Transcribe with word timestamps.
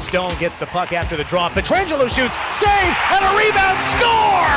Stone 0.00 0.32
gets 0.38 0.56
the 0.56 0.66
puck 0.66 0.92
after 0.92 1.16
the 1.16 1.24
draw. 1.24 1.48
Pietrangelo 1.50 2.08
shoots, 2.08 2.36
save, 2.56 2.96
and 3.12 3.22
a 3.22 3.30
rebound, 3.36 3.78
score! 3.84 4.56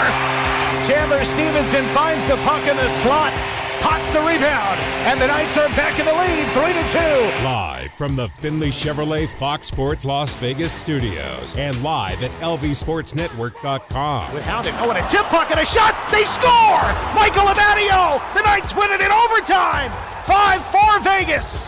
Chandler 0.87 1.23
Stephenson 1.23 1.85
finds 1.93 2.25
the 2.25 2.37
puck 2.37 2.65
in 2.67 2.75
the 2.77 2.89
slot, 2.89 3.33
pots 3.81 4.09
the 4.11 4.19
rebound, 4.19 4.79
and 5.07 5.19
the 5.19 5.27
Knights 5.27 5.57
are 5.57 5.67
back 5.69 5.99
in 5.99 6.05
the 6.05 6.13
lead, 6.13 6.47
3 6.53 6.73
to 6.73 6.83
2. 6.89 7.43
Live 7.43 7.91
from 7.93 8.15
the 8.15 8.27
Finley 8.27 8.69
Chevrolet 8.69 9.27
Fox 9.27 9.67
Sports 9.67 10.05
Las 10.05 10.37
Vegas 10.37 10.71
studios 10.71 11.55
and 11.57 11.81
live 11.83 12.23
at 12.23 12.31
lvsportsnetwork.com. 12.39 14.33
With 14.33 14.43
Hounded, 14.43 14.73
oh, 14.77 14.89
and 14.91 14.97
a 14.97 15.07
tip 15.09 15.25
puck 15.25 15.51
and 15.51 15.59
a 15.59 15.65
shot, 15.65 15.95
they 16.09 16.23
score! 16.25 16.83
Michael 17.15 17.47
Amadio! 17.47 18.19
The 18.33 18.41
Knights 18.41 18.73
win 18.75 18.91
it 18.91 19.01
in 19.01 19.11
overtime! 19.11 19.91
5-4 20.25 21.03
Vegas! 21.03 21.67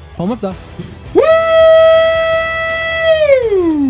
home 0.15 0.31
of 0.31 0.41
the. 0.41 0.55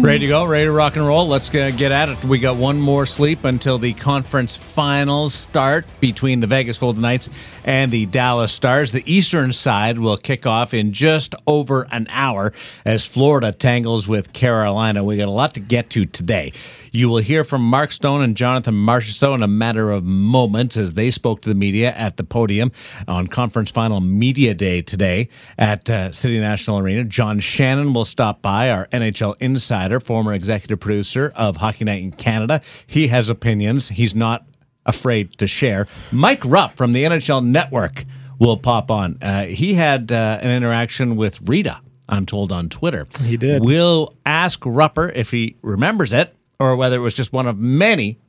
Ready 0.02 0.26
to 0.26 0.28
go, 0.28 0.46
ready 0.46 0.66
to 0.66 0.72
rock 0.72 0.96
and 0.96 1.06
roll. 1.06 1.28
Let's 1.28 1.50
get 1.52 1.80
at 1.80 2.10
it. 2.10 2.24
We 2.24 2.40
got 2.40 2.56
one 2.56 2.82
more 2.82 3.06
sleep 3.06 3.44
until 3.44 3.78
the 3.78 3.94
conference 3.94 4.56
finals 4.56 5.36
start 5.36 5.86
between 6.00 6.40
the 6.40 6.48
Vegas 6.48 6.80
Golden 6.80 7.04
Knights 7.04 7.30
and 7.66 7.92
the 7.92 8.08
Dallas 8.08 8.52
Stars. 8.52 8.94
The 8.94 9.04
eastern 9.06 9.54
side 9.54 10.00
will 10.00 10.18
kick 10.18 10.48
off 10.48 10.74
in 10.74 10.92
just 10.92 11.36
over 11.46 11.88
an 11.92 12.08
hour 12.10 12.52
as 12.84 13.06
Florida 13.06 13.52
tangles 13.52 14.08
with 14.08 14.34
Carolina. 14.34 15.04
We 15.04 15.18
got 15.18 15.28
a 15.28 15.32
lot 15.32 15.54
to 15.54 15.60
get 15.60 15.92
to 15.92 16.06
today. 16.06 16.54
You 16.94 17.08
will 17.08 17.20
hear 17.20 17.46
from 17.46 17.62
Mark 17.62 17.94
Stone 17.94 18.22
and 18.22 18.36
Jonathan 18.36 18.74
Marchessault 18.76 19.36
in 19.36 19.44
a 19.44 19.48
matter 19.48 19.92
of 19.92 20.04
moments 20.04 20.76
as 20.76 20.94
they 20.94 21.10
spoke 21.10 21.42
to 21.42 21.50
the 21.50 21.56
media 21.56 21.94
at 21.94 22.18
the 22.18 22.26
podium 22.26 22.74
on 23.08 23.28
conference 23.28 23.72
final 23.72 24.02
media 24.02 24.54
day 24.54 24.82
today 24.82 25.30
at 25.58 25.90
uh, 25.90 26.12
City 26.12 26.38
National 26.38 26.80
Arena. 26.80 27.06
John 27.06 27.40
Shannon 27.40 27.94
will 27.94 28.04
stop 28.04 28.42
by, 28.42 28.70
our 28.70 28.88
NHL 28.88 29.36
insider, 29.40 30.02
former 30.02 30.34
executive 30.34 30.82
producer 30.82 31.32
of 31.38 31.56
Hockey 31.56 31.86
Night 31.86 32.04
in 32.04 32.12
Canada. 32.12 32.62
He 32.88 33.08
has 33.08 33.30
opinions. 33.30 33.88
He's 33.88 34.14
not 34.14 34.46
afraid 34.86 35.38
to 35.38 35.48
share. 35.48 35.88
Mike 36.12 36.44
Rupp 36.44 36.76
from 36.76 36.92
the 36.92 37.06
NHL 37.06 37.46
Network 37.46 38.04
will 38.38 38.58
pop 38.58 38.92
on. 38.92 39.18
Uh, 39.22 39.46
he 39.46 39.76
had 39.76 40.12
uh, 40.12 40.40
an 40.42 40.52
interaction 40.52 41.16
with 41.16 41.40
Rita. 41.48 41.80
I'm 42.10 42.26
told 42.26 42.52
on 42.52 42.68
Twitter. 42.68 43.08
He 43.22 43.38
did. 43.38 43.64
We'll 43.64 44.14
ask 44.26 44.60
Rupper 44.60 45.10
if 45.16 45.32
he 45.32 45.56
remembers 45.62 46.12
it 46.12 46.36
or 46.62 46.76
whether 46.76 46.96
it 46.96 47.00
was 47.00 47.16
just 47.16 47.34
one 47.34 47.48
of 47.48 47.58
many 47.58 48.20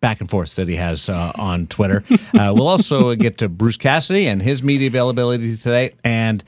back 0.00 0.20
and 0.20 0.30
forth 0.30 0.54
that 0.54 0.68
he 0.68 0.76
has 0.76 1.08
uh, 1.08 1.32
on 1.34 1.66
Twitter. 1.66 2.04
Uh, 2.38 2.52
we'll 2.54 2.68
also 2.68 3.14
get 3.14 3.38
to 3.38 3.48
Bruce 3.48 3.78
Cassidy 3.78 4.26
and 4.26 4.40
his 4.40 4.62
media 4.62 4.86
availability 4.86 5.56
today, 5.56 5.94
and 6.04 6.44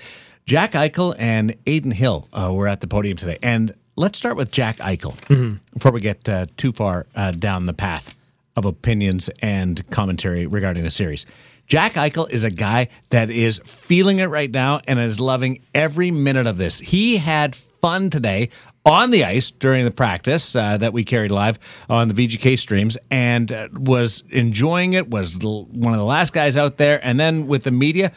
Jack 0.47 0.73
Eichel 0.73 1.17
and 1.19 1.57
Adin 1.67 1.91
Hill 1.91 2.29
uh, 2.33 2.53
were 2.53 2.69
at 2.69 2.81
the 2.81 2.87
podium 2.87 3.17
today. 3.17 3.39
And 3.43 3.75
let's 3.97 4.19
start 4.19 4.37
with 4.37 4.53
Jack 4.53 4.77
Eichel 4.77 5.17
mm-hmm. 5.23 5.55
before 5.73 5.91
we 5.91 6.01
get 6.01 6.29
uh, 6.29 6.47
too 6.59 6.71
far 6.73 7.07
uh, 7.17 7.33
down 7.33 7.67
the 7.67 7.73
path 7.73 8.15
of 8.57 8.67
opinions 8.67 9.31
and 9.41 9.89
commentary 9.91 10.47
regarding 10.47 10.85
the 10.85 10.91
series. 10.91 11.27
Jack 11.67 11.95
Eichel 11.95 12.31
is 12.31 12.45
a 12.45 12.51
guy 12.51 12.89
that 13.09 13.31
is 13.31 13.61
feeling 13.65 14.19
it 14.19 14.27
right 14.27 14.51
now 14.51 14.81
and 14.87 15.01
is 15.01 15.19
loving 15.19 15.63
every 15.75 16.11
minute 16.11 16.47
of 16.47 16.59
this. 16.59 16.79
He 16.79 17.17
had 17.17 17.57
fun 17.81 18.11
today 18.11 18.51
on 18.87 19.11
the 19.11 19.25
ice 19.25 19.51
during 19.51 19.85
the 19.85 19.91
practice 19.91 20.57
uh, 20.57 20.77
that 20.79 20.93
we 20.93 21.05
carried 21.05 21.31
live 21.31 21.59
on 21.89 22.09
the 22.09 22.15
VGK 22.15 22.59
streams 22.59 22.97
and 23.11 23.53
uh, 23.53 23.69
was 23.75 24.25
enjoying 24.31 24.95
it, 24.95 25.11
was 25.11 25.39
one 25.39 25.93
of 25.93 25.99
the 25.99 26.05
last 26.05 26.33
guys 26.33 26.57
out 26.57 26.79
there. 26.79 27.05
And 27.07 27.21
then 27.21 27.47
with 27.47 27.65
the 27.65 27.71
media, 27.71 28.13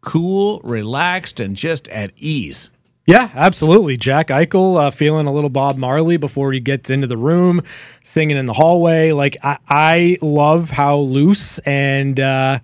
cool, 0.00 0.60
relaxed, 0.64 1.40
and 1.40 1.56
just 1.56 1.88
at 1.88 2.12
ease. 2.16 2.70
Yeah, 3.06 3.30
absolutely. 3.34 3.96
Jack 3.96 4.28
Eichel 4.28 4.78
uh, 4.78 4.90
feeling 4.90 5.26
a 5.26 5.32
little 5.32 5.48
Bob 5.48 5.78
Marley 5.78 6.18
before 6.18 6.52
he 6.52 6.60
gets 6.60 6.90
into 6.90 7.06
the 7.06 7.16
room, 7.16 7.62
singing 8.02 8.36
in 8.36 8.44
the 8.44 8.52
hallway. 8.52 9.12
Like 9.12 9.38
I, 9.42 9.56
I 9.68 10.18
love 10.20 10.68
how 10.68 10.98
loose 10.98 11.58
and 11.60 12.20
uh, 12.20 12.58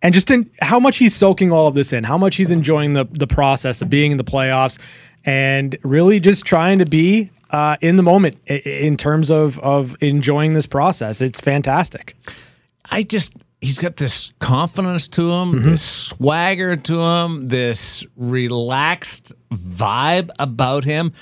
and 0.00 0.14
just 0.14 0.30
in 0.30 0.50
how 0.62 0.80
much 0.80 0.96
he's 0.96 1.14
soaking 1.14 1.52
all 1.52 1.66
of 1.66 1.74
this 1.74 1.92
in, 1.92 2.02
how 2.02 2.16
much 2.16 2.36
he's 2.36 2.50
enjoying 2.50 2.94
the 2.94 3.04
the 3.10 3.26
process 3.26 3.82
of 3.82 3.90
being 3.90 4.10
in 4.10 4.16
the 4.16 4.24
playoffs 4.24 4.78
and 5.24 5.76
really 5.82 6.20
just 6.20 6.44
trying 6.44 6.78
to 6.78 6.86
be 6.86 7.30
uh, 7.50 7.76
in 7.80 7.96
the 7.96 8.02
moment 8.02 8.38
in 8.46 8.96
terms 8.96 9.30
of 9.30 9.58
of 9.60 9.96
enjoying 10.00 10.54
this 10.54 10.66
process. 10.66 11.20
It's 11.20 11.40
fantastic. 11.40 12.14
I 12.90 13.02
just 13.02 13.34
he's 13.60 13.78
got 13.78 13.96
this 13.96 14.32
confidence 14.38 15.08
to 15.08 15.30
him, 15.30 15.52
mm-hmm. 15.52 15.70
this 15.70 15.82
swagger 15.82 16.76
to 16.76 17.00
him, 17.00 17.48
this 17.48 18.04
relaxed 18.16 19.32
vibe 19.52 20.30
about 20.38 20.84
him. 20.84 21.12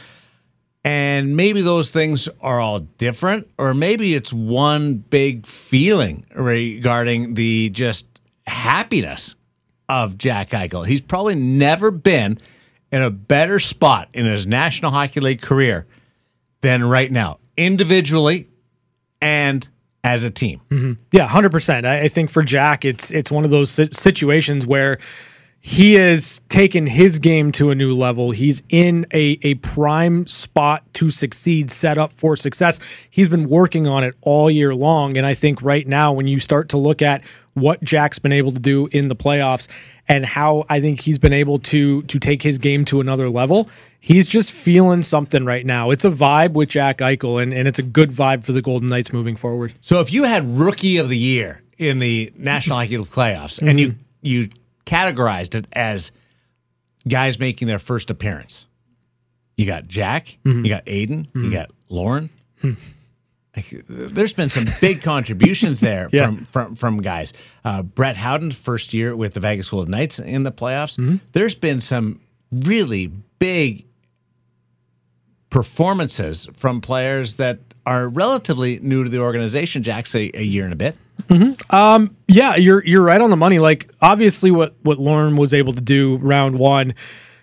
And 0.85 1.37
maybe 1.37 1.61
those 1.61 1.91
things 1.91 2.29
are 2.41 2.61
all 2.61 2.81
different, 2.81 3.51
or 3.59 3.75
maybe 3.75 4.15
it's 4.15 4.33
one 4.33 4.95
big 4.95 5.47
feeling 5.47 6.25
regarding 6.35 7.35
the 7.35 7.69
just 7.71 8.07
happiness 8.47 9.35
of 9.89 10.17
Jack 10.17 10.51
Eichel. 10.51 10.87
He's 10.87 11.01
probably 11.01 11.35
never 11.35 11.91
been 11.91 12.39
in 12.91 13.03
a 13.03 13.11
better 13.11 13.61
spot 13.61 14.09
in 14.13 14.27
his 14.27 14.47
National 14.47 14.91
Hockey 14.91 15.21
League 15.21 15.43
career 15.43 15.87
than 16.61 16.85
right 16.85 17.11
now, 17.11 17.39
individually 17.57 18.49
and 19.21 19.69
as 20.05 20.25
a 20.25 20.31
team. 20.31 20.61
Mm-hmm. 20.71 20.93
Yeah, 21.13 21.27
hundred 21.27 21.53
percent. 21.53 21.87
I, 21.87 22.09
think 22.09 22.31
for 22.31 22.43
Jack, 22.43 22.85
it's 22.85 23.11
it's 23.11 23.31
one 23.31 23.45
of 23.45 23.51
those 23.51 23.71
situations 23.71 24.67
where 24.67 24.99
he 25.61 25.95
has 25.95 26.41
taken 26.49 26.87
his 26.87 27.19
game 27.19 27.51
to 27.53 27.71
a 27.71 27.75
new 27.75 27.95
level. 27.95 28.31
He's 28.31 28.63
in 28.69 29.07
a, 29.13 29.39
a 29.43 29.55
prime 29.57 30.27
spot 30.27 30.83
to 30.95 31.11
succeed, 31.11 31.71
set 31.71 31.99
up 31.99 32.13
for 32.13 32.37
success. 32.37 32.79
He's 33.11 33.29
been 33.29 33.49
working 33.49 33.87
on 33.87 34.05
it 34.05 34.15
all 34.21 34.51
year 34.51 34.75
long. 34.75 35.17
And 35.17 35.27
I 35.27 35.35
think 35.35 35.61
right 35.61 35.87
now, 35.87 36.13
when 36.13 36.29
you 36.29 36.39
start 36.39 36.69
to 36.71 36.77
look 36.77 37.03
at 37.03 37.23
what 37.55 37.83
Jack's 37.83 38.21
been 38.21 38.33
able 38.33 38.53
to 38.53 38.61
do 38.61 38.89
in 38.93 39.09
the 39.09 39.17
playoffs 39.17 39.69
and 40.07 40.25
how 40.25 40.65
I 40.69 40.81
think 40.81 41.01
he's 41.01 41.19
been 41.19 41.33
able 41.33 41.59
to 41.59 42.03
to 42.03 42.19
take 42.21 42.43
his 42.43 42.59
game 42.59 42.85
to 42.87 43.01
another 43.01 43.29
level, 43.29 43.69
he's 43.99 44.29
just 44.29 44.53
feeling 44.53 45.03
something 45.03 45.45
right 45.45 45.67
now. 45.67 45.91
It's 45.91 46.05
a 46.05 46.11
vibe 46.11 46.53
with 46.53 46.69
Jack 46.69 46.99
Eichel, 46.99 47.43
and, 47.43 47.53
and 47.53 47.67
it's 47.67 47.81
a 47.81 47.83
good 47.83 48.11
vibe 48.11 48.45
for 48.45 48.53
the 48.53 48.63
Golden 48.63 48.89
Knights 48.89 49.13
moving 49.13 49.35
forward. 49.35 49.75
So 49.81 49.99
if 49.99 50.13
you 50.13 50.23
had 50.23 50.49
rookie 50.49 50.99
of 50.99 51.09
the 51.09 51.19
year 51.19 51.63
in 51.79 51.99
the 51.99 52.33
National 52.37 52.79
Hockey 52.79 52.97
League 52.97 53.09
playoffs 53.09 53.59
mm-hmm. 53.59 53.69
and 53.69 53.81
you 53.81 53.95
you 54.23 54.49
categorized 54.89 55.55
it 55.55 55.67
as 55.73 56.11
guys 57.07 57.39
making 57.39 57.69
their 57.69 57.79
first 57.79 58.11
appearance. 58.11 58.65
You 59.57 59.67
got 59.67 59.87
Jack, 59.87 60.39
mm-hmm. 60.45 60.65
you 60.65 60.71
got 60.71 60.89
Adin, 60.89 61.27
mm-hmm. 61.27 61.45
you 61.45 61.51
got 61.51 61.71
Laurent. 61.89 62.31
Hmm. 62.61 62.73
Like, 63.57 63.85
there's 63.89 64.33
been 64.33 64.51
some 64.51 64.67
big 64.81 65.03
contributions 65.03 65.81
there 65.81 66.09
yeah. 66.13 66.27
from, 66.27 66.45
from 66.45 66.75
from 66.77 67.03
guys. 67.03 67.33
Uh, 67.65 67.83
Brett 67.83 68.17
Howden's 68.17 68.55
first 68.55 68.95
year 68.95 69.17
with 69.17 69.35
the 69.35 69.41
Vegas 69.41 69.69
Golden 69.71 69.91
Knights 69.91 70.21
in 70.21 70.45
the 70.45 70.53
playoffs. 70.53 70.97
Mm-hmm. 70.99 71.17
There's 71.33 71.55
been 71.57 71.81
some 71.81 72.21
really 72.53 73.09
big 73.39 73.85
performances 75.51 76.47
from 76.55 76.81
players 76.81 77.37
that 77.37 77.59
are 77.89 78.07
relatively 78.11 78.79
new 78.81 79.03
to 79.03 79.09
the 79.09 79.19
organization. 79.19 79.83
Jack's 79.83 80.15
a, 80.15 80.31
a 80.39 80.43
year 80.43 80.65
and 80.65 80.75
a 80.75 80.77
bit. 80.77 80.95
Mm-hmm. 81.29 81.75
Um, 81.75 82.15
yeah, 82.29 82.55
you're 82.55 82.85
you're 82.85 83.03
right 83.03 83.21
on 83.21 83.31
the 83.31 83.37
money. 83.37 83.59
Like 83.59 83.91
obviously, 84.03 84.51
what 84.51 84.75
what 84.83 84.99
Laurent 84.99 85.39
was 85.39 85.55
able 85.55 85.73
to 85.73 85.81
do 85.81 86.17
round 86.19 86.59
one 86.59 86.95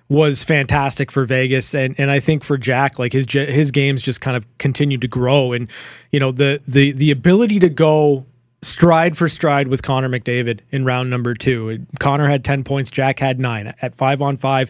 was 0.08 0.44
fantastic 0.44 1.12
for 1.12 1.26
Vegas, 1.26 1.74
and 1.74 1.96
and 1.98 2.12
I 2.12 2.20
think 2.20 2.44
for 2.44 2.60
Jack, 2.60 3.00
like 3.00 3.12
his 3.12 3.26
his 3.30 3.72
games 3.72 4.04
just 4.04 4.22
kind 4.22 4.38
of 4.38 4.46
continued 4.60 5.02
to 5.02 5.08
grow, 5.08 5.52
and 5.52 5.68
you 6.12 6.20
know 6.20 6.32
the 6.32 6.62
the 6.68 6.92
the 6.92 7.10
ability 7.10 7.60
to 7.60 7.70
go 7.70 8.24
stride 8.62 9.18
for 9.18 9.28
stride 9.28 9.68
with 9.68 9.82
Connor 9.82 10.10
McDavid 10.10 10.60
in 10.72 10.86
round 10.86 11.10
number 11.10 11.34
two. 11.34 11.86
Connor 12.00 12.28
had 12.30 12.46
ten 12.46 12.64
points, 12.64 12.92
Jack 12.92 13.18
had 13.18 13.40
nine 13.40 13.74
at 13.82 13.96
five 13.96 14.22
on 14.22 14.38
five. 14.38 14.70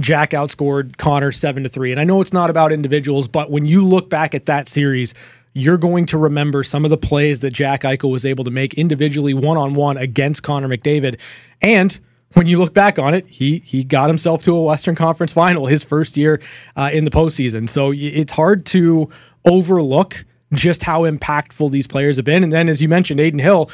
Jack 0.00 0.30
outscored 0.30 0.96
Connor 0.96 1.32
seven 1.32 1.62
to 1.62 1.68
three, 1.68 1.90
and 1.90 2.00
I 2.00 2.04
know 2.04 2.20
it's 2.20 2.32
not 2.32 2.50
about 2.50 2.72
individuals, 2.72 3.28
but 3.28 3.50
when 3.50 3.66
you 3.66 3.84
look 3.84 4.10
back 4.10 4.34
at 4.34 4.46
that 4.46 4.68
series 4.68 5.14
you're 5.52 5.78
going 5.78 6.06
to 6.06 6.18
remember 6.18 6.62
some 6.62 6.84
of 6.84 6.90
the 6.90 6.96
plays 6.96 7.40
that 7.40 7.52
Jack 7.52 7.82
Eichel 7.82 8.10
was 8.10 8.24
able 8.24 8.44
to 8.44 8.50
make 8.50 8.74
individually 8.74 9.34
one 9.34 9.56
on 9.56 9.74
one 9.74 9.96
against 9.96 10.42
Connor 10.42 10.68
McDavid. 10.68 11.18
And 11.60 11.98
when 12.34 12.46
you 12.46 12.58
look 12.58 12.72
back 12.72 12.98
on 12.98 13.14
it, 13.14 13.26
he 13.26 13.58
he 13.58 13.82
got 13.82 14.08
himself 14.08 14.42
to 14.44 14.54
a 14.54 14.62
Western 14.62 14.94
Conference 14.94 15.32
final 15.32 15.66
his 15.66 15.82
first 15.82 16.16
year 16.16 16.40
uh, 16.76 16.90
in 16.92 17.04
the 17.04 17.10
postseason. 17.10 17.68
So 17.68 17.92
it's 17.94 18.32
hard 18.32 18.64
to 18.66 19.10
overlook 19.44 20.24
just 20.52 20.82
how 20.82 21.02
impactful 21.02 21.70
these 21.70 21.86
players 21.86 22.16
have 22.16 22.24
been. 22.24 22.44
And 22.44 22.52
then, 22.52 22.68
as 22.68 22.80
you 22.80 22.88
mentioned, 22.88 23.18
Adin 23.18 23.40
Hill 23.40 23.70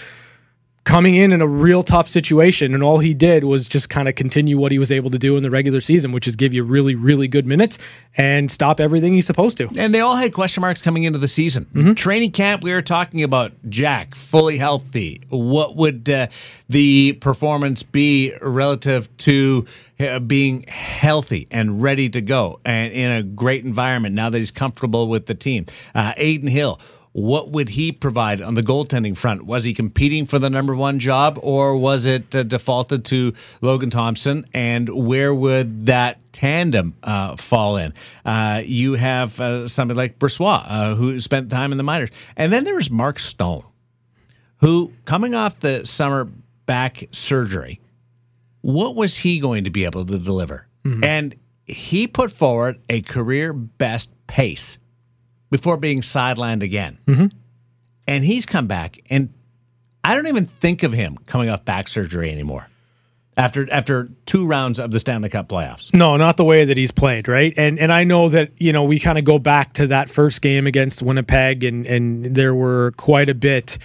coming 0.86 1.16
in 1.16 1.32
in 1.32 1.42
a 1.42 1.46
real 1.46 1.82
tough 1.82 2.08
situation, 2.08 2.72
and 2.72 2.82
all 2.82 2.98
he 2.98 3.12
did 3.12 3.44
was 3.44 3.68
just 3.68 3.90
kind 3.90 4.08
of 4.08 4.14
continue 4.14 4.56
what 4.56 4.70
he 4.70 4.78
was 4.78 4.92
able 4.92 5.10
to 5.10 5.18
do 5.18 5.36
in 5.36 5.42
the 5.42 5.50
regular 5.50 5.80
season, 5.80 6.12
which 6.12 6.26
is 6.26 6.36
give 6.36 6.54
you 6.54 6.62
really, 6.62 6.94
really 6.94 7.26
good 7.28 7.44
minutes 7.44 7.76
and 8.16 8.50
stop 8.50 8.80
everything 8.80 9.12
he's 9.12 9.26
supposed 9.26 9.58
to. 9.58 9.68
And 9.76 9.92
they 9.92 10.00
all 10.00 10.14
had 10.14 10.32
question 10.32 10.60
marks 10.60 10.80
coming 10.80 11.02
into 11.02 11.18
the 11.18 11.28
season. 11.28 11.66
Mm-hmm. 11.74 11.94
Training 11.94 12.30
camp, 12.30 12.62
we 12.62 12.72
were 12.72 12.82
talking 12.82 13.24
about 13.24 13.52
Jack 13.68 14.14
fully 14.14 14.56
healthy. 14.56 15.20
What 15.28 15.76
would 15.76 16.08
uh, 16.08 16.28
the 16.68 17.14
performance 17.14 17.82
be 17.82 18.32
relative 18.40 19.14
to? 19.18 19.66
Uh, 19.98 20.18
being 20.18 20.60
healthy 20.68 21.48
and 21.50 21.82
ready 21.82 22.10
to 22.10 22.20
go 22.20 22.60
and 22.66 22.92
in 22.92 23.10
a 23.10 23.22
great 23.22 23.64
environment 23.64 24.14
now 24.14 24.28
that 24.28 24.36
he's 24.36 24.50
comfortable 24.50 25.08
with 25.08 25.24
the 25.24 25.34
team. 25.34 25.64
Uh, 25.94 26.12
Adin 26.18 26.48
Hill, 26.48 26.78
what 27.16 27.50
would 27.50 27.70
he 27.70 27.92
provide 27.92 28.42
on 28.42 28.56
the 28.56 28.62
goaltending 28.62 29.16
front? 29.16 29.46
Was 29.46 29.64
he 29.64 29.72
competing 29.72 30.26
for 30.26 30.38
the 30.38 30.50
number 30.50 30.76
one 30.76 30.98
job, 30.98 31.38
or 31.40 31.74
was 31.74 32.04
it 32.04 32.36
uh, 32.36 32.42
defaulted 32.42 33.06
to 33.06 33.32
Logan 33.62 33.88
Thompson? 33.88 34.44
And 34.52 34.86
where 34.90 35.34
would 35.34 35.86
that 35.86 36.18
tandem 36.32 36.94
uh, 37.02 37.36
fall 37.36 37.78
in? 37.78 37.94
Uh, 38.26 38.60
you 38.66 38.96
have 38.96 39.40
uh, 39.40 39.66
somebody 39.66 39.96
like 39.96 40.18
Brossoit, 40.18 40.66
uh, 40.68 40.94
who 40.94 41.18
spent 41.18 41.48
time 41.48 41.72
in 41.72 41.78
the 41.78 41.84
minors, 41.84 42.10
and 42.36 42.52
then 42.52 42.64
there 42.64 42.74
was 42.74 42.90
Mark 42.90 43.18
Stone, 43.18 43.64
who 44.58 44.92
coming 45.06 45.34
off 45.34 45.58
the 45.60 45.86
summer 45.86 46.28
back 46.66 47.08
surgery, 47.12 47.80
what 48.60 48.94
was 48.94 49.16
he 49.16 49.40
going 49.40 49.64
to 49.64 49.70
be 49.70 49.86
able 49.86 50.04
to 50.04 50.18
deliver? 50.18 50.66
Mm-hmm. 50.84 51.02
And 51.02 51.34
he 51.64 52.08
put 52.08 52.30
forward 52.30 52.78
a 52.90 53.00
career 53.00 53.54
best 53.54 54.10
pace 54.26 54.78
before 55.50 55.76
being 55.76 56.00
sidelined 56.00 56.62
again. 56.62 56.98
Mm-hmm. 57.06 57.26
And 58.06 58.24
he's 58.24 58.46
come 58.46 58.66
back, 58.66 59.00
and 59.10 59.32
I 60.04 60.14
don't 60.14 60.28
even 60.28 60.46
think 60.46 60.82
of 60.82 60.92
him 60.92 61.18
coming 61.26 61.48
off 61.48 61.64
back 61.64 61.88
surgery 61.88 62.30
anymore. 62.30 62.68
After 63.38 63.70
after 63.70 64.08
two 64.24 64.46
rounds 64.46 64.78
of 64.78 64.92
the 64.92 64.98
Stanley 64.98 65.28
Cup 65.28 65.48
playoffs. 65.48 65.92
No, 65.92 66.16
not 66.16 66.38
the 66.38 66.44
way 66.44 66.64
that 66.64 66.78
he's 66.78 66.90
played, 66.90 67.28
right? 67.28 67.52
And 67.58 67.78
and 67.78 67.92
I 67.92 68.04
know 68.04 68.30
that, 68.30 68.50
you 68.58 68.72
know, 68.72 68.84
we 68.84 68.98
kind 68.98 69.18
of 69.18 69.24
go 69.24 69.38
back 69.38 69.74
to 69.74 69.86
that 69.88 70.08
first 70.08 70.40
game 70.40 70.66
against 70.66 71.02
Winnipeg 71.02 71.62
and 71.62 71.86
and 71.86 72.24
there 72.24 72.54
were 72.54 72.92
quite 72.96 73.28
a 73.28 73.34
bit 73.34 73.76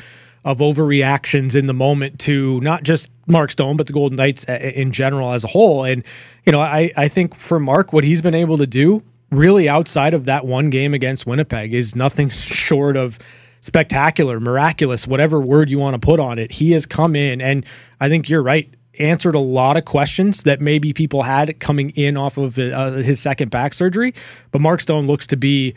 of 0.45 0.59
overreactions 0.59 1.55
in 1.55 1.65
the 1.65 1.73
moment 1.73 2.19
to 2.19 2.59
not 2.61 2.83
just 2.83 3.11
Mark 3.27 3.51
Stone, 3.51 3.77
but 3.77 3.87
the 3.87 3.93
Golden 3.93 4.15
Knights 4.15 4.45
uh, 4.47 4.53
in 4.53 4.91
general 4.91 5.33
as 5.33 5.43
a 5.43 5.47
whole. 5.47 5.83
And, 5.83 6.03
you 6.45 6.51
know, 6.51 6.59
I, 6.59 6.91
I 6.97 7.07
think 7.07 7.35
for 7.35 7.59
Mark, 7.59 7.93
what 7.93 8.03
he's 8.03 8.21
been 8.21 8.33
able 8.33 8.57
to 8.57 8.65
do 8.65 9.03
really 9.31 9.67
outside 9.67 10.13
of 10.13 10.25
that 10.25 10.45
one 10.45 10.69
game 10.69 10.93
against 10.93 11.25
Winnipeg 11.25 11.73
is 11.73 11.95
nothing 11.95 12.29
short 12.29 12.97
of 12.97 13.17
spectacular, 13.61 14.39
miraculous, 14.39 15.07
whatever 15.07 15.39
word 15.39 15.69
you 15.69 15.79
want 15.79 15.93
to 15.93 15.99
put 15.99 16.19
on 16.19 16.37
it. 16.37 16.51
He 16.51 16.71
has 16.71 16.85
come 16.85 17.15
in, 17.15 17.41
and 17.41 17.65
I 17.99 18.09
think 18.09 18.29
you're 18.29 18.43
right, 18.43 18.73
answered 18.99 19.35
a 19.35 19.39
lot 19.39 19.77
of 19.77 19.85
questions 19.85 20.43
that 20.43 20.61
maybe 20.61 20.93
people 20.93 21.23
had 21.23 21.59
coming 21.59 21.91
in 21.91 22.17
off 22.17 22.37
of 22.37 22.59
uh, 22.59 22.91
his 22.93 23.19
second 23.19 23.49
back 23.49 23.73
surgery. 23.73 24.13
But 24.51 24.61
Mark 24.61 24.81
Stone 24.81 25.07
looks 25.07 25.27
to 25.27 25.37
be 25.37 25.75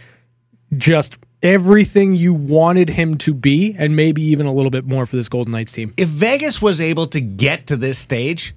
just 0.77 1.17
everything 1.43 2.15
you 2.15 2.33
wanted 2.33 2.89
him 2.89 3.17
to 3.19 3.35
be, 3.35 3.77
and 3.79 3.95
maybe 3.95 4.23
even 4.23 4.47
a 4.47 4.53
little 4.53 4.71
bit 4.71 4.87
more 4.87 5.07
for 5.07 5.17
this 5.17 5.29
Golden 5.29 5.53
Knights 5.53 5.73
team. 5.73 5.93
If 5.97 6.09
Vegas 6.09 6.61
was 6.61 6.81
able 6.81 7.07
to 7.09 7.21
get 7.21 7.67
to 7.69 7.77
this 7.77 7.99
stage, 7.99 8.55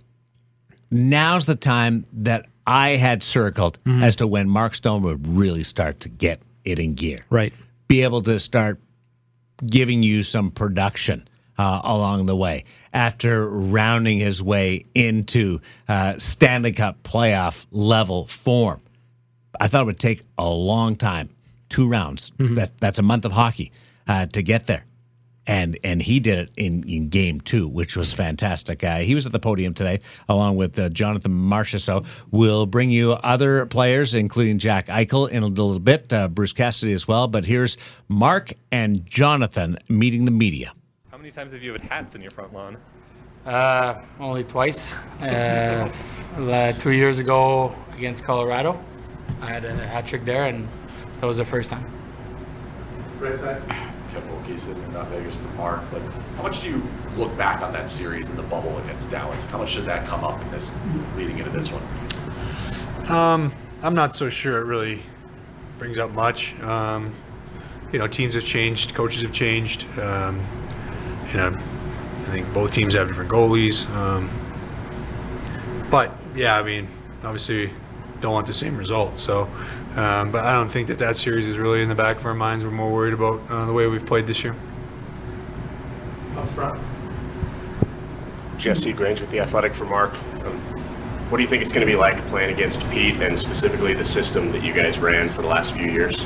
now's 0.89 1.45
the 1.45 1.55
time 1.55 2.05
that 2.13 2.47
I 2.67 2.97
had 2.97 3.23
circled 3.23 3.79
mm-hmm. 3.85 4.03
as 4.03 4.17
to 4.17 4.27
when 4.27 4.49
Mark 4.49 4.75
Stone 4.75 5.01
would 5.03 5.25
really 5.25 5.63
start 5.63 6.01
to 6.01 6.09
get 6.09 6.41
it 6.65 6.79
in 6.79 6.95
gear. 6.95 7.25
Right. 7.29 7.53
Be 7.87 8.03
able 8.03 8.21
to 8.23 8.39
start 8.39 8.79
giving 9.65 10.03
you 10.03 10.21
some 10.21 10.51
production 10.51 11.27
uh, 11.57 11.81
along 11.83 12.25
the 12.25 12.35
way 12.35 12.65
after 12.93 13.49
rounding 13.49 14.19
his 14.19 14.43
way 14.43 14.85
into 14.93 15.61
uh, 15.87 16.19
Stanley 16.19 16.73
Cup 16.73 17.01
playoff 17.03 17.65
level 17.71 18.27
form. 18.27 18.81
I 19.59 19.69
thought 19.69 19.83
it 19.83 19.85
would 19.85 19.99
take 19.99 20.23
a 20.37 20.47
long 20.47 20.97
time, 20.97 21.29
two 21.69 21.87
rounds. 21.87 22.31
Mm-hmm. 22.37 22.55
That, 22.55 22.77
that's 22.79 22.99
a 22.99 23.01
month 23.01 23.23
of 23.23 23.31
hockey 23.31 23.71
uh, 24.07 24.27
to 24.27 24.43
get 24.43 24.67
there 24.67 24.83
and 25.47 25.79
and 25.83 26.01
he 26.01 26.19
did 26.19 26.37
it 26.37 26.51
in, 26.57 26.87
in 26.87 27.09
game 27.09 27.41
two, 27.41 27.67
which 27.67 27.95
was 27.95 28.13
fantastic. 28.13 28.83
Uh, 28.83 28.97
he 28.97 29.15
was 29.15 29.25
at 29.25 29.31
the 29.31 29.39
podium 29.39 29.73
today 29.73 30.01
along 30.29 30.57
with 30.57 30.77
uh, 30.77 30.89
Jonathan 30.89 31.31
Marchessault. 31.31 32.05
We'll 32.31 32.65
bring 32.65 32.91
you 32.91 33.13
other 33.13 33.65
players, 33.65 34.13
including 34.13 34.59
Jack 34.59 34.87
Eichel, 34.87 35.29
in 35.29 35.43
a 35.43 35.47
little 35.47 35.79
bit, 35.79 36.11
uh, 36.11 36.27
Bruce 36.27 36.53
Cassidy 36.53 36.93
as 36.93 37.07
well. 37.07 37.27
But 37.27 37.45
here's 37.45 37.77
Mark 38.09 38.53
and 38.71 39.05
Jonathan 39.05 39.77
meeting 39.89 40.25
the 40.25 40.31
media. 40.31 40.73
How 41.09 41.17
many 41.17 41.31
times 41.31 41.53
have 41.53 41.63
you 41.63 41.71
had 41.71 41.81
hats 41.81 42.13
in 42.15 42.21
your 42.21 42.31
front 42.31 42.53
lawn? 42.53 42.77
Uh, 43.45 44.01
only 44.19 44.43
twice. 44.43 44.91
Uh, 45.21 45.89
two 46.79 46.91
years 46.91 47.17
ago 47.17 47.73
against 47.95 48.25
Colorado, 48.25 48.77
I 49.41 49.47
had 49.47 49.63
a 49.63 49.87
hat 49.87 50.05
trick 50.05 50.25
there, 50.25 50.45
and 50.45 50.67
that 51.21 51.25
was 51.25 51.37
the 51.37 51.45
first 51.45 51.69
time. 51.69 51.85
Right 53.19 53.37
side. 53.37 53.93
Kevin 54.17 54.31
Wilkie 54.31 54.57
sitting 54.57 54.81
in 54.81 54.91
Vegas 55.09 55.35
for 55.35 55.47
Mark. 55.49 55.91
Like, 55.91 56.01
how 56.37 56.41
much 56.41 56.61
do 56.61 56.69
you 56.69 56.83
look 57.17 57.37
back 57.37 57.61
on 57.61 57.71
that 57.73 57.87
series 57.87 58.31
in 58.31 58.35
the 58.35 58.41
bubble 58.41 58.75
against 58.79 59.11
Dallas? 59.11 59.43
How 59.43 59.59
much 59.59 59.75
does 59.75 59.85
that 59.85 60.07
come 60.07 60.23
up 60.23 60.41
in 60.41 60.49
this 60.49 60.71
leading 61.15 61.37
into 61.37 61.51
this 61.51 61.69
one? 61.71 61.83
Um, 63.11 63.53
I'm 63.83 63.93
not 63.93 64.15
so 64.15 64.27
sure 64.29 64.57
it 64.59 64.65
really 64.65 65.03
brings 65.77 65.99
up 65.99 66.11
much. 66.11 66.59
Um, 66.61 67.13
you 67.91 67.99
know, 67.99 68.07
teams 68.07 68.33
have 68.33 68.43
changed, 68.43 68.95
coaches 68.95 69.21
have 69.21 69.33
changed. 69.33 69.85
Um, 69.99 70.43
you 71.27 71.37
know, 71.37 71.55
I 71.55 72.31
think 72.31 72.51
both 72.55 72.73
teams 72.73 72.95
have 72.95 73.07
different 73.07 73.29
goalies. 73.29 73.87
Um, 73.91 74.31
but 75.91 76.11
yeah, 76.35 76.57
I 76.57 76.63
mean, 76.63 76.87
obviously 77.23 77.71
don't 78.19 78.33
want 78.33 78.47
the 78.47 78.53
same 78.53 78.77
result. 78.77 79.15
So, 79.15 79.47
um, 79.97 80.31
but 80.31 80.45
I 80.45 80.53
don't 80.53 80.69
think 80.69 80.87
that 80.87 80.99
that 80.99 81.17
series 81.17 81.47
is 81.47 81.57
really 81.57 81.81
in 81.81 81.89
the 81.89 81.95
back 81.95 82.17
of 82.17 82.25
our 82.25 82.33
minds. 82.33 82.63
We're 82.63 82.71
more 82.71 82.93
worried 82.93 83.13
about 83.13 83.41
uh, 83.49 83.65
the 83.65 83.73
way 83.73 83.87
we've 83.87 84.05
played 84.05 84.27
this 84.27 84.43
year. 84.43 84.55
Up 86.35 86.49
front. 86.51 86.79
Jesse 88.57 88.93
Granger 88.93 89.23
with 89.23 89.31
the 89.31 89.39
Athletic 89.39 89.73
for 89.73 89.85
Mark. 89.85 90.13
Um, 90.45 90.59
what 91.29 91.37
do 91.37 91.43
you 91.43 91.49
think 91.49 91.61
it's 91.61 91.73
going 91.73 91.85
to 91.85 91.91
be 91.91 91.97
like 91.97 92.25
playing 92.27 92.53
against 92.53 92.87
Pete 92.89 93.15
and 93.15 93.37
specifically 93.37 93.93
the 93.93 94.05
system 94.05 94.51
that 94.51 94.63
you 94.63 94.71
guys 94.71 94.99
ran 94.99 95.29
for 95.29 95.41
the 95.41 95.47
last 95.47 95.73
few 95.73 95.89
years? 95.89 96.25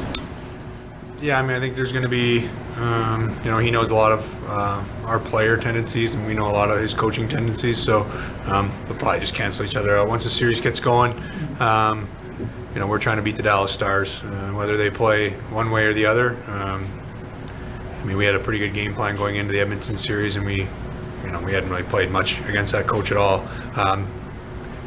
Yeah, 1.22 1.40
I 1.40 1.42
mean, 1.42 1.52
I 1.52 1.60
think 1.60 1.76
there's 1.76 1.92
going 1.92 2.04
to 2.04 2.10
be, 2.10 2.50
um, 2.76 3.40
you 3.44 3.52
know, 3.52 3.60
he 3.60 3.72
knows 3.72 3.90
a 3.92 3.96
lot 3.96 4.12
of 4.12 4.50
uh, 4.50 4.84
our 5.06 5.20
player 5.20 5.56
tendencies, 5.56 6.14
and 6.14 6.26
we 6.26 6.34
know 6.34 6.48
a 6.48 6.52
lot 6.52 6.70
of 6.72 6.82
his 6.82 6.94
coaching 6.94 7.30
tendencies. 7.30 7.78
So 7.78 8.02
um, 8.46 8.72
they'll 8.88 8.98
probably 8.98 9.20
just 9.20 9.34
cancel 9.34 9.66
each 9.66 9.76
other 9.76 9.96
out 9.96 10.08
once 10.08 10.24
the 10.24 10.30
series 10.30 10.60
gets 10.60 10.80
going. 10.80 11.14
Um, 11.60 12.10
you 12.74 12.80
know, 12.80 12.88
we're 12.88 13.00
trying 13.00 13.18
to 13.18 13.24
beat 13.24 13.36
the 13.36 13.44
Dallas 13.44 13.72
Stars, 13.72 14.22
uh, 14.24 14.52
whether 14.52 14.78
they 14.78 14.90
play 14.90 15.32
one 15.50 15.72
way 15.72 15.86
or 15.86 15.94
the 15.94 16.06
other. 16.06 16.38
Um, 16.48 16.90
I 18.00 18.04
mean, 18.04 18.18
we 18.18 18.26
had 18.26 18.36
a 18.36 18.40
pretty 18.40 18.60
good 18.60 18.74
game 18.74 18.96
plan 18.96 19.16
going 19.16 19.36
into 19.36 19.52
the 19.52 19.60
Edmonton 19.60 19.98
series, 19.98 20.36
and 20.36 20.46
we, 20.46 20.68
you 21.24 21.32
know, 21.32 21.42
we 21.42 21.54
hadn't 21.54 21.70
really 21.70 21.84
played 21.84 22.10
much 22.10 22.40
against 22.42 22.72
that 22.72 22.88
coach 22.88 23.12
at 23.12 23.18
all. 23.18 23.48
Um, 23.76 24.10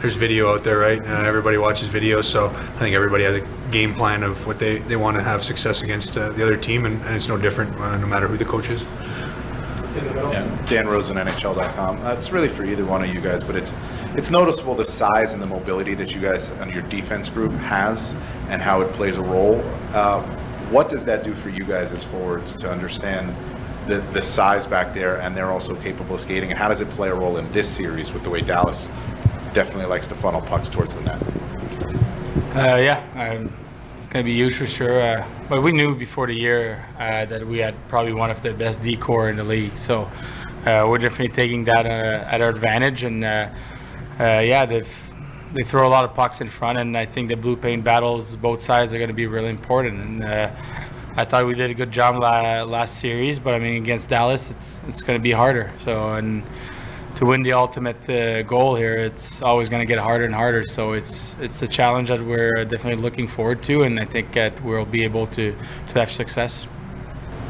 there's 0.01 0.17
video 0.17 0.53
out 0.53 0.65
there, 0.65 0.79
right? 0.79 1.01
Uh, 1.01 1.23
everybody 1.23 1.57
watches 1.57 1.89
video, 1.89 2.21
so 2.21 2.49
I 2.49 2.79
think 2.79 2.95
everybody 2.95 3.25
has 3.25 3.37
a 3.37 3.49
game 3.71 3.95
plan 3.95 4.23
of 4.23 4.47
what 4.47 4.59
they, 4.59 4.79
they 4.81 4.97
want 4.97 5.17
to 5.17 5.23
have 5.23 5.45
success 5.45 5.83
against 5.83 6.17
uh, 6.17 6.31
the 6.31 6.43
other 6.43 6.57
team, 6.57 6.87
and, 6.87 7.01
and, 7.07 7.15
it's 7.15 7.29
no 7.29 7.37
different 7.37 7.75
uh, 7.81 7.97
no 7.97 8.07
matter 8.07 8.27
who 8.27 8.37
the 8.37 8.45
coach 8.45 8.69
is. 8.69 8.83
Yeah, 9.95 10.65
Dan 10.67 10.89
Rosen, 10.89 11.17
NHL.com. 11.17 12.01
That's 12.01 12.33
really 12.33 12.49
for 12.49 12.65
either 12.65 12.85
one 12.85 13.03
of 13.03 13.15
you 13.15 13.21
guys, 13.21 13.45
but 13.45 13.55
it's 13.57 13.73
it's 14.17 14.31
noticeable 14.31 14.75
the 14.75 14.85
size 14.85 15.33
and 15.33 15.43
the 15.43 15.47
mobility 15.47 15.95
that 15.95 16.15
you 16.15 16.21
guys 16.21 16.51
and 16.51 16.73
your 16.73 16.83
defense 16.83 17.29
group 17.31 17.53
has, 17.53 18.15
and 18.49 18.63
how 18.63 18.81
it 18.81 18.93
plays 18.93 19.17
a 19.17 19.23
role. 19.23 19.61
Uh, 19.93 20.23
what 20.71 20.89
does 20.89 21.05
that 21.05 21.23
do 21.23 21.35
for 21.35 21.51
you 21.51 21.65
guys 21.65 21.93
as 21.93 22.03
forwards 22.03 22.55
to 22.57 22.71
understand 22.71 23.35
the, 23.87 24.01
the 24.13 24.23
size 24.23 24.67
back 24.67 24.93
there, 24.95 25.21
and 25.21 25.37
they're 25.37 25.51
also 25.51 25.75
capable 25.77 26.15
of 26.15 26.21
skating, 26.21 26.51
and 26.51 26.59
how 26.59 26.69
does 26.69 26.81
it 26.81 26.89
play 26.91 27.09
a 27.09 27.15
role 27.15 27.37
in 27.37 27.51
this 27.53 27.69
series 27.69 28.13
with 28.13 28.23
the 28.23 28.31
way 28.31 28.41
Dallas 28.41 28.91
definitely 29.53 29.87
likes 29.87 30.07
to 30.09 30.15
funnel 30.15 30.41
pucks 30.41 30.69
towards 30.69 30.95
the 30.97 31.01
net. 31.03 31.23
Uh, 32.57 32.77
yeah, 32.77 33.03
um, 33.15 33.53
it's 33.99 34.09
going 34.09 34.25
to 34.25 34.31
be 34.31 34.33
huge 34.35 34.57
for 34.57 34.67
sure. 34.67 35.01
Uh, 35.01 35.27
but 35.49 35.63
we 35.63 35.73
knew 35.73 35.95
before 35.95 36.27
the 36.27 36.35
year 36.35 36.85
uh, 36.99 37.25
that 37.27 37.47
we 37.47 37.59
had 37.59 37.75
probably 37.89 38.13
one 38.13 38.31
of 38.31 38.43
the 38.43 38.53
best 38.53 38.83
D 38.83 38.97
core 38.97 39.29
in 39.29 39.37
the 39.37 39.45
league. 39.45 39.77
So 39.77 40.11
uh, 40.67 40.87
we're 40.89 40.99
definitely 40.99 41.35
taking 41.35 41.65
that 41.65 41.87
uh, 41.87 42.29
at 42.29 42.41
our 42.41 42.49
advantage. 42.49 43.05
And 43.05 43.25
uh, 44.21 44.43
yeah, 44.45 44.65
they 44.65 44.85
they 45.55 45.63
throw 45.63 45.87
a 45.87 45.91
lot 45.91 46.05
of 46.05 46.15
pucks 46.15 46.41
in 46.41 46.49
front, 46.49 46.79
and 46.79 46.97
I 46.97 47.07
think 47.07 47.29
the 47.29 47.37
blue 47.37 47.57
paint 47.57 47.85
battles, 47.85 48.35
both 48.37 48.61
sides, 48.61 48.93
are 48.93 48.99
going 48.99 49.09
to 49.09 49.15
be 49.15 49.27
really 49.27 49.51
important. 49.51 50.05
And 50.05 50.25
I 51.17 51.25
thought 51.25 51.47
we 51.47 51.55
did 51.55 51.71
a 51.71 51.75
good 51.75 51.93
job 51.93 52.17
la- 52.21 52.65
last 52.65 52.99
series, 52.99 53.39
but 53.39 53.55
I 53.55 53.61
mean 53.61 53.83
against 53.83 54.09
Dallas, 54.09 54.51
it's 54.51 54.81
it's 54.89 55.03
going 55.03 55.19
to 55.19 55.23
be 55.23 55.31
harder. 55.31 55.73
So 55.85 56.15
and 56.15 56.43
to 57.17 57.25
win 57.25 57.45
the 57.45 57.53
ultimate 57.53 58.09
uh, 58.11 58.43
goal 58.43 58.75
here, 58.75 58.97
it's 58.99 59.41
always 59.41 59.69
going 59.69 59.81
to 59.81 59.87
get 59.87 60.01
harder 60.01 60.25
and 60.25 60.35
harder. 60.35 60.65
So 60.67 60.93
it's 60.95 61.37
it's 61.41 61.63
a 61.63 61.69
challenge 61.69 62.09
that 62.09 62.21
we're 62.21 62.65
definitely 62.65 63.01
looking 63.01 63.29
forward 63.29 63.63
to, 63.65 63.85
and 63.85 64.01
I 64.01 64.07
think 64.07 64.33
that 64.33 64.61
we'll 64.65 64.87
be 64.87 65.05
able 65.05 65.27
to 65.29 65.55
to 65.89 65.99
have 66.01 66.11
success. 66.11 66.67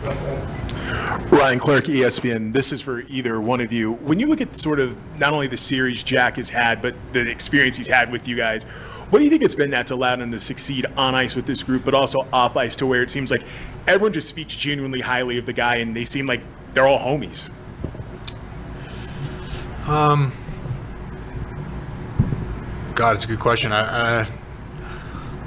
Ryan 0.05 1.59
Clark, 1.59 1.85
ESPN. 1.85 2.53
This 2.53 2.73
is 2.73 2.83
for 2.83 3.01
either 3.03 3.41
one 3.41 3.63
of 3.63 3.73
you. 3.73 3.93
When 3.93 4.21
you 4.21 4.27
look 4.27 4.43
at 4.43 4.55
sort 4.57 4.79
of 4.79 4.97
not 5.19 5.33
only 5.33 5.47
the 5.47 5.57
series 5.57 6.03
Jack 6.03 6.37
has 6.37 6.51
had, 6.51 6.83
but 6.83 6.95
the 7.13 7.21
experience 7.21 7.79
he's 7.79 7.87
had 7.87 8.13
with 8.13 8.29
you 8.29 8.37
guys, 8.37 8.65
what 9.09 9.21
do 9.21 9.25
you 9.25 9.31
think 9.31 9.43
it's 9.43 9.55
been 9.55 9.71
that's 9.71 9.93
allowed 9.93 10.21
him 10.21 10.31
to 10.33 10.41
succeed 10.41 10.85
on 10.99 11.15
ice 11.15 11.35
with 11.35 11.47
this 11.47 11.63
group, 11.63 11.87
but 11.87 11.95
also 11.95 12.27
off 12.35 12.57
ice 12.57 12.77
to 12.77 12.87
where 12.87 13.03
it 13.03 13.11
seems 13.11 13.31
like 13.31 13.45
everyone 13.87 14.13
just 14.13 14.29
speaks 14.29 14.55
genuinely 14.55 15.01
highly 15.01 15.39
of 15.39 15.47
the 15.47 15.53
guy 15.55 15.77
and 15.77 15.97
they 15.97 16.05
seem 16.05 16.27
like 16.27 16.43
they're 16.75 16.87
all 16.87 16.99
homies? 16.99 17.49
Um, 19.89 20.33
God, 22.95 23.17
it's 23.17 23.25
a 23.25 23.29
good 23.29 23.41
question. 23.41 23.73
I, 23.73 24.23
I, 24.23 24.29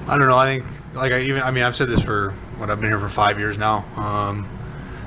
I 0.07 0.17
don't 0.17 0.27
know. 0.27 0.37
I 0.37 0.45
think, 0.45 0.65
like, 0.95 1.11
I 1.11 1.21
even, 1.21 1.43
I 1.43 1.51
mean, 1.51 1.63
I've 1.63 1.75
said 1.75 1.89
this 1.89 2.01
for 2.01 2.33
what 2.57 2.69
I've 2.69 2.81
been 2.81 2.89
here 2.89 2.99
for 2.99 3.09
five 3.09 3.39
years 3.39 3.57
now. 3.57 3.85
Um, 3.95 4.49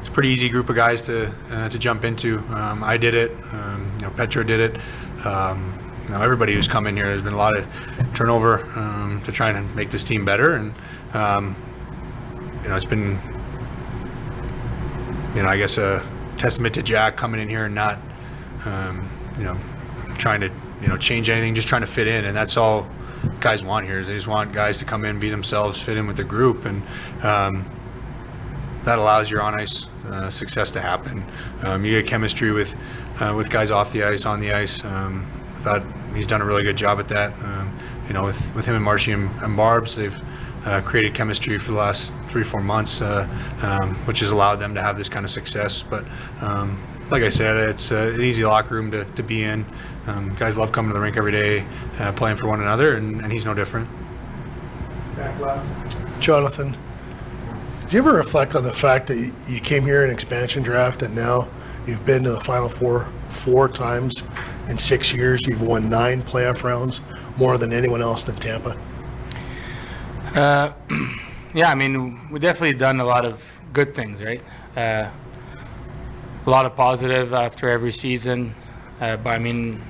it's 0.01 0.09
a 0.09 0.13
pretty 0.13 0.31
easy 0.31 0.49
group 0.49 0.69
of 0.69 0.77
guys 0.77 1.03
to 1.03 1.33
uh, 1.51 1.69
to 1.69 1.79
jump 1.79 2.05
into. 2.05 2.39
Um, 2.51 2.83
I 2.83 2.97
did 2.97 3.15
it. 3.15 3.33
Um, 3.53 3.93
you 3.99 4.07
know, 4.07 4.11
Petra 4.13 4.45
did 4.47 4.61
it. 4.61 4.81
Um, 5.27 5.79
you 6.05 6.11
know, 6.11 6.23
everybody 6.23 6.55
who's 6.55 6.67
come 6.67 6.87
in 6.87 6.97
here, 6.97 7.07
there's 7.07 7.23
been 7.23 7.35
a 7.35 7.39
lot 7.39 7.57
of 7.57 7.67
turnover 8.15 8.65
um, 8.79 9.21
to 9.25 9.33
try 9.33 9.51
and 9.51 9.75
make 9.77 9.91
this 9.91 10.03
team 10.03 10.25
better, 10.25 10.57
and 10.57 10.73
um, 11.13 11.57
you 12.63 12.69
know, 12.69 12.77
it's 12.77 12.85
been, 12.85 13.19
you 15.35 15.43
know, 15.43 15.49
I 15.49 15.57
guess 15.57 15.77
a 15.79 16.07
testament 16.39 16.75
to 16.77 16.83
Jack 16.83 17.17
coming 17.17 17.41
in 17.41 17.49
here 17.49 17.67
and 17.67 17.75
not, 17.75 17.99
you 19.39 19.45
know, 19.45 19.59
trying 20.19 20.41
to 20.41 20.51
you 20.81 20.89
know 20.89 20.97
change 20.97 21.29
anything, 21.29 21.55
just 21.55 21.69
trying 21.69 21.83
to 21.83 21.87
fit 21.87 22.07
in, 22.07 22.25
and 22.25 22.35
that's 22.35 22.57
all 22.57 22.89
guys 23.41 23.63
want 23.63 23.87
here. 23.87 24.01
Is 24.01 24.07
they 24.07 24.15
just 24.15 24.27
want 24.27 24.53
guys 24.53 24.79
to 24.79 24.85
come 24.85 25.05
in, 25.05 25.19
be 25.19 25.31
themselves, 25.31 25.81
fit 25.81 25.97
in 25.97 26.07
with 26.07 26.17
the 26.17 26.25
group, 26.25 26.65
and 26.65 26.83
um, 27.23 27.71
that 28.85 28.99
allows 28.99 29.31
your 29.31 29.43
on 29.43 29.55
ice 29.55 29.87
uh, 30.07 30.31
success 30.31 30.71
to 30.73 30.81
happen. 30.81 31.25
Um, 31.63 31.85
you 31.85 32.01
get 32.01 32.09
chemistry 32.09 32.53
with 32.53 32.77
uh, 33.21 33.35
with 33.37 33.51
guys 33.51 33.71
off 33.71 33.93
the 33.93 34.05
ice, 34.05 34.25
on 34.25 34.41
the 34.41 34.53
ice. 34.53 34.85
Um, 34.85 35.31
I 35.57 35.63
thought 35.63 35.83
he's 36.15 36.27
done 36.27 36.41
a 36.41 36.45
really 36.45 36.63
good 36.63 36.77
job 36.77 36.99
at 37.01 37.09
that. 37.09 37.33
Um, 37.43 37.79
you 38.07 38.15
know, 38.15 38.25
with, 38.25 38.55
with 38.55 38.65
him 38.65 38.75
and 38.75 38.85
Marshy 38.85 39.13
and, 39.13 39.31
and 39.43 39.57
Barbs, 39.57 39.95
they've 39.95 40.19
uh, 40.65 40.81
created 40.81 41.15
chemistry 41.15 41.59
for 41.59 41.73
the 41.73 41.79
last 41.79 42.13
three, 42.29 42.43
four 42.43 42.61
months, 42.61 43.01
uh, 43.01 43.29
um, 43.63 43.95
which 44.07 44.21
has 44.21 44.31
allowed 44.31 44.57
them 44.57 44.75
to 44.75 44.83
have 44.83 44.97
this 44.97 45.09
kind 45.09 45.25
of 45.25 45.31
success. 45.31 45.83
But 45.83 46.05
um, 46.41 46.83
like 47.11 47.23
I 47.23 47.29
said, 47.29 47.57
it's 47.57 47.93
uh, 47.93 48.13
an 48.15 48.23
easy 48.23 48.45
locker 48.45 48.75
room 48.75 48.91
to, 48.91 49.05
to 49.05 49.23
be 49.23 49.43
in. 49.43 49.65
Um, 50.11 50.35
guys 50.35 50.57
love 50.57 50.73
coming 50.73 50.91
to 50.91 50.95
the 50.95 51.01
rink 51.01 51.17
every 51.17 51.31
day, 51.31 51.65
uh, 52.01 52.11
playing 52.11 52.37
for 52.37 52.49
one 52.49 52.61
another, 52.61 52.97
and, 52.97 53.21
and 53.21 53.33
he's 53.33 53.45
no 53.45 53.55
different. 53.55 53.89
Jonathan, 56.19 56.77
do 57.89 57.97
you 57.97 58.03
ever 58.03 58.15
reflect 58.15 58.57
on 58.57 58.65
the 58.65 58.73
fact 58.73 59.07
that 59.07 59.33
you 59.47 59.61
came 59.61 59.85
here 59.85 60.05
in 60.05 60.11
expansion 60.11 60.65
draft 60.65 61.03
and 61.03 61.15
now 61.15 61.49
you've 61.87 62.05
been 62.05 62.25
to 62.25 62.31
the 62.31 62.41
Final 62.41 62.69
Four 62.69 63.13
four 63.29 63.69
times 63.69 64.25
in 64.69 64.79
six 64.79 65.15
years? 65.15 65.47
You've 65.47 65.63
won 65.63 65.89
nine 65.89 66.23
playoff 66.23 66.65
rounds, 66.65 67.03
more 67.37 67.57
than 67.57 67.73
anyone 67.73 68.03
else 68.03 68.25
than 68.25 68.35
Tampa. 68.37 68.77
Uh, 70.35 70.73
yeah, 71.55 71.71
I 71.71 71.77
mean, 71.77 72.31
we 72.31 72.41
definitely 72.41 72.75
done 72.75 72.99
a 72.99 73.05
lot 73.05 73.25
of 73.25 73.43
good 73.73 73.95
things, 73.95 74.21
right? 74.21 74.43
Uh, 74.77 75.09
a 76.47 76.51
lot 76.51 76.67
of 76.67 76.75
positive 76.75 77.33
after 77.33 77.69
every 77.69 77.93
season, 77.93 78.57
uh, 79.01 79.17
but 79.17 79.31
I 79.31 79.39
mean, 79.39 79.85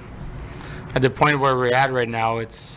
at 0.94 1.02
the 1.02 1.10
point 1.10 1.40
where 1.40 1.56
we're 1.56 1.72
at 1.72 1.92
right 1.92 2.08
now, 2.08 2.38
it's 2.38 2.76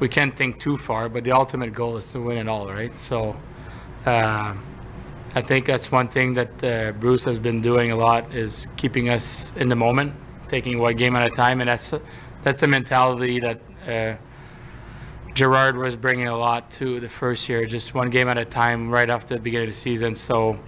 we 0.00 0.08
can't 0.08 0.36
think 0.36 0.60
too 0.60 0.76
far. 0.76 1.08
But 1.08 1.24
the 1.24 1.32
ultimate 1.32 1.72
goal 1.74 1.96
is 1.96 2.10
to 2.12 2.20
win 2.20 2.38
it 2.38 2.48
all, 2.48 2.68
right? 2.68 2.98
So. 2.98 3.36
Uh, 4.04 4.56
I 5.34 5.40
think 5.40 5.64
that's 5.64 5.90
one 5.90 6.08
thing 6.08 6.34
that 6.34 6.62
uh, 6.62 6.92
Bruce 6.92 7.24
has 7.24 7.38
been 7.38 7.62
doing 7.62 7.90
a 7.90 7.96
lot 7.96 8.34
is 8.34 8.66
keeping 8.76 9.08
us 9.08 9.50
in 9.56 9.70
the 9.70 9.76
moment, 9.76 10.14
taking 10.48 10.78
one 10.78 10.94
game 10.94 11.16
at 11.16 11.32
a 11.32 11.34
time, 11.34 11.62
and 11.62 11.70
that's 11.70 11.90
a, 11.94 12.02
that's 12.42 12.62
a 12.62 12.66
mentality 12.66 13.40
that 13.40 13.60
uh, 13.88 14.16
Gerard 15.32 15.78
was 15.78 15.96
bringing 15.96 16.28
a 16.28 16.36
lot 16.36 16.70
to 16.72 17.00
the 17.00 17.08
first 17.08 17.48
year, 17.48 17.64
just 17.64 17.94
one 17.94 18.10
game 18.10 18.28
at 18.28 18.36
a 18.36 18.44
time, 18.44 18.90
right 18.90 19.08
after 19.08 19.34
the 19.36 19.40
beginning 19.40 19.68
of 19.68 19.74
the 19.74 19.80
season. 19.80 20.14
So, 20.14 20.60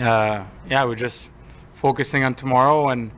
uh, 0.00 0.44
yeah, 0.70 0.84
we're 0.84 0.94
just 0.94 1.26
focusing 1.74 2.22
on 2.22 2.36
tomorrow, 2.36 2.90
and 2.90 3.10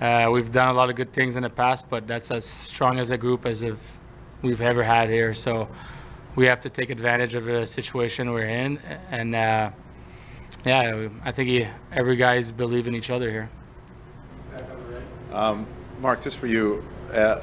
uh, 0.00 0.30
we've 0.32 0.50
done 0.50 0.68
a 0.68 0.72
lot 0.72 0.88
of 0.88 0.96
good 0.96 1.12
things 1.12 1.36
in 1.36 1.42
the 1.42 1.50
past, 1.50 1.88
but 1.90 2.06
that's 2.06 2.30
as 2.30 2.44
strong 2.44 2.98
as 2.98 3.10
a 3.10 3.18
group 3.18 3.44
as 3.44 3.62
if 3.62 3.76
we've 4.42 4.60
ever 4.60 4.82
had 4.82 5.10
here. 5.10 5.34
So 5.34 5.68
we 6.36 6.46
have 6.46 6.60
to 6.62 6.70
take 6.70 6.90
advantage 6.90 7.34
of 7.34 7.44
the 7.44 7.66
situation 7.66 8.32
we're 8.32 8.46
in, 8.46 8.78
and 9.10 9.34
uh, 9.34 9.70
yeah, 10.64 11.08
I 11.24 11.32
think 11.32 11.48
he, 11.48 11.66
every 11.92 12.16
guys 12.16 12.50
believe 12.50 12.86
in 12.86 12.94
each 12.94 13.10
other 13.10 13.30
here. 13.30 13.50
Um, 15.32 15.66
Mark, 16.00 16.22
this 16.22 16.34
for 16.34 16.46
you. 16.46 16.84
Uh, 17.12 17.40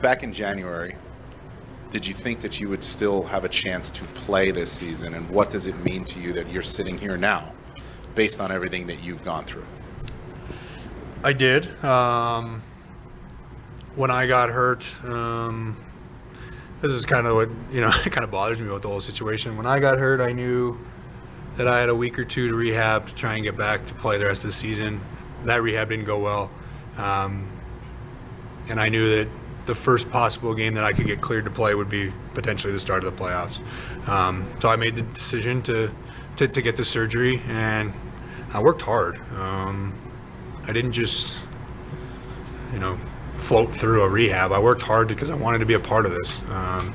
back 0.00 0.22
in 0.22 0.32
January, 0.32 0.94
did 1.90 2.06
you 2.06 2.14
think 2.14 2.40
that 2.40 2.60
you 2.60 2.68
would 2.68 2.82
still 2.82 3.22
have 3.22 3.44
a 3.44 3.48
chance 3.48 3.90
to 3.90 4.04
play 4.14 4.50
this 4.50 4.70
season, 4.70 5.14
and 5.14 5.28
what 5.28 5.50
does 5.50 5.66
it 5.66 5.76
mean 5.84 6.04
to 6.04 6.20
you 6.20 6.32
that 6.34 6.50
you're 6.50 6.62
sitting 6.62 6.96
here 6.96 7.16
now, 7.16 7.52
based 8.14 8.40
on 8.40 8.52
everything 8.52 8.86
that 8.86 9.02
you've 9.02 9.24
gone 9.24 9.44
through? 9.44 9.66
I 11.24 11.32
did. 11.32 11.82
Um, 11.82 12.62
when 13.96 14.10
I 14.10 14.26
got 14.26 14.50
hurt, 14.50 14.86
um, 15.04 15.74
this 16.82 16.92
is 16.92 17.06
kind 17.06 17.26
of 17.26 17.34
what 17.34 17.48
you 17.72 17.80
know 17.80 17.90
it 18.04 18.12
kind 18.12 18.24
of 18.24 18.30
bothers 18.30 18.58
me 18.58 18.66
about 18.66 18.82
the 18.82 18.88
whole 18.88 19.00
situation. 19.00 19.56
When 19.56 19.64
I 19.64 19.80
got 19.80 19.98
hurt, 19.98 20.20
I 20.20 20.32
knew 20.32 20.78
that 21.56 21.66
I 21.66 21.80
had 21.80 21.88
a 21.88 21.94
week 21.94 22.18
or 22.18 22.26
two 22.26 22.48
to 22.48 22.54
rehab 22.54 23.08
to 23.08 23.14
try 23.14 23.36
and 23.36 23.42
get 23.42 23.56
back 23.56 23.86
to 23.86 23.94
play 23.94 24.18
the 24.18 24.26
rest 24.26 24.44
of 24.44 24.50
the 24.50 24.56
season. 24.56 25.00
That 25.46 25.62
rehab 25.62 25.88
didn't 25.88 26.04
go 26.04 26.18
well, 26.18 26.50
um, 26.98 27.48
and 28.68 28.78
I 28.78 28.90
knew 28.90 29.16
that 29.16 29.28
the 29.64 29.74
first 29.74 30.10
possible 30.10 30.54
game 30.54 30.74
that 30.74 30.84
I 30.84 30.92
could 30.92 31.06
get 31.06 31.22
cleared 31.22 31.46
to 31.46 31.50
play 31.50 31.74
would 31.74 31.88
be 31.88 32.12
potentially 32.34 32.74
the 32.74 32.80
start 32.80 33.02
of 33.02 33.16
the 33.16 33.22
playoffs. 33.22 33.60
Um, 34.06 34.52
so 34.60 34.68
I 34.68 34.76
made 34.76 34.94
the 34.94 35.02
decision 35.02 35.62
to, 35.62 35.90
to, 36.36 36.48
to 36.48 36.60
get 36.60 36.76
the 36.76 36.84
surgery, 36.84 37.40
and 37.48 37.94
I 38.52 38.60
worked 38.60 38.82
hard. 38.82 39.18
Um, 39.38 39.98
I 40.66 40.72
didn't 40.72 40.92
just, 40.92 41.38
you 42.72 42.78
know, 42.78 42.98
float 43.38 43.74
through 43.74 44.02
a 44.02 44.08
rehab. 44.08 44.52
I 44.52 44.58
worked 44.58 44.82
hard 44.82 45.08
because 45.08 45.30
I 45.30 45.34
wanted 45.34 45.58
to 45.58 45.66
be 45.66 45.74
a 45.74 45.80
part 45.80 46.06
of 46.06 46.12
this. 46.12 46.40
Um, 46.48 46.94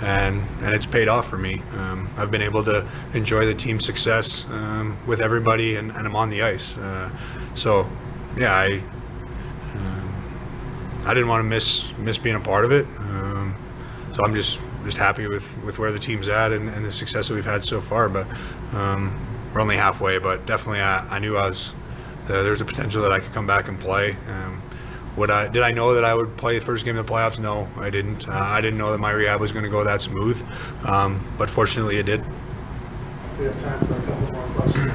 and 0.00 0.42
and 0.62 0.74
it's 0.74 0.86
paid 0.86 1.08
off 1.08 1.28
for 1.28 1.38
me. 1.38 1.62
Um, 1.72 2.10
I've 2.16 2.30
been 2.30 2.42
able 2.42 2.62
to 2.64 2.86
enjoy 3.14 3.46
the 3.46 3.54
team 3.54 3.80
success 3.80 4.44
um, 4.50 4.98
with 5.06 5.20
everybody, 5.20 5.76
and, 5.76 5.90
and, 5.90 6.06
I'm 6.06 6.14
on 6.14 6.28
the 6.28 6.42
ice. 6.42 6.76
Uh, 6.76 7.10
so, 7.54 7.88
yeah, 8.36 8.52
I 8.52 8.82
um, 9.74 11.02
I 11.06 11.14
didn't 11.14 11.28
want 11.28 11.40
to 11.40 11.48
miss 11.48 11.92
miss 11.98 12.18
being 12.18 12.36
a 12.36 12.40
part 12.40 12.64
of 12.64 12.72
it. 12.72 12.86
Um, 12.98 13.56
so 14.14 14.22
I'm 14.22 14.34
just 14.34 14.60
just 14.84 14.98
happy 14.98 15.26
with, 15.26 15.44
with 15.64 15.78
where 15.78 15.90
the 15.90 15.98
team's 15.98 16.28
at 16.28 16.52
and, 16.52 16.68
and 16.68 16.84
the 16.84 16.92
success 16.92 17.28
that 17.28 17.34
we've 17.34 17.44
had 17.44 17.64
so 17.64 17.80
far. 17.80 18.08
But 18.08 18.26
um, 18.72 19.50
we're 19.52 19.60
only 19.60 19.76
halfway. 19.76 20.18
But 20.18 20.46
definitely, 20.46 20.80
I, 20.80 20.98
I 21.08 21.18
knew 21.18 21.36
I 21.36 21.48
was 21.48 21.72
uh, 22.30 22.42
there's 22.42 22.60
a 22.60 22.64
potential 22.64 23.02
that 23.02 23.12
I 23.12 23.20
could 23.20 23.32
come 23.32 23.46
back 23.46 23.68
and 23.68 23.78
play. 23.78 24.16
Um, 24.28 24.62
would 25.16 25.30
I 25.30 25.48
did 25.48 25.62
I 25.62 25.70
know 25.70 25.94
that 25.94 26.04
I 26.04 26.14
would 26.14 26.36
play 26.36 26.58
the 26.58 26.64
first 26.64 26.84
game 26.84 26.96
of 26.96 27.06
the 27.06 27.12
playoffs? 27.12 27.38
No, 27.38 27.68
I 27.76 27.88
didn't. 27.90 28.28
Uh, 28.28 28.32
I 28.32 28.60
didn't 28.60 28.78
know 28.78 28.92
that 28.92 28.98
my 28.98 29.10
rehab 29.10 29.40
was 29.40 29.50
going 29.52 29.64
to 29.64 29.70
go 29.70 29.82
that 29.82 30.02
smooth, 30.02 30.42
um, 30.84 31.26
but 31.38 31.48
fortunately, 31.48 31.96
it 31.98 32.04
did. 32.04 32.22
We 33.38 33.46
have 33.46 33.62
time 33.62 33.86
for 33.86 33.94
a 33.94 34.02
couple 34.02 34.32
more 34.32 34.48
questions. 34.60 34.92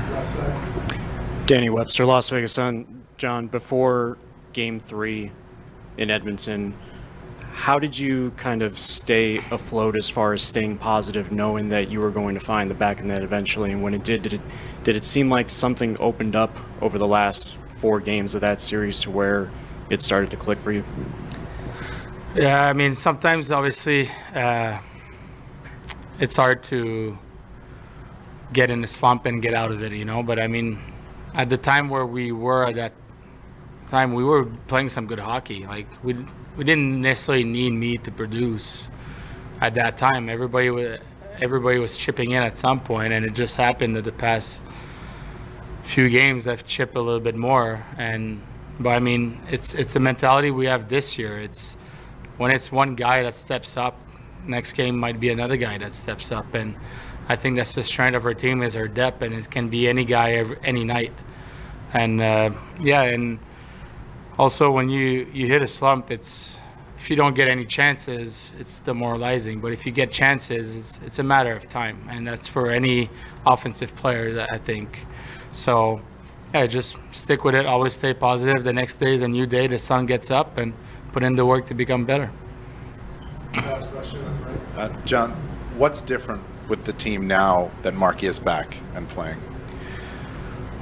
Danny 1.47 1.69
Webster, 1.69 2.05
Las 2.05 2.29
Vegas 2.29 2.53
Sun. 2.53 3.03
John, 3.17 3.47
before 3.47 4.17
Game 4.53 4.79
Three 4.79 5.31
in 5.97 6.09
Edmonton, 6.09 6.73
how 7.53 7.77
did 7.77 7.97
you 7.97 8.31
kind 8.37 8.61
of 8.61 8.79
stay 8.79 9.37
afloat 9.51 9.95
as 9.95 10.09
far 10.09 10.33
as 10.33 10.41
staying 10.41 10.77
positive, 10.77 11.31
knowing 11.31 11.69
that 11.69 11.89
you 11.89 11.99
were 11.99 12.09
going 12.09 12.33
to 12.33 12.39
find 12.39 12.69
the 12.69 12.75
back 12.75 12.99
of 12.99 13.07
the 13.07 13.13
net 13.13 13.23
eventually? 13.23 13.71
And 13.71 13.83
when 13.83 13.93
it 13.93 14.03
did, 14.03 14.21
did 14.23 14.33
it 14.33 14.41
did 14.83 14.95
it 14.95 15.03
seem 15.03 15.29
like 15.29 15.49
something 15.49 15.97
opened 15.99 16.35
up 16.35 16.57
over 16.81 16.97
the 16.97 17.07
last 17.07 17.59
four 17.67 17.99
games 17.99 18.35
of 18.35 18.41
that 18.41 18.61
series 18.61 18.99
to 19.01 19.11
where 19.11 19.51
it 19.89 20.01
started 20.01 20.29
to 20.31 20.37
click 20.37 20.59
for 20.59 20.71
you? 20.71 20.83
Yeah, 22.35 22.65
I 22.65 22.73
mean, 22.73 22.95
sometimes 22.95 23.51
obviously 23.51 24.09
uh, 24.33 24.79
it's 26.19 26.37
hard 26.37 26.63
to 26.63 27.17
get 28.53 28.71
in 28.71 28.83
a 28.83 28.87
slump 28.87 29.25
and 29.25 29.41
get 29.41 29.53
out 29.53 29.71
of 29.71 29.83
it, 29.83 29.91
you 29.91 30.05
know. 30.05 30.23
But 30.23 30.39
I 30.39 30.47
mean, 30.47 30.79
at 31.35 31.49
the 31.49 31.57
time 31.57 31.89
where 31.89 32.05
we 32.05 32.31
were 32.31 32.67
at 32.67 32.75
that 32.75 32.93
time, 33.91 34.13
we 34.13 34.23
were 34.23 34.45
playing 34.67 34.89
some 34.89 35.05
good 35.05 35.19
hockey. 35.19 35.65
Like 35.67 35.87
we 36.03 36.13
we 36.57 36.63
didn't 36.63 37.01
necessarily 37.01 37.43
need 37.43 37.71
me 37.71 37.97
to 37.99 38.11
produce 38.11 38.87
at 39.59 39.75
that 39.75 39.97
time. 39.97 40.29
Everybody 40.29 40.69
was 40.69 40.99
everybody 41.41 41.77
was 41.77 41.97
chipping 41.97 42.31
in 42.31 42.41
at 42.41 42.57
some 42.57 42.79
point, 42.79 43.13
and 43.13 43.25
it 43.25 43.33
just 43.33 43.55
happened 43.57 43.95
that 43.95 44.05
the 44.05 44.11
past 44.11 44.61
few 45.83 46.09
games 46.09 46.47
I've 46.47 46.65
chipped 46.65 46.95
a 46.95 47.01
little 47.01 47.19
bit 47.19 47.35
more 47.35 47.85
and 47.97 48.41
But 48.79 48.91
I 48.91 48.99
mean, 48.99 49.39
it's 49.49 49.75
it's 49.75 49.95
a 49.95 49.99
mentality 49.99 50.49
we 50.51 50.65
have 50.65 50.89
this 50.89 51.17
year. 51.17 51.39
It's 51.39 51.75
when 52.37 52.51
it's 52.51 52.71
one 52.71 52.95
guy 52.95 53.23
that 53.23 53.35
steps 53.35 53.77
up, 53.77 53.95
next 54.47 54.73
game 54.73 54.97
might 54.97 55.19
be 55.19 55.29
another 55.29 55.57
guy 55.57 55.77
that 55.77 55.93
steps 55.93 56.31
up, 56.31 56.53
and 56.55 56.75
I 57.29 57.35
think 57.35 57.57
that's 57.57 57.75
the 57.75 57.83
strength 57.83 58.15
of 58.15 58.25
our 58.25 58.33
team 58.33 58.63
is 58.63 58.75
our 58.75 58.87
depth, 58.87 59.21
and 59.21 59.33
it 59.33 59.49
can 59.51 59.69
be 59.69 59.87
any 59.87 60.05
guy 60.05 60.31
every, 60.31 60.57
any 60.63 60.83
night. 60.83 61.13
And 61.93 62.21
uh, 62.21 62.49
yeah, 62.81 63.03
and 63.03 63.39
also 64.37 64.71
when 64.71 64.89
you 64.89 65.27
you 65.33 65.47
hit 65.47 65.61
a 65.61 65.67
slump, 65.67 66.11
it's 66.11 66.55
if 66.99 67.09
you 67.09 67.15
don't 67.15 67.33
get 67.33 67.47
any 67.47 67.65
chances, 67.65 68.35
it's 68.59 68.79
demoralizing. 68.79 69.59
But 69.59 69.71
if 69.71 69.85
you 69.85 69.91
get 69.91 70.11
chances, 70.11 70.75
it's, 70.75 70.99
it's 71.05 71.19
a 71.19 71.23
matter 71.23 71.53
of 71.55 71.67
time, 71.67 72.07
and 72.11 72.27
that's 72.27 72.47
for 72.47 72.69
any 72.69 73.09
offensive 73.45 73.95
player. 73.95 74.45
I 74.51 74.57
think 74.57 75.05
so. 75.51 76.01
Yeah, 76.53 76.67
just 76.67 76.97
stick 77.11 77.43
with 77.43 77.55
it. 77.55 77.65
Always 77.65 77.93
stay 77.93 78.13
positive. 78.13 78.63
The 78.63 78.73
next 78.73 78.99
day 78.99 79.15
is 79.15 79.21
a 79.21 79.27
new 79.27 79.45
day. 79.45 79.67
The 79.67 79.79
sun 79.79 80.05
gets 80.05 80.29
up, 80.29 80.57
and 80.57 80.73
put 81.11 81.23
in 81.23 81.35
the 81.35 81.45
work 81.45 81.67
to 81.67 81.73
become 81.73 82.05
better. 82.05 82.31
Uh, 83.53 84.89
John, 85.05 85.31
what's 85.77 86.01
different 86.01 86.43
with 86.69 86.85
the 86.85 86.93
team 86.93 87.27
now 87.27 87.71
that 87.81 87.93
Mark 87.93 88.23
is 88.23 88.39
back 88.39 88.77
and 88.95 89.07
playing? 89.09 89.37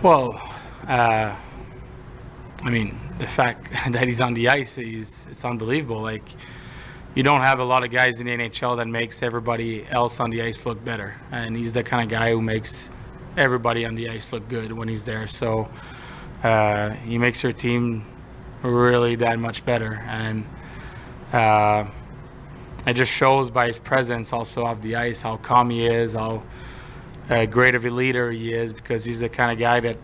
Well, 0.03 0.35
uh, 0.87 1.35
I 2.63 2.69
mean, 2.69 2.99
the 3.19 3.27
fact 3.27 3.71
that 3.91 4.07
he's 4.07 4.21
on 4.21 4.33
the 4.33 4.49
ice 4.49 4.77
is 4.77 5.27
it's 5.29 5.45
unbelievable. 5.45 6.01
Like 6.01 6.27
you 7.15 7.23
don't 7.23 7.41
have 7.41 7.59
a 7.59 7.63
lot 7.63 7.83
of 7.83 7.91
guys 7.91 8.19
in 8.19 8.25
the 8.25 8.31
NHL 8.31 8.77
that 8.77 8.87
makes 8.87 9.21
everybody 9.21 9.85
else 9.89 10.19
on 10.19 10.29
the 10.29 10.41
ice 10.41 10.65
look 10.65 10.83
better, 10.83 11.15
and 11.31 11.55
he's 11.55 11.71
the 11.71 11.83
kind 11.83 12.03
of 12.03 12.09
guy 12.09 12.31
who 12.31 12.41
makes 12.41 12.89
everybody 13.37 13.85
on 13.85 13.95
the 13.95 14.09
ice 14.09 14.33
look 14.33 14.47
good 14.49 14.71
when 14.71 14.87
he's 14.87 15.03
there. 15.03 15.27
So 15.27 15.69
uh, 16.43 16.91
he 16.91 17.17
makes 17.17 17.43
your 17.43 17.51
team 17.51 18.05
really 18.63 19.15
that 19.15 19.37
much 19.39 19.63
better, 19.65 20.03
and 20.07 20.47
uh, 21.33 21.85
it 22.87 22.93
just 22.93 23.11
shows 23.11 23.49
by 23.49 23.67
his 23.67 23.77
presence 23.77 24.33
also 24.33 24.63
off 24.63 24.81
the 24.81 24.95
ice 24.95 25.21
how 25.21 25.37
calm 25.37 25.69
he 25.69 25.85
is, 25.85 26.13
how 26.13 26.43
uh, 27.29 27.45
great 27.45 27.75
of 27.75 27.85
a 27.85 27.89
leader 27.89 28.31
he 28.31 28.53
is, 28.53 28.71
because 28.73 29.03
he's 29.03 29.19
the 29.19 29.29
kind 29.29 29.51
of 29.51 29.59
guy 29.59 29.79
that 29.79 29.97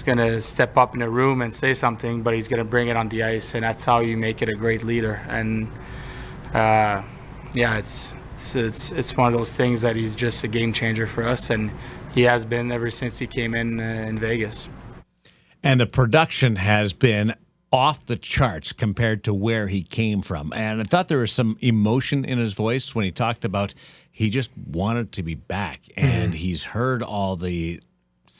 is 0.00 0.04
going 0.04 0.18
to 0.18 0.40
step 0.40 0.78
up 0.78 0.94
in 0.94 1.02
a 1.02 1.10
room 1.10 1.42
and 1.42 1.54
say 1.54 1.74
something, 1.74 2.22
but 2.22 2.32
he's 2.34 2.48
going 2.48 2.58
to 2.58 2.64
bring 2.64 2.88
it 2.88 2.96
on 2.96 3.08
the 3.10 3.22
ice, 3.22 3.54
and 3.54 3.62
that's 3.62 3.84
how 3.84 4.00
you 4.00 4.16
make 4.16 4.40
it 4.40 4.48
a 4.48 4.54
great 4.54 4.82
leader. 4.82 5.22
And 5.28 5.70
uh, 6.54 7.02
yeah, 7.52 7.76
it's, 7.76 8.08
it's 8.34 8.54
it's 8.54 8.90
it's 8.90 9.16
one 9.16 9.32
of 9.32 9.38
those 9.38 9.52
things 9.52 9.82
that 9.82 9.96
he's 9.96 10.14
just 10.14 10.42
a 10.42 10.48
game 10.48 10.72
changer 10.72 11.06
for 11.06 11.28
us, 11.28 11.50
and 11.50 11.70
he 12.14 12.22
has 12.22 12.46
been 12.46 12.72
ever 12.72 12.90
since 12.90 13.18
he 13.18 13.26
came 13.26 13.54
in 13.54 13.78
uh, 13.78 13.82
in 13.82 14.18
Vegas. 14.18 14.68
And 15.62 15.78
the 15.78 15.86
production 15.86 16.56
has 16.56 16.94
been 16.94 17.34
off 17.70 18.06
the 18.06 18.16
charts 18.16 18.72
compared 18.72 19.22
to 19.24 19.34
where 19.34 19.68
he 19.68 19.82
came 19.82 20.22
from. 20.22 20.52
And 20.54 20.80
I 20.80 20.84
thought 20.84 21.08
there 21.08 21.18
was 21.18 21.32
some 21.32 21.58
emotion 21.60 22.24
in 22.24 22.38
his 22.38 22.54
voice 22.54 22.94
when 22.94 23.04
he 23.04 23.12
talked 23.12 23.44
about 23.44 23.74
he 24.10 24.30
just 24.30 24.50
wanted 24.56 25.12
to 25.12 25.22
be 25.22 25.34
back, 25.34 25.82
and 25.96 26.32
mm-hmm. 26.32 26.32
he's 26.32 26.64
heard 26.64 27.02
all 27.02 27.36
the 27.36 27.80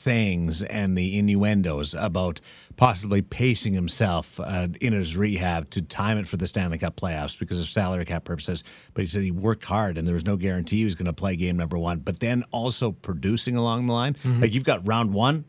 sayings 0.00 0.62
and 0.62 0.96
the 0.96 1.18
innuendos 1.18 1.94
about 1.94 2.40
possibly 2.76 3.20
pacing 3.20 3.74
himself 3.74 4.40
uh, 4.40 4.68
in 4.80 4.94
his 4.94 5.16
rehab 5.16 5.68
to 5.70 5.82
time 5.82 6.16
it 6.16 6.26
for 6.26 6.38
the 6.38 6.46
Stanley 6.46 6.78
Cup 6.78 6.96
playoffs 6.96 7.38
because 7.38 7.60
of 7.60 7.66
salary 7.66 8.06
cap 8.06 8.24
purposes. 8.24 8.64
But 8.94 9.02
he 9.02 9.08
said 9.08 9.22
he 9.22 9.30
worked 9.30 9.64
hard 9.64 9.98
and 9.98 10.06
there 10.06 10.14
was 10.14 10.24
no 10.24 10.36
guarantee 10.36 10.78
he 10.78 10.84
was 10.84 10.94
going 10.94 11.06
to 11.06 11.12
play 11.12 11.36
game 11.36 11.56
number 11.56 11.78
one. 11.78 11.98
But 11.98 12.20
then 12.20 12.44
also 12.50 12.92
producing 12.92 13.56
along 13.56 13.86
the 13.86 13.92
line. 13.92 14.14
Mm-hmm. 14.14 14.40
Like 14.40 14.54
you've 14.54 14.64
got 14.64 14.86
round 14.86 15.12
one 15.12 15.44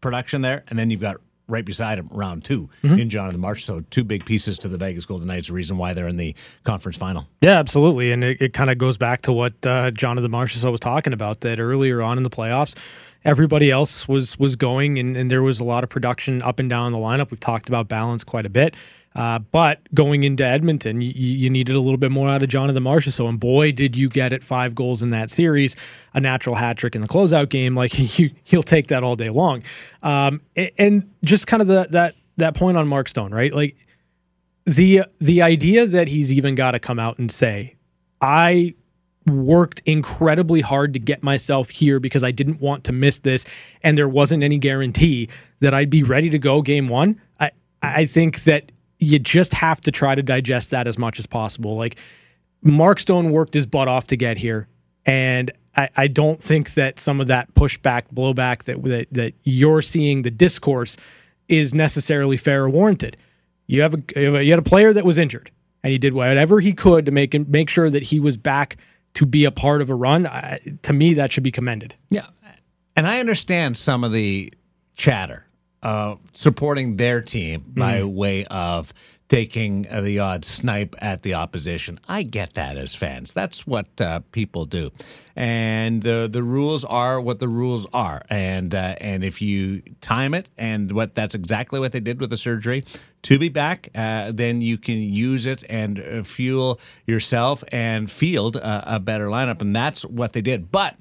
production 0.00 0.42
there, 0.42 0.64
and 0.68 0.78
then 0.78 0.90
you've 0.90 1.00
got 1.00 1.16
right 1.46 1.64
beside 1.64 1.98
him 1.98 2.08
round 2.10 2.44
2 2.44 2.68
mm-hmm. 2.82 2.98
in 2.98 3.10
Jonathan 3.10 3.40
March. 3.40 3.64
So 3.64 3.80
two 3.90 4.04
big 4.04 4.24
pieces 4.24 4.58
to 4.60 4.68
the 4.68 4.78
Vegas 4.78 5.04
Golden 5.04 5.28
Knights, 5.28 5.50
reason 5.50 5.76
why 5.76 5.92
they're 5.92 6.08
in 6.08 6.16
the 6.16 6.34
conference 6.64 6.96
final. 6.96 7.26
Yeah, 7.42 7.58
absolutely. 7.58 8.12
And 8.12 8.24
it, 8.24 8.40
it 8.40 8.52
kind 8.52 8.70
of 8.70 8.78
goes 8.78 8.96
back 8.96 9.22
to 9.22 9.32
what 9.32 9.54
uh, 9.66 9.90
Jonathan 9.90 10.30
Marchessault 10.30 10.70
was 10.70 10.80
talking 10.80 11.12
about 11.12 11.42
that 11.42 11.60
earlier 11.60 12.00
on 12.00 12.16
in 12.16 12.22
the 12.22 12.30
playoffs 12.30 12.76
everybody 13.24 13.70
else 13.70 14.06
was 14.06 14.38
was 14.38 14.56
going 14.56 14.98
and, 14.98 15.16
and, 15.16 15.30
there 15.30 15.42
was 15.42 15.60
a 15.60 15.64
lot 15.64 15.82
of 15.82 15.90
production 15.90 16.42
up 16.42 16.58
and 16.58 16.68
down 16.68 16.92
the 16.92 16.98
lineup. 16.98 17.30
We've 17.30 17.40
talked 17.40 17.68
about 17.68 17.88
balance 17.88 18.24
quite 18.24 18.46
a 18.46 18.50
bit. 18.50 18.74
Uh, 19.16 19.38
but 19.38 19.80
going 19.94 20.24
into 20.24 20.44
Edmonton, 20.44 21.00
you, 21.00 21.12
you, 21.12 21.48
needed 21.48 21.76
a 21.76 21.80
little 21.80 21.96
bit 21.96 22.10
more 22.10 22.28
out 22.28 22.42
of 22.42 22.48
Jonathan 22.48 23.00
So, 23.12 23.28
and 23.28 23.38
boy, 23.38 23.70
did 23.70 23.96
you 23.96 24.08
get 24.08 24.32
it! 24.32 24.42
Five 24.42 24.74
goals 24.74 25.04
in 25.04 25.10
that 25.10 25.30
series, 25.30 25.76
a 26.14 26.20
natural 26.20 26.56
hat 26.56 26.76
trick 26.78 26.96
in 26.96 27.00
the 27.00 27.06
closeout 27.06 27.48
game. 27.48 27.76
Like 27.76 27.96
you, 28.18 28.30
he'll 28.42 28.64
take 28.64 28.88
that 28.88 29.04
all 29.04 29.14
day 29.14 29.28
long. 29.28 29.62
Um, 30.02 30.40
and, 30.56 30.70
and 30.78 31.14
just 31.22 31.46
kind 31.46 31.60
of 31.60 31.68
the, 31.68 31.86
that 31.90 32.16
that 32.38 32.54
point 32.56 32.76
on 32.76 32.88
Mark 32.88 33.08
Stone, 33.08 33.32
right? 33.32 33.54
Like 33.54 33.76
the 34.64 35.02
the 35.20 35.42
idea 35.42 35.86
that 35.86 36.08
he's 36.08 36.32
even 36.32 36.56
got 36.56 36.72
to 36.72 36.80
come 36.80 36.98
out 36.98 37.18
and 37.18 37.30
say, 37.30 37.76
"I 38.20 38.74
worked 39.26 39.82
incredibly 39.86 40.60
hard 40.60 40.92
to 40.92 40.98
get 40.98 41.22
myself 41.22 41.70
here 41.70 41.98
because 41.98 42.22
I 42.22 42.30
didn't 42.30 42.60
want 42.60 42.84
to 42.84 42.92
miss 42.92 43.18
this 43.18 43.46
and 43.82 43.96
there 43.96 44.08
wasn't 44.08 44.42
any 44.42 44.58
guarantee 44.58 45.28
that 45.60 45.72
I'd 45.72 45.90
be 45.90 46.02
ready 46.02 46.30
to 46.30 46.38
go 46.38 46.62
game 46.62 46.88
1. 46.88 47.20
I 47.40 47.50
I 47.82 48.06
think 48.06 48.44
that 48.44 48.70
you 48.98 49.18
just 49.18 49.52
have 49.54 49.80
to 49.82 49.90
try 49.90 50.14
to 50.14 50.22
digest 50.22 50.70
that 50.70 50.86
as 50.86 50.98
much 50.98 51.18
as 51.18 51.26
possible. 51.26 51.76
Like 51.76 51.96
Mark 52.62 52.98
Stone 52.98 53.30
worked 53.30 53.54
his 53.54 53.66
butt 53.66 53.88
off 53.88 54.06
to 54.08 54.16
get 54.16 54.36
here 54.36 54.68
and 55.06 55.50
I, 55.76 55.88
I 55.96 56.06
don't 56.06 56.42
think 56.42 56.74
that 56.74 56.98
some 57.00 57.20
of 57.20 57.26
that 57.26 57.52
pushback, 57.54 58.04
blowback 58.14 58.64
that, 58.64 58.82
that 58.84 59.08
that 59.12 59.34
you're 59.44 59.82
seeing 59.82 60.22
the 60.22 60.30
discourse 60.30 60.96
is 61.48 61.74
necessarily 61.74 62.36
fair 62.36 62.64
or 62.64 62.70
warranted. 62.70 63.16
You 63.66 63.82
have 63.82 63.94
a 63.94 64.20
you 64.20 64.50
had 64.50 64.58
a 64.58 64.62
player 64.62 64.92
that 64.92 65.04
was 65.04 65.18
injured, 65.18 65.50
and 65.82 65.92
he 65.92 65.98
did 65.98 66.14
whatever 66.14 66.60
he 66.60 66.72
could 66.72 67.06
to 67.06 67.12
make 67.12 67.48
make 67.48 67.68
sure 67.68 67.90
that 67.90 68.02
he 68.02 68.20
was 68.20 68.36
back 68.36 68.76
to 69.14 69.26
be 69.26 69.44
a 69.44 69.50
part 69.50 69.80
of 69.80 69.90
a 69.90 69.94
run, 69.94 70.26
I, 70.26 70.58
to 70.82 70.92
me, 70.92 71.14
that 71.14 71.32
should 71.32 71.44
be 71.44 71.50
commended. 71.50 71.94
Yeah. 72.10 72.26
And 72.96 73.06
I 73.06 73.20
understand 73.20 73.76
some 73.76 74.04
of 74.04 74.12
the 74.12 74.52
chatter 74.94 75.46
uh, 75.82 76.16
supporting 76.32 76.96
their 76.96 77.20
team 77.20 77.64
by 77.68 78.02
way 78.04 78.44
of 78.46 78.94
taking 79.28 79.86
uh, 79.90 80.00
the 80.00 80.18
odd 80.18 80.44
snipe 80.44 80.94
at 80.98 81.22
the 81.22 81.34
opposition. 81.34 81.98
I 82.08 82.22
get 82.22 82.54
that 82.54 82.76
as 82.76 82.94
fans. 82.94 83.32
That's 83.32 83.66
what 83.66 83.88
uh, 84.00 84.20
people 84.32 84.66
do, 84.66 84.90
and 85.34 86.02
the 86.02 86.28
the 86.30 86.42
rules 86.42 86.84
are 86.84 87.20
what 87.20 87.40
the 87.40 87.48
rules 87.48 87.86
are. 87.92 88.22
And 88.28 88.74
uh, 88.74 88.96
and 89.00 89.24
if 89.24 89.40
you 89.40 89.82
time 90.00 90.34
it, 90.34 90.50
and 90.58 90.92
what 90.92 91.14
that's 91.14 91.34
exactly 91.34 91.80
what 91.80 91.92
they 91.92 92.00
did 92.00 92.20
with 92.20 92.30
the 92.30 92.36
surgery. 92.36 92.84
To 93.24 93.38
be 93.38 93.48
back, 93.48 93.88
uh, 93.94 94.32
then 94.34 94.60
you 94.60 94.76
can 94.76 94.98
use 94.98 95.46
it 95.46 95.64
and 95.70 95.98
uh, 95.98 96.22
fuel 96.24 96.78
yourself 97.06 97.64
and 97.68 98.10
field 98.10 98.56
a 98.56 99.00
better 99.00 99.28
lineup, 99.28 99.62
and 99.62 99.74
that's 99.74 100.04
what 100.04 100.34
they 100.34 100.42
did. 100.42 100.70
But 100.70 100.96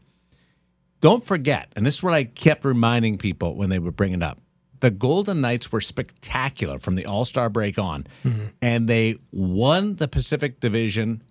don't 1.01 1.25
forget, 1.25 1.73
and 1.75 1.86
this 1.86 1.95
is 1.95 2.03
what 2.03 2.13
I 2.13 2.23
kept 2.23 2.63
reminding 2.63 3.17
people 3.17 3.57
when 3.57 3.69
they 3.69 3.77
would 3.77 3.97
bring 3.97 4.13
it 4.13 4.23
up 4.23 4.39
the 4.84 4.91
Golden 4.91 5.39
Knights 5.39 5.72
were 5.72 5.80
spectacular 5.80 6.78
from 6.78 6.96
the 6.96 7.06
All 7.06 7.24
Star 7.24 7.48
break 7.50 7.80
on, 7.80 8.06
mm-hmm. 8.22 8.48
and 8.62 8.86
they 8.89 9.15
won 9.32 9.96
the 9.96 10.10
Pacific 10.10 10.60
Division 10.60 11.24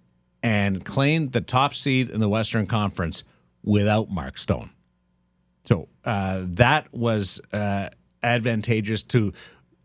and 0.43 0.83
claimed 0.83 1.33
the 1.33 1.43
top 1.43 1.75
seed 1.75 2.09
in 2.09 2.19
the 2.19 2.31
Western 2.31 2.67
Conference 2.67 3.25
without 3.63 4.11
Mark 4.11 4.39
Stone. 4.39 4.71
So 5.65 5.89
uh, 6.03 6.45
that 6.45 6.95
was 6.95 7.43
uh, 7.53 7.91
advantageous 8.23 9.03
to 9.03 9.35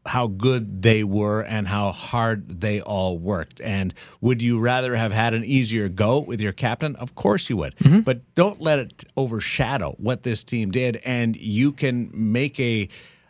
how 0.06 0.28
good 0.28 0.82
they 0.82 1.04
were 1.04 1.42
and 1.42 1.68
how 1.68 1.92
hard 1.92 2.62
they 2.62 2.80
all 2.80 3.18
worked. 3.18 3.60
And 3.60 3.94
would 4.22 4.42
you 4.42 4.60
rather 4.60 4.96
have 4.96 5.12
had 5.12 5.34
an 5.34 5.44
easier 5.44 5.90
go 5.90 6.20
with 6.20 6.40
your 6.40 6.54
captain? 6.54 6.96
Of 6.96 7.16
course 7.16 7.50
you 7.50 7.58
would. 7.58 7.76
Mm-hmm. 7.80 8.00
But 8.00 8.34
don't 8.34 8.62
let 8.62 8.80
it 8.80 9.04
overshadow 9.18 9.94
what 9.98 10.24
this 10.24 10.46
team 10.46 10.72
did. 10.72 11.02
And 11.04 11.36
you 11.36 11.74
can 11.74 12.10
make 12.14 12.58
a 12.62 12.88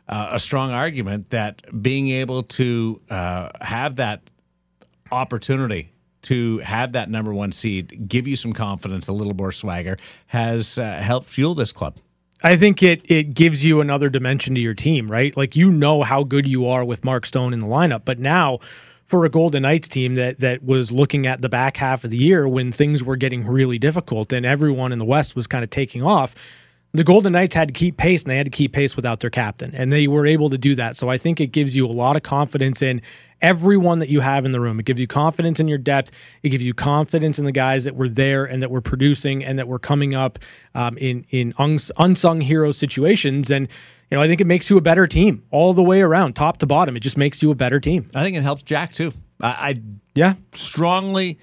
uh, 0.10 0.30
a 0.32 0.40
strong 0.40 0.72
argument 0.72 1.30
that 1.32 1.62
being 1.82 2.10
able 2.10 2.44
to 2.44 3.02
uh, 3.10 3.50
have 3.62 3.96
that 3.98 4.22
opportunity 5.12 5.92
to 6.24 6.58
have 6.60 6.92
that 6.92 7.10
number 7.10 7.34
one 7.34 7.52
seed, 7.52 8.08
give 8.10 8.28
you 8.28 8.36
some 8.36 8.52
confidence, 8.52 9.08
a 9.08 9.14
little 9.14 9.34
more 9.34 9.52
swagger, 9.52 9.98
has 10.28 10.78
uh, 10.78 10.98
helped 11.02 11.30
fuel 11.30 11.56
this 11.56 11.72
club. 11.72 11.96
I 12.44 12.56
think 12.56 12.84
it 12.84 13.10
it 13.10 13.34
gives 13.34 13.66
you 13.66 13.82
another 13.82 14.10
dimension 14.10 14.54
to 14.56 14.62
your 14.62 14.76
team, 14.76 15.10
right? 15.10 15.36
Like 15.36 15.56
you 15.56 15.72
know 15.72 16.04
how 16.04 16.24
good 16.24 16.46
you 16.46 16.68
are 16.68 16.86
with 16.86 17.04
Mark 17.04 17.26
Stone 17.26 17.54
in 17.54 17.60
the 17.60 17.66
lineup, 17.66 18.04
but 18.06 18.20
now 18.20 18.60
for 19.06 19.24
a 19.26 19.30
Golden 19.30 19.64
Knights 19.64 19.88
team 19.88 20.16
that 20.16 20.40
that 20.42 20.64
was 20.64 20.92
looking 20.92 21.26
at 21.26 21.42
the 21.42 21.50
back 21.50 21.78
half 21.78 22.04
of 22.04 22.12
the 22.12 22.18
year 22.18 22.48
when 22.48 22.72
things 22.72 23.04
were 23.04 23.16
getting 23.16 23.48
really 23.48 23.80
difficult 23.80 24.32
and 24.34 24.46
everyone 24.46 24.92
in 24.92 25.00
the 25.00 25.06
West 25.06 25.36
was 25.36 25.48
kind 25.48 25.64
of 25.64 25.70
taking 25.70 26.04
off, 26.04 26.36
the 26.94 27.04
Golden 27.04 27.34
Knights 27.34 27.54
had 27.54 27.68
to 27.68 27.74
keep 27.74 27.98
pace 27.98 28.24
and 28.24 28.32
they 28.32 28.38
had 28.38 28.46
to 28.46 28.52
keep 28.52 28.74
pace 28.74 28.96
without 28.96 29.20
their 29.20 29.30
captain, 29.30 29.74
and 29.76 29.92
they 29.92 30.08
were 30.08 30.26
able 30.26 30.50
to 30.50 30.58
do 30.58 30.76
that. 30.76 30.98
So 30.98 31.10
I 31.10 31.18
think 31.18 31.42
it 31.42 31.48
gives 31.48 31.76
you 31.76 31.86
a 31.86 31.92
lot 31.92 32.16
of 32.16 32.24
confidence 32.24 32.82
in 32.82 33.02
everyone 33.42 34.00
that 34.00 34.10
you 34.10 34.20
have 34.20 34.46
in 34.46 34.52
the 34.52 34.60
room. 34.60 34.80
It 34.80 34.86
gives 34.86 35.00
you 35.00 35.08
confidence 35.08 35.60
in 35.60 35.68
your 35.68 35.78
depth. 35.78 36.12
It 36.44 36.50
gives 36.50 36.66
you 36.66 36.74
confidence 36.74 37.38
in 37.38 37.46
the 37.46 37.52
guys 37.52 37.84
that 37.84 37.96
were 37.96 38.10
there 38.10 38.46
and 38.46 38.62
that 38.62 38.72
were 38.72 38.82
producing 38.82 39.44
and 39.44 39.60
that 39.60 39.68
were 39.68 39.80
coming 39.80 40.16
up 40.16 40.40
um, 40.76 40.98
in 40.98 41.26
in 41.30 41.54
uns- 41.58 41.92
unsung 41.98 42.42
hero 42.42 42.72
situations. 42.72 43.52
And 43.52 43.68
you 44.10 44.18
know, 44.18 44.24
I 44.24 44.28
think 44.28 44.42
it 44.42 44.48
makes 44.48 44.70
you 44.70 44.78
a 44.78 44.82
better 44.82 45.06
team 45.06 45.44
all 45.52 45.74
the 45.74 45.84
way 45.84 46.02
around, 46.02 46.34
top 46.34 46.58
to 46.58 46.66
bottom. 46.66 46.96
It 46.96 47.02
just 47.02 47.18
makes 47.18 47.44
you 47.44 47.52
a 47.52 47.56
better 47.56 47.80
team. 47.80 48.10
I 48.16 48.24
think 48.24 48.38
it 48.38 48.44
helps 48.44 48.64
Jack 48.64 48.94
too. 48.94 49.14
I, 49.42 49.48
I 49.48 49.76
yeah 50.16 50.34
strongly 50.54 51.38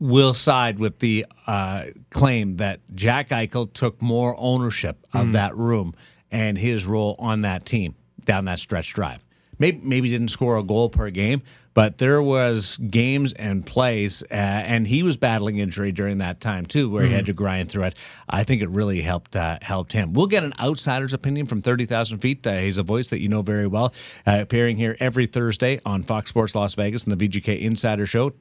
will 0.00 0.34
side 0.34 0.78
with 0.78 0.98
the 0.98 1.26
uh, 1.46 1.84
claim 2.10 2.56
that 2.56 2.80
Jack 2.94 3.28
Eichel 3.28 3.72
took 3.72 4.00
more 4.02 4.34
ownership 4.38 4.98
of 5.12 5.28
Mm. 5.28 5.32
that 5.32 5.56
room 5.56 5.94
and 6.32 6.56
his 6.58 6.86
role 6.86 7.16
on 7.18 7.42
that 7.42 7.66
team 7.66 7.94
down 8.24 8.46
that 8.46 8.58
stretch 8.58 8.92
drive. 8.94 9.22
Maybe 9.58 9.78
maybe 9.82 10.08
didn't 10.08 10.28
score 10.28 10.56
a 10.56 10.62
goal 10.62 10.88
per 10.88 11.10
game, 11.10 11.42
but 11.74 11.98
there 11.98 12.22
was 12.22 12.78
games 12.88 13.34
and 13.34 13.64
plays, 13.66 14.22
uh, 14.30 14.34
and 14.34 14.86
he 14.88 15.02
was 15.02 15.18
battling 15.18 15.58
injury 15.58 15.92
during 15.92 16.16
that 16.18 16.40
time 16.40 16.64
too, 16.64 16.88
where 16.88 17.02
he 17.04 17.10
Mm. 17.10 17.16
had 17.16 17.26
to 17.26 17.34
grind 17.34 17.68
through 17.68 17.84
it. 17.84 17.94
I 18.26 18.42
think 18.42 18.62
it 18.62 18.70
really 18.70 19.02
helped 19.02 19.36
uh, 19.36 19.58
helped 19.60 19.92
him. 19.92 20.14
We'll 20.14 20.28
get 20.28 20.44
an 20.44 20.54
outsider's 20.58 21.12
opinion 21.12 21.44
from 21.44 21.60
thirty 21.60 21.84
thousand 21.84 22.20
feet. 22.20 22.46
Uh, 22.46 22.56
he's 22.60 22.78
a 22.78 22.82
voice 22.82 23.10
that 23.10 23.20
you 23.20 23.28
know 23.28 23.42
very 23.42 23.66
well, 23.66 23.92
uh, 24.26 24.38
appearing 24.40 24.78
here 24.78 24.96
every 24.98 25.26
Thursday 25.26 25.78
on 25.84 26.04
Fox 26.04 26.30
Sports 26.30 26.54
Las 26.54 26.74
Vegas 26.74 27.04
and 27.04 27.12
the 27.12 27.28
VGK 27.28 27.60
Insider 27.60 28.06
Show 28.06 28.32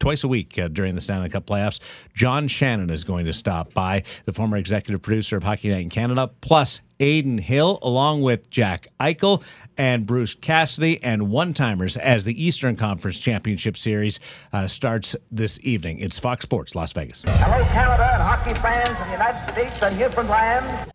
twice 0.00 0.24
a 0.24 0.28
week 0.28 0.58
uh, 0.58 0.68
during 0.68 0.94
the 0.94 1.00
Stanley 1.00 1.28
Cup 1.28 1.46
playoffs. 1.46 1.80
John 2.14 2.48
Shannon 2.48 2.90
is 2.90 3.04
going 3.04 3.26
to 3.26 3.32
stop 3.32 3.72
by, 3.74 4.02
the 4.24 4.32
former 4.32 4.56
executive 4.56 5.02
producer 5.02 5.36
of 5.36 5.42
Hockey 5.42 5.68
Night 5.68 5.82
in 5.82 5.90
Canada, 5.90 6.30
plus 6.40 6.80
Adin 7.00 7.38
Hill, 7.38 7.78
along 7.82 8.22
with 8.22 8.50
Jack 8.50 8.88
Eichel 9.00 9.42
and 9.76 10.04
Bruce 10.04 10.34
Cassidy, 10.34 11.02
and 11.02 11.30
one 11.30 11.54
timers 11.54 11.96
as 11.96 12.24
the 12.24 12.44
Eastern 12.44 12.76
Conference 12.76 13.18
Championship 13.18 13.76
Series 13.76 14.18
uh, 14.52 14.66
starts 14.66 15.14
this 15.30 15.60
evening. 15.62 16.00
It's 16.00 16.18
Fox 16.18 16.42
Sports 16.42 16.74
Las 16.74 16.92
Vegas. 16.92 17.22
Hello, 17.26 17.64
Canada 17.66 18.10
and 18.14 18.22
hockey 18.22 18.54
fans 18.54 18.88
in 18.88 19.06
the 19.06 19.12
United 19.12 19.52
States 19.52 19.82
and 19.82 19.98
Newfoundland. 19.98 20.88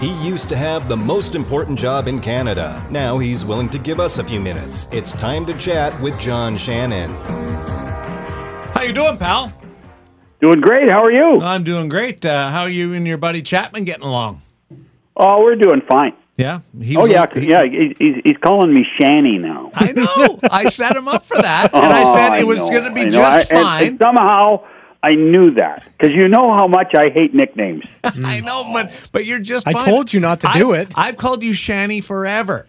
He 0.00 0.12
used 0.24 0.48
to 0.50 0.56
have 0.56 0.88
the 0.88 0.96
most 0.96 1.34
important 1.34 1.76
job 1.76 2.06
in 2.06 2.20
Canada. 2.20 2.80
Now 2.88 3.18
he's 3.18 3.44
willing 3.44 3.68
to 3.70 3.78
give 3.80 3.98
us 3.98 4.18
a 4.18 4.24
few 4.24 4.38
minutes. 4.38 4.88
It's 4.92 5.12
time 5.12 5.44
to 5.46 5.54
chat 5.54 5.98
with 6.00 6.18
John 6.20 6.56
Shannon. 6.56 7.10
How 8.74 8.82
you 8.82 8.92
doing, 8.92 9.16
pal? 9.16 9.52
Doing 10.40 10.60
great. 10.60 10.88
How 10.88 11.02
are 11.02 11.10
you? 11.10 11.40
I'm 11.40 11.64
doing 11.64 11.88
great. 11.88 12.24
Uh, 12.24 12.48
how 12.50 12.60
are 12.62 12.68
you 12.68 12.92
and 12.94 13.08
your 13.08 13.18
buddy 13.18 13.42
Chapman 13.42 13.82
getting 13.84 14.04
along? 14.04 14.42
Oh, 15.16 15.42
we're 15.42 15.56
doing 15.56 15.82
fine. 15.88 16.12
Yeah. 16.36 16.60
He 16.80 16.96
oh 16.96 17.06
yeah, 17.06 17.24
a- 17.28 17.40
he- 17.40 17.48
yeah. 17.50 17.64
He's, 17.64 17.96
he's 17.98 18.14
he's 18.24 18.36
calling 18.36 18.72
me 18.72 18.86
Shanny 19.00 19.38
now. 19.38 19.72
I 19.74 19.90
know. 19.90 20.38
I 20.48 20.66
set 20.68 20.96
him 20.96 21.08
up 21.08 21.26
for 21.26 21.42
that, 21.42 21.74
and 21.74 21.84
I 21.84 22.02
Oh, 22.06 22.14
said 22.14 22.38
it 22.38 22.46
was 22.46 22.60
going 22.60 22.84
to 22.84 22.92
be 22.92 23.00
I 23.00 23.10
just 23.10 23.52
I- 23.52 23.56
and- 23.56 23.64
fine. 23.64 23.86
and 23.88 23.98
somehow 23.98 24.64
I 25.02 25.10
knew 25.14 25.52
that 25.54 25.84
because 25.92 26.14
you 26.14 26.26
know 26.28 26.52
how 26.54 26.66
much 26.66 26.92
I 26.96 27.10
hate 27.10 27.32
nicknames. 27.34 28.00
I 28.04 28.40
know, 28.40 28.70
but 28.72 28.92
but 29.12 29.24
you're 29.24 29.38
just. 29.38 29.66
I 29.66 29.72
fine. 29.72 29.84
told 29.84 30.12
you 30.12 30.20
not 30.20 30.40
to 30.40 30.50
do 30.54 30.72
I've- 30.72 30.82
it. 30.82 30.94
I've 30.96 31.16
called 31.16 31.42
you 31.42 31.52
Shanny 31.52 32.00
forever. 32.00 32.66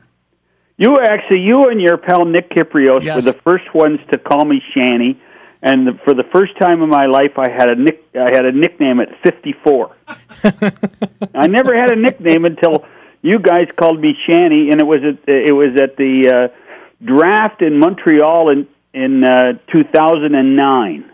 You 0.77 0.91
were 0.91 1.03
actually 1.03 1.41
you 1.41 1.63
and 1.65 1.81
your 1.81 1.97
pal 1.97 2.23
Nick 2.25 2.51
Kypreos 2.51 3.03
Yes. 3.03 3.15
were 3.15 3.33
the 3.33 3.37
first 3.39 3.73
ones 3.73 3.99
to 4.11 4.17
call 4.17 4.45
me 4.45 4.61
Shanny, 4.73 5.19
and 5.61 5.85
the, 5.87 5.99
for 6.05 6.13
the 6.13 6.23
first 6.31 6.53
time 6.57 6.81
in 6.81 6.87
my 6.89 7.05
life, 7.07 7.37
I 7.37 7.49
had 7.51 7.67
a 7.67 7.75
nick 7.75 8.03
I 8.15 8.29
had 8.33 8.45
a 8.45 8.51
nickname 8.53 8.99
at 9.01 9.09
fifty 9.23 9.53
four. 9.63 9.95
I 10.43 11.47
never 11.47 11.75
had 11.75 11.91
a 11.91 11.95
nickname 11.95 12.45
until 12.45 12.85
you 13.21 13.39
guys 13.39 13.67
called 13.77 13.99
me 13.99 14.13
Shanny, 14.27 14.69
and 14.71 14.79
it 14.79 14.85
was 14.85 15.01
at 15.03 15.27
it 15.27 15.51
was 15.53 15.75
at 15.81 15.97
the 15.97 16.49
uh, 16.51 17.05
draft 17.05 17.61
in 17.61 17.79
Montreal 17.79 18.49
in 18.49 18.67
in 18.93 19.25
uh, 19.25 19.53
two 19.71 19.83
thousand 19.83 20.35
and 20.35 20.55
nine. 20.55 21.08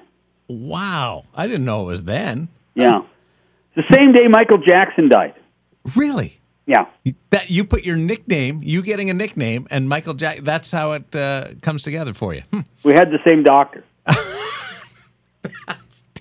Wow, 0.47 1.23
I 1.33 1.47
didn't 1.47 1.65
know 1.65 1.81
it 1.83 1.85
was 1.85 2.03
then. 2.03 2.49
Yeah, 2.75 3.01
the 3.75 3.83
same 3.91 4.11
day 4.11 4.27
Michael 4.29 4.59
Jackson 4.59 5.09
died. 5.09 5.33
Really? 5.95 6.39
Yeah. 6.65 6.85
That 7.29 7.51
you 7.51 7.63
put 7.63 7.83
your 7.83 7.95
nickname, 7.95 8.61
you 8.63 8.81
getting 8.81 9.09
a 9.09 9.13
nickname, 9.13 9.67
and 9.69 9.87
Michael 9.87 10.15
Jack. 10.15 10.39
That's 10.41 10.71
how 10.71 10.93
it 10.93 11.15
uh, 11.15 11.49
comes 11.61 11.83
together 11.83 12.13
for 12.13 12.33
you. 12.33 12.41
Hmm. 12.51 12.61
We 12.83 12.93
had 12.93 13.11
the 13.11 13.19
same 13.23 13.43
doctor. 13.43 13.83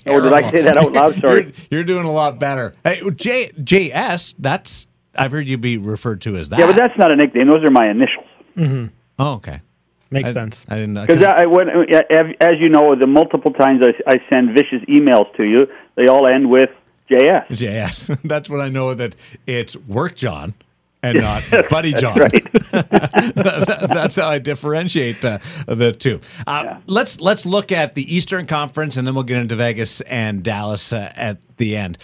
or 0.06 0.20
did 0.20 0.32
I 0.32 0.42
say 0.50 0.60
that 0.62 0.76
out 0.76 0.92
loud? 0.92 1.14
Sorry. 1.20 1.44
You're, 1.70 1.80
you're 1.80 1.84
doing 1.84 2.04
a 2.04 2.12
lot 2.12 2.38
better. 2.38 2.74
Hey, 2.84 3.00
J 3.10 3.52
JS. 3.52 4.34
That's 4.38 4.86
I've 5.14 5.32
heard 5.32 5.46
you 5.46 5.56
be 5.56 5.78
referred 5.78 6.20
to 6.22 6.36
as 6.36 6.48
that. 6.50 6.58
Yeah, 6.58 6.66
but 6.66 6.76
that's 6.76 6.98
not 6.98 7.10
a 7.10 7.16
nickname. 7.16 7.46
Those 7.46 7.64
are 7.64 7.70
my 7.70 7.88
initials. 7.88 8.26
Mm-hmm. 8.56 8.86
Oh, 9.18 9.34
okay. 9.34 9.60
Makes 10.14 10.30
I- 10.30 10.32
sense. 10.32 10.66
I 10.68 10.76
didn't 10.76 10.94
know 10.94 11.06
Because 11.06 11.24
I, 11.24 11.44
when, 11.46 11.68
as 11.68 12.56
you 12.58 12.68
know, 12.70 12.94
the 12.98 13.06
multiple 13.06 13.52
times 13.52 13.82
I, 14.06 14.12
I 14.14 14.14
send 14.30 14.50
vicious 14.54 14.80
emails 14.88 15.34
to 15.36 15.44
you, 15.44 15.66
they 15.96 16.06
all 16.08 16.26
end 16.26 16.48
with 16.50 16.70
JS. 17.10 17.48
JS. 17.48 18.20
That's 18.24 18.48
when 18.48 18.60
I 18.62 18.68
know 18.70 18.94
that 18.94 19.14
it's 19.46 19.76
work 19.76 20.14
John 20.16 20.54
and 21.02 21.20
not 21.20 21.42
Buddy 21.68 21.92
That's 21.92 22.00
John. 22.00 22.16
right. 22.18 22.52
That's 23.34 24.16
how 24.16 24.30
I 24.30 24.38
differentiate 24.38 25.20
the, 25.20 25.40
the 25.66 25.92
two. 25.92 26.20
Uh, 26.46 26.78
Let's 26.86 27.20
let's 27.20 27.44
look 27.44 27.72
at 27.72 27.94
the 27.94 28.14
Eastern 28.14 28.46
Conference, 28.46 28.96
and 28.96 29.06
then 29.06 29.14
we'll 29.14 29.24
get 29.24 29.38
into 29.38 29.56
Vegas 29.56 30.00
and 30.02 30.42
Dallas 30.42 30.92
uh, 30.92 31.12
at 31.14 31.38
the 31.58 31.76
end. 31.76 31.98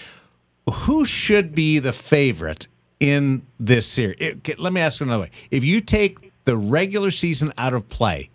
Who 0.71 1.05
should 1.05 1.55
be 1.55 1.79
the 1.79 1.93
favorite 1.93 2.67
in 3.01 3.43
this 3.59 3.87
series? 3.87 4.17
It- 4.21 4.59
let 4.59 4.73
me 4.73 4.81
ask 4.81 5.01
you 5.01 5.07
another 5.07 5.23
way: 5.23 5.31
If 5.51 5.65
you 5.65 5.81
take 5.81 6.30
the 6.51 6.57
regular 6.57 7.13
season 7.13 7.53
out 7.57 7.75
of 7.75 7.89
play, 7.89 8.29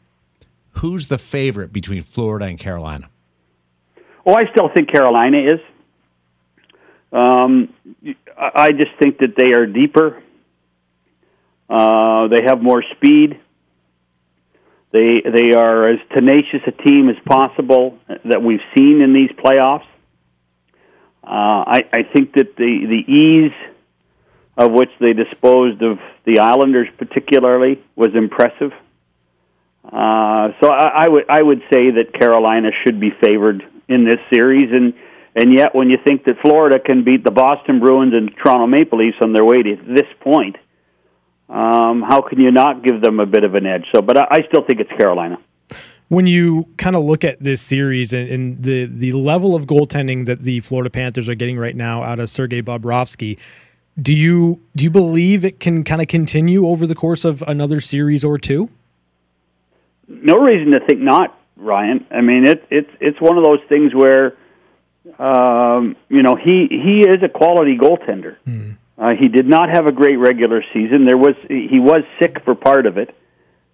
who's 0.72 1.10
the 1.10 1.18
favorite 1.18 1.74
between 1.74 2.02
Florida 2.02 2.46
and 2.46 2.58
Carolina? 2.58 3.10
Well, 4.24 4.38
I 4.38 4.50
still 4.54 4.70
think 4.74 4.90
Carolina 4.90 5.40
is. 5.40 5.60
Um, 7.12 7.74
I 8.38 8.68
I 8.68 8.72
just 8.72 8.92
think 9.02 9.18
that 9.18 9.36
they 9.36 9.52
are 9.52 9.66
deeper. 9.66 10.24
Uh, 11.70 12.30
they 12.30 12.44
have 12.48 12.62
more 12.62 12.84
speed. 12.96 13.38
They 14.94 15.22
they 15.26 15.52
are 15.58 15.90
as 15.90 16.00
tenacious 16.16 16.62
a 16.68 16.72
team 16.72 17.10
as 17.10 17.18
possible 17.26 17.98
that 18.08 18.42
we've 18.42 18.64
seen 18.78 19.02
in 19.02 19.12
these 19.14 19.32
playoffs. 19.32 19.88
Uh, 21.22 21.64
I, 21.68 21.80
I 21.92 22.04
think 22.04 22.34
that 22.36 22.56
the 22.56 22.74
the 22.96 23.12
ease 23.12 23.75
of 24.58 24.72
which 24.72 24.90
they 25.00 25.14
disposed 25.14 25.82
of 25.82 26.00
the 26.26 26.40
Islanders, 26.40 26.88
particularly, 26.98 27.84
was 27.96 28.16
impressive. 28.16 28.72
Uh, 29.84 30.50
so 30.62 30.70
I, 30.70 31.06
I 31.06 31.10
would 31.10 31.26
I 31.30 31.42
would 31.42 31.62
say 31.72 31.92
that 31.92 32.14
Carolina 32.18 32.70
should 32.84 33.00
be 33.00 33.12
favored 33.22 33.64
in 33.88 34.06
this 34.06 34.20
series, 34.34 34.72
and 34.72 34.94
and 35.36 35.54
yet 35.54 35.76
when 35.76 35.90
you 35.90 35.98
think 36.04 36.24
that 36.26 36.40
Florida 36.42 36.80
can 36.80 37.04
beat 37.04 37.24
the 37.24 37.32
Boston 37.32 37.80
Bruins 37.80 38.14
and 38.14 38.32
Toronto 38.36 38.66
Maple 38.66 38.98
Leafs 38.98 39.18
on 39.22 39.34
their 39.34 39.46
way 39.46 39.62
to 39.62 39.76
this 39.88 40.08
point, 40.22 40.56
um, 41.50 42.02
how 42.02 42.22
can 42.22 42.40
you 42.40 42.52
not 42.52 42.84
give 42.84 43.02
them 43.02 43.20
a 43.20 43.26
bit 43.26 43.44
of 43.44 43.54
an 43.54 43.66
edge? 43.66 43.86
So, 43.94 44.02
but 44.02 44.18
I, 44.18 44.26
I 44.32 44.48
still 44.48 44.64
think 44.66 44.80
it's 44.80 44.92
Carolina. 44.98 45.38
when 46.08 46.28
you 46.28 46.68
kind 46.78 46.96
of 46.96 47.04
look 47.04 47.24
at 47.24 47.42
this 47.42 47.62
series 47.62 48.14
and, 48.14 48.30
and 48.30 48.64
the 48.64 48.86
the 48.86 49.12
level 49.14 49.56
of 49.56 49.66
goaltending 49.66 50.26
that 50.26 50.44
the 50.44 50.60
Florida 50.62 50.90
Panthers 50.90 51.28
are 51.30 51.36
getting 51.36 51.58
right 51.58 51.76
now 51.76 52.04
out 52.04 52.20
of 52.20 52.30
Sergei 52.30 52.62
Bobrovsky, 52.62 53.38
do 54.02 54.14
you 54.14 54.62
do 54.76 54.84
you 54.84 54.90
believe 54.90 55.46
it 55.46 55.60
can 55.60 55.84
kind 55.84 56.02
of 56.02 56.08
continue 56.08 56.68
over 56.68 56.86
the 56.86 56.96
course 56.96 57.26
of 57.26 57.42
another 57.44 57.80
series 57.80 58.24
or 58.24 58.38
two? 58.38 58.70
no 60.08 60.38
reason 60.40 60.72
to 60.74 60.86
think 60.86 61.00
not, 61.00 61.38
Ryan. 61.56 62.06
I 62.12 62.22
mean, 62.22 62.48
it, 62.48 62.66
it's 62.70 62.90
it's 63.00 63.20
one 63.20 63.38
of 63.38 63.44
those 63.44 63.60
things 63.68 63.94
where, 63.94 64.38
um, 65.20 65.96
you 66.10 66.24
know, 66.24 66.36
he 66.36 66.68
he 66.70 67.00
is 67.00 67.24
a 67.24 67.30
quality 67.30 67.78
goaltender. 67.78 68.38
Uh, 68.98 69.12
he 69.20 69.28
did 69.28 69.48
not 69.48 69.70
have 69.70 69.88
a 69.88 69.92
great 69.92 70.18
regular 70.18 70.64
season. 70.74 71.06
There 71.06 71.18
was 71.18 71.36
he 71.48 71.80
was 71.80 72.04
sick 72.22 72.44
for 72.44 72.56
part 72.56 72.86
of 72.86 72.98
it, 72.98 73.10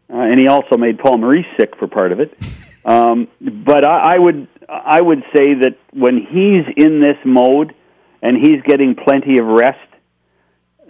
uh, 0.09 0.17
and 0.17 0.39
he 0.39 0.47
also 0.47 0.77
made 0.77 0.99
Paul 0.99 1.17
Maurice 1.17 1.45
sick 1.57 1.75
for 1.77 1.87
part 1.87 2.11
of 2.11 2.19
it. 2.19 2.37
Um, 2.83 3.27
but 3.39 3.85
I, 3.85 4.15
I 4.15 4.17
would 4.17 4.47
I 4.67 4.99
would 4.99 5.21
say 5.35 5.53
that 5.53 5.77
when 5.93 6.17
he's 6.17 6.65
in 6.83 6.99
this 6.99 7.17
mode 7.23 7.75
and 8.23 8.35
he's 8.35 8.59
getting 8.63 8.95
plenty 8.95 9.37
of 9.37 9.45
rest, 9.45 9.77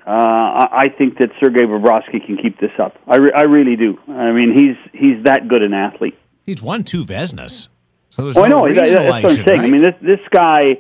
uh, 0.06 0.10
I 0.10 0.68
I 0.72 0.90
think 0.90 1.18
that 1.20 1.30
Sergei 1.40 1.62
Bobrovsky 1.62 2.26
can 2.26 2.38
keep 2.42 2.60
this 2.60 2.72
up. 2.80 2.98
I, 3.08 3.18
re- 3.18 3.32
I 3.36 3.44
really 3.44 3.76
do. 3.76 3.98
I 4.08 4.32
mean, 4.32 4.54
he's 4.58 4.78
he's 5.00 5.24
that 5.26 5.48
good 5.48 5.62
an 5.62 5.74
athlete. 5.74 6.18
He's 6.46 6.62
won 6.62 6.84
two 6.84 7.06
Vezinas. 7.06 7.68
So 8.10 8.24
there's 8.24 8.38
Oh, 8.38 8.44
I 8.44 8.48
know. 8.48 8.68
That- 8.68 8.76
that's 8.90 9.24
what 9.24 9.40
I'm 9.40 9.46
saying. 9.48 9.60
I 9.62 9.68
mean, 9.68 9.84
this 9.84 9.96
this 10.02 10.20
guy, 10.32 10.78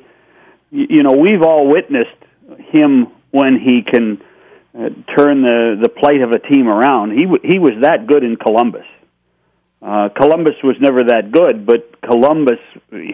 you 0.71 1.03
know, 1.03 1.11
we've 1.13 1.43
all 1.43 1.67
witnessed 1.69 2.09
him 2.73 3.07
when 3.31 3.59
he 3.59 3.81
can 3.89 4.21
uh, 4.77 4.89
turn 5.17 5.41
the 5.43 5.77
the 5.81 5.89
plight 5.89 6.21
of 6.21 6.31
a 6.31 6.39
team 6.39 6.67
around. 6.67 7.11
He 7.11 7.23
w- 7.23 7.41
he 7.43 7.59
was 7.59 7.73
that 7.81 8.07
good 8.07 8.23
in 8.23 8.35
Columbus. 8.37 8.85
Uh, 9.83 10.09
Columbus 10.15 10.55
was 10.63 10.75
never 10.79 11.03
that 11.05 11.31
good, 11.31 11.65
but 11.65 11.99
Columbus 12.01 12.59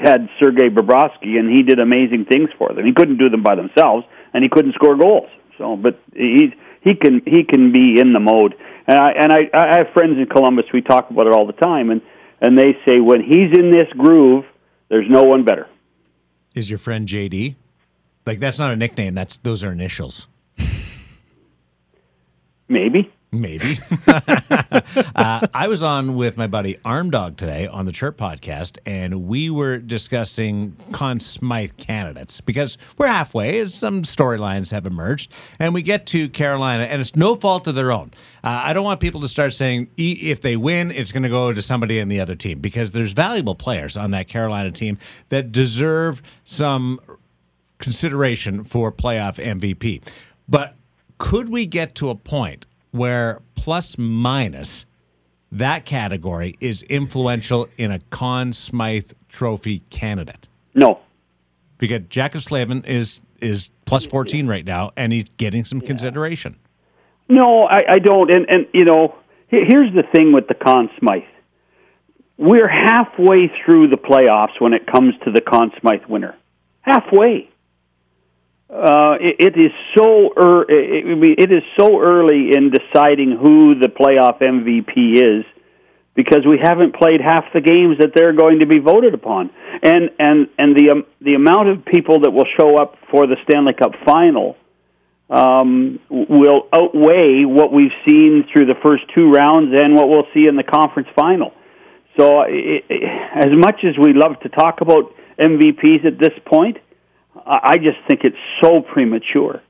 had 0.04 0.28
Sergei 0.41 0.67
Bobrovsky, 0.70 1.39
and 1.39 1.50
he 1.50 1.63
did 1.63 1.80
amazing 1.80 2.26
things 2.26 2.50
for 2.58 2.74
them. 2.74 2.86
He 2.86 2.93
couldn't 2.93 3.17
do 3.17 3.30
them 3.30 3.41
by 3.41 3.56
themselves, 3.56 4.06
and 4.34 4.43
he 4.43 4.50
couldn't 4.50 4.74
score 4.76 4.98
goals. 4.98 5.30
So, 5.58 5.76
but 5.76 6.00
he's 6.13 6.52
he 6.82 6.96
can 6.96 7.22
he 7.26 7.43
can 7.43 7.72
be 7.72 8.00
in 8.00 8.13
the 8.13 8.20
mode. 8.20 8.56
And 8.88 8.98
I 8.98 9.12
and 9.12 9.34
I, 9.34 9.58
I 9.58 9.78
have 9.78 9.88
friends 9.93 10.17
in 10.17 10.28
Columbus. 10.28 10.65
We 10.74 10.82
talk 10.82 11.10
about 11.10 11.28
it 11.28 11.34
all 11.34 11.46
the 11.48 11.54
time, 11.54 11.89
and 11.89 12.02
and 12.41 12.58
they 12.58 12.74
say 12.86 13.00
when 13.00 13.22
he's 13.22 13.58
in 13.58 13.72
this 13.72 13.91
groove, 13.98 14.46
there's 14.89 15.10
no 15.10 15.24
one 15.24 15.43
better. 15.43 15.67
Is 16.56 16.70
your 16.70 16.80
friend 16.80 17.08
JD? 17.08 17.56
Like 18.26 18.39
that's 18.39 18.60
not 18.60 18.72
a 18.72 18.76
nickname. 18.76 19.13
That's 19.13 19.38
those 19.38 19.63
are 19.63 19.72
initials. 19.72 20.28
Maybe. 22.70 23.12
Maybe. 23.34 23.78
uh, 24.08 25.48
I 25.54 25.68
was 25.68 25.84
on 25.84 26.16
with 26.16 26.38
my 26.38 26.48
buddy 26.48 26.76
Armdog 26.86 27.36
today 27.36 27.68
on 27.68 27.86
the 27.86 27.92
Chirp 27.92 28.16
podcast, 28.18 28.78
and 28.86 29.28
we 29.28 29.50
were 29.50 29.80
discussing 29.80 30.78
Conn 30.94 31.20
Smythe 31.20 31.72
candidates 31.76 32.40
because 32.40 32.78
we're 32.98 33.08
halfway. 33.08 33.66
Some 33.68 34.04
storylines 34.04 34.72
have 34.72 34.86
emerged, 34.86 35.34
and 35.60 35.74
we 35.74 35.82
get 35.82 36.06
to 36.08 36.30
Carolina, 36.30 36.84
and 36.84 37.02
it's 37.02 37.18
no 37.18 37.36
fault 37.36 37.68
of 37.68 37.76
their 37.76 37.92
own. 37.92 38.12
Uh, 38.46 38.62
I 38.63 38.72
don't 38.72 38.86
want 38.86 39.02
people 39.02 39.20
to 39.20 39.28
start 39.28 39.54
saying 39.54 39.90
if 39.98 40.40
they 40.40 40.56
win, 40.56 40.92
it's 40.92 41.12
going 41.12 41.24
to 41.24 41.30
go 41.30 41.52
to 41.52 41.62
somebody 41.62 42.00
in 42.00 42.08
the 42.08 42.22
other 42.22 42.36
team 42.36 42.60
because 42.60 42.94
there's 42.94 43.12
valuable 43.12 43.56
players 43.56 43.98
on 43.98 44.12
that 44.12 44.30
Carolina 44.30 44.72
team 44.72 44.98
that 45.30 45.52
deserve 45.52 46.22
some 46.46 47.02
consideration 47.80 48.63
for 48.63 48.90
playoff 48.90 49.36
MVP. 49.36 50.02
But 50.48 50.76
could 51.18 51.50
we 51.50 51.66
get 51.66 51.94
to 51.96 52.10
a 52.10 52.16
point 52.16 52.66
where 52.91 53.41
plus 53.56 53.97
minus 53.97 54.86
that 55.52 55.86
category 55.86 56.58
is 56.60 56.84
influential 56.84 57.67
in 57.78 57.91
a 57.91 58.00
Conn 58.10 58.54
Smythe 58.54 59.12
Trophy 59.30 59.80
candidate? 59.89 60.47
No, 60.73 61.00
because 61.78 62.02
Jaccob 62.02 62.41
Slavin 62.41 62.84
is 62.84 63.21
is 63.41 63.69
plus 63.86 64.06
fourteen 64.06 64.47
right 64.47 64.65
now, 64.65 64.91
and 64.97 65.12
he's 65.13 65.30
getting 65.30 65.65
some 65.65 65.82
consideration. 65.82 66.58
No, 67.30 67.63
I, 67.63 67.80
I 67.89 68.00
don't. 68.00 68.34
And 68.34 68.50
and 68.50 68.67
you 68.73 68.86
know, 68.86 69.15
here's 69.47 69.93
the 69.93 70.04
thing 70.15 70.34
with 70.34 70.47
the 70.47 70.56
Conn 70.56 70.89
Smythe. 71.00 71.23
We're 72.38 72.67
halfway 72.67 73.52
through 73.65 73.89
the 73.89 73.97
playoffs 73.97 74.60
when 74.60 74.73
it 74.73 74.86
comes 74.86 75.15
to 75.26 75.32
the 75.32 75.41
Conn 75.41 75.71
Smythe 75.82 76.06
winner. 76.08 76.36
Halfway. 76.82 77.50
Uh, 78.70 79.16
it, 79.22 79.56
it 79.56 79.60
is 79.60 79.72
so 79.98 80.34
er, 80.38 80.66
it, 80.68 81.40
it 81.40 81.52
is 81.52 81.64
so 81.80 82.02
early 82.02 82.52
in 82.56 82.70
deciding 82.70 83.32
who 83.32 83.76
the 83.80 83.88
playoff 83.88 84.42
MVP 84.42 85.16
is 85.16 85.46
because 86.16 86.44
we 86.46 86.60
haven't 86.62 86.94
played 86.94 87.22
half 87.22 87.46
the 87.54 87.62
games 87.62 87.98
that 88.00 88.12
they're 88.14 88.34
going 88.34 88.60
to 88.60 88.66
be 88.66 88.80
voted 88.80 89.14
upon, 89.14 89.52
and 89.84 90.10
and 90.20 90.50
and 90.58 90.76
the 90.76 90.92
um, 90.92 91.06
the 91.22 91.36
amount 91.36 91.70
of 91.70 91.86
people 91.86 92.22
that 92.22 92.32
will 92.32 92.48
show 92.60 92.76
up 92.76 92.96
for 93.10 93.26
the 93.26 93.38
Stanley 93.48 93.74
Cup 93.74 93.92
final 94.04 94.58
um, 95.30 96.00
will 96.10 96.68
outweigh 96.74 97.46
what 97.46 97.72
we've 97.72 97.96
seen 98.08 98.46
through 98.52 98.66
the 98.66 98.76
first 98.84 99.04
two 99.14 99.32
rounds 99.32 99.72
and 99.74 99.96
what 99.96 100.10
we'll 100.10 100.28
see 100.34 100.48
in 100.48 100.56
the 100.56 100.64
conference 100.64 101.10
final. 101.16 101.54
So, 102.18 102.42
it, 102.48 102.84
it, 102.90 103.04
as 103.36 103.56
much 103.56 103.84
as 103.84 103.96
we 103.98 104.14
love 104.14 104.40
to 104.42 104.50
talk 104.50 104.82
about 104.82 105.14
MVPs 105.40 106.06
at 106.06 106.18
this 106.20 106.34
point, 106.46 106.78
I 107.48 107.78
just 107.78 107.98
think 108.08 108.22
it's 108.24 108.38
so 108.62 108.82
premature 108.82 109.62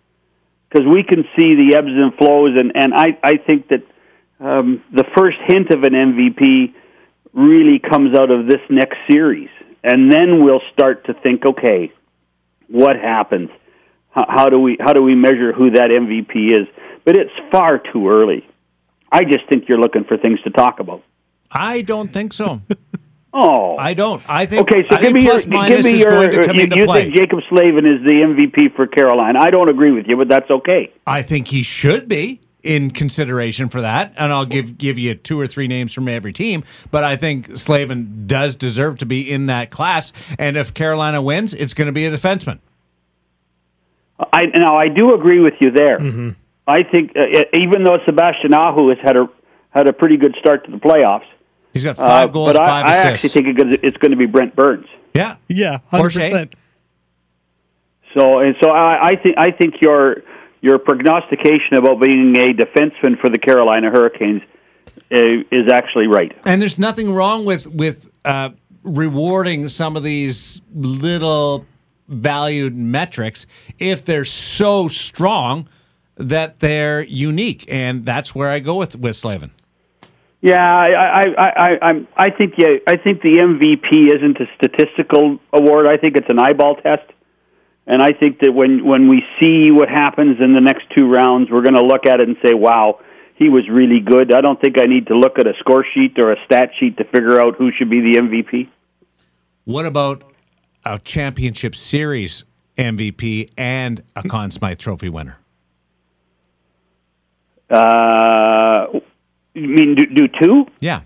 because 0.69 0.85
we 0.87 1.03
can 1.03 1.23
see 1.37 1.55
the 1.55 1.75
ebbs 1.77 1.87
and 1.87 2.13
flows, 2.15 2.57
and 2.57 2.71
and 2.75 2.93
I 2.93 3.17
I 3.23 3.37
think 3.37 3.69
that 3.69 3.83
um, 4.39 4.83
the 4.91 5.05
first 5.15 5.37
hint 5.47 5.69
of 5.71 5.83
an 5.83 5.93
MVP 5.93 6.73
really 7.33 7.79
comes 7.79 8.17
out 8.17 8.31
of 8.31 8.47
this 8.47 8.61
next 8.69 8.97
series, 9.09 9.49
and 9.83 10.11
then 10.11 10.43
we'll 10.43 10.61
start 10.73 11.05
to 11.05 11.13
think, 11.13 11.45
okay, 11.45 11.91
what 12.67 12.95
happens? 12.95 13.49
How, 14.09 14.25
how 14.27 14.49
do 14.49 14.59
we 14.59 14.77
how 14.79 14.93
do 14.93 15.01
we 15.01 15.15
measure 15.15 15.53
who 15.53 15.71
that 15.71 15.89
MVP 15.89 16.51
is? 16.51 16.67
But 17.05 17.15
it's 17.15 17.31
far 17.51 17.77
too 17.79 18.09
early. 18.09 18.45
I 19.11 19.23
just 19.23 19.47
think 19.49 19.69
you're 19.69 19.79
looking 19.79 20.03
for 20.03 20.17
things 20.17 20.41
to 20.41 20.49
talk 20.49 20.79
about. 20.79 21.03
I 21.49 21.81
don't 21.81 22.11
think 22.11 22.33
so. 22.33 22.61
Oh, 23.33 23.77
I 23.77 23.93
don't. 23.93 24.27
I 24.29 24.45
think. 24.45 24.61
Okay, 24.63 24.87
so 24.87 24.95
I 24.95 25.01
give 25.01 25.13
me 25.13 25.23
your 25.23 25.39
give 25.39 25.83
me 25.83 25.99
your. 25.99 26.11
going 26.11 26.31
to 26.31 26.45
come 26.45 26.55
you 26.55 26.63
into 26.63 26.77
you 26.77 26.85
play. 26.85 27.11
think 27.11 27.15
Jaccob 27.15 27.41
Slavin 27.49 27.85
is 27.85 28.01
the 28.03 28.13
MVP 28.13 28.75
for 28.75 28.87
Carolina? 28.87 29.39
I 29.39 29.51
don't 29.51 29.69
agree 29.69 29.91
with 29.91 30.07
you, 30.07 30.15
but 30.17 30.27
that's 30.27 30.49
okay. 30.49 30.91
I 31.05 31.21
think 31.21 31.47
he 31.47 31.61
should 31.61 32.07
be 32.07 32.41
in 32.63 32.91
consideration 32.91 33.69
for 33.69 33.81
that, 33.81 34.13
and 34.17 34.31
I'll 34.31 34.45
give 34.45 34.77
give 34.77 34.97
you 34.97 35.15
two 35.15 35.39
or 35.39 35.47
three 35.47 35.67
names 35.67 35.93
from 35.93 36.07
every 36.07 36.33
team. 36.33 36.63
But 36.89 37.03
I 37.03 37.15
think 37.15 37.57
Slavin 37.57 38.27
does 38.27 38.55
deserve 38.55 38.99
to 38.99 39.05
be 39.05 39.29
in 39.29 39.47
that 39.47 39.71
class, 39.71 40.13
and 40.39 40.57
if 40.57 40.73
Carolina 40.73 41.21
wins, 41.21 41.53
it's 41.53 41.73
going 41.73 41.87
to 41.87 41.91
be 41.91 42.05
a 42.05 42.11
defenseman. 42.11 42.59
I 44.19 44.45
now 44.53 44.75
I 44.75 44.87
do 44.87 45.13
agree 45.13 45.39
with 45.39 45.53
you 45.59 45.71
there. 45.71 45.99
I 46.67 46.83
think 46.83 47.11
uh, 47.15 47.43
even 47.53 47.83
though 47.83 47.97
Sebastian 48.05 48.53
Aho 48.53 48.89
has 48.89 48.97
had 49.03 49.15
a 49.15 49.29
had 49.69 49.87
a 49.87 49.93
pretty 49.93 50.17
good 50.17 50.35
start 50.39 50.65
to 50.65 50.71
the 50.71 50.77
playoffs, 50.77 51.27
He's 51.77 51.83
got 51.83 51.97
five 51.97 52.29
uh, 52.29 52.31
goals, 52.31 52.53
but 52.53 52.57
I, 52.57 52.65
five 52.67 52.85
I 52.85 52.89
assists. 53.09 53.25
actually 53.25 53.43
think 53.43 53.59
it's- 53.59 53.79
it's 53.83 53.97
going 53.97 54.11
to 54.11 54.17
be 54.17 54.25
Brent 54.25 54.55
Burns. 54.55 54.87
Yeah, 55.13 55.37
yeah, 55.47 55.79
hundred 55.87 56.13
percent. 56.13 56.55
So 58.13 58.39
and 58.39 58.55
so 58.61 58.69
I, 58.69 59.07
I 59.09 59.15
think 59.15 59.35
I 59.37 59.51
think 59.51 59.75
your 59.81 60.17
your 60.61 60.79
prognostication 60.79 61.77
about 61.77 61.99
being 61.99 62.35
a 62.37 62.53
defenseman 62.53 63.19
for 63.19 63.29
the 63.29 63.37
Carolina 63.37 63.89
Hurricanes 63.91 64.41
uh, 65.11 65.17
is 65.51 65.71
actually 65.71 66.07
right. 66.07 66.35
And 66.45 66.61
there's 66.61 66.79
nothing 66.79 67.11
wrong 67.13 67.45
with 67.45 67.67
with 67.67 68.11
uh, 68.25 68.49
rewarding 68.83 69.69
some 69.69 69.95
of 69.95 70.03
these 70.03 70.61
little 70.75 71.65
valued 72.07 72.75
metrics 72.75 73.45
if 73.79 74.05
they're 74.05 74.25
so 74.25 74.87
strong 74.87 75.67
that 76.15 76.59
they're 76.59 77.03
unique, 77.03 77.65
and 77.67 78.05
that's 78.05 78.33
where 78.33 78.49
I 78.49 78.59
go 78.59 78.75
with 78.75 78.95
with 78.95 79.15
Slavin. 79.15 79.51
Yeah, 80.41 80.61
I 80.61 80.85
I 80.91 81.21
I 81.21 81.49
I 81.49 81.67
I'm, 81.81 82.07
I 82.15 82.29
think 82.29 82.53
yeah, 82.57 82.77
I 82.85 82.97
think 82.97 83.21
the 83.21 83.37
MVP 83.37 84.15
isn't 84.15 84.37
a 84.39 84.45
statistical 84.55 85.39
award. 85.51 85.87
I 85.87 85.97
think 85.97 86.15
it's 86.15 86.29
an 86.29 86.39
eyeball 86.39 86.75
test. 86.75 87.11
And 87.87 88.01
I 88.03 88.11
think 88.11 88.39
that 88.41 88.51
when 88.51 88.85
when 88.85 89.07
we 89.07 89.23
see 89.39 89.71
what 89.71 89.89
happens 89.89 90.37
in 90.41 90.53
the 90.53 90.59
next 90.59 90.83
two 90.95 91.09
rounds, 91.09 91.49
we're 91.49 91.63
going 91.63 91.79
to 91.79 91.85
look 91.85 92.05
at 92.05 92.19
it 92.19 92.27
and 92.27 92.35
say, 92.45 92.53
"Wow, 92.53 92.99
he 93.35 93.47
was 93.47 93.67
really 93.69 94.01
good." 94.01 94.35
I 94.35 94.41
don't 94.41 94.59
think 94.59 94.75
I 94.79 94.87
need 94.87 95.07
to 95.07 95.17
look 95.17 95.39
at 95.39 95.47
a 95.47 95.53
score 95.59 95.85
sheet 95.93 96.17
or 96.21 96.33
a 96.33 96.35
stat 96.45 96.71
sheet 96.77 96.97
to 96.97 97.05
figure 97.05 97.41
out 97.41 97.55
who 97.55 97.71
should 97.71 97.89
be 97.89 98.01
the 98.01 98.19
MVP. 98.19 98.67
What 99.63 99.85
about 99.85 100.23
a 100.85 100.99
championship 100.99 101.75
series 101.75 102.43
MVP 102.77 103.51
and 103.57 104.03
a 104.17 104.27
Conn 104.27 104.51
Smythe 104.51 104.79
Trophy 104.79 105.09
winner? 105.09 105.37
Uh, 107.69 108.66
you 109.61 109.67
mean 109.67 109.95
do, 109.95 110.05
do 110.05 110.27
two? 110.41 110.65
Yeah. 110.79 111.01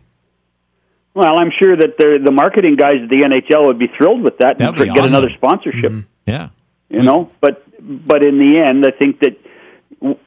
Well, 1.13 1.35
I'm 1.39 1.51
sure 1.61 1.75
that 1.75 1.97
the 1.97 2.19
the 2.23 2.31
marketing 2.31 2.75
guys 2.77 2.97
at 3.03 3.09
the 3.09 3.17
NHL 3.17 3.67
would 3.67 3.79
be 3.79 3.87
thrilled 3.97 4.21
with 4.21 4.37
that 4.39 4.61
and 4.61 4.67
That'd 4.75 4.79
be 4.79 4.85
get 4.93 5.05
another 5.05 5.27
awesome. 5.27 5.37
sponsorship. 5.37 5.91
Yeah. 6.25 6.49
You 6.89 7.03
know, 7.03 7.31
but 7.41 7.63
but 7.79 8.25
in 8.25 8.37
the 8.37 8.59
end, 8.59 8.85
I 8.85 8.91
think 8.91 9.19
that 9.21 9.37
w- 10.01 10.17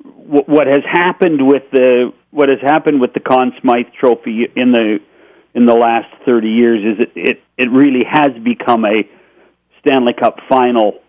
w- 0.00 0.44
what 0.46 0.66
has 0.66 0.84
happened 0.90 1.46
with 1.46 1.64
the 1.72 2.12
what 2.30 2.48
has 2.48 2.58
happened 2.60 3.00
with 3.00 3.12
the 3.12 3.20
Conn 3.20 3.52
Smythe 3.60 3.92
Trophy 3.98 4.46
in 4.56 4.72
the 4.72 4.98
in 5.54 5.66
the 5.66 5.74
last 5.74 6.08
thirty 6.24 6.48
years 6.50 6.80
is 6.98 7.04
it 7.04 7.12
it, 7.14 7.42
it 7.58 7.70
really 7.70 8.04
has 8.08 8.30
become 8.42 8.84
a 8.84 9.02
Stanley 9.80 10.14
Cup 10.14 10.38
final 10.48 11.00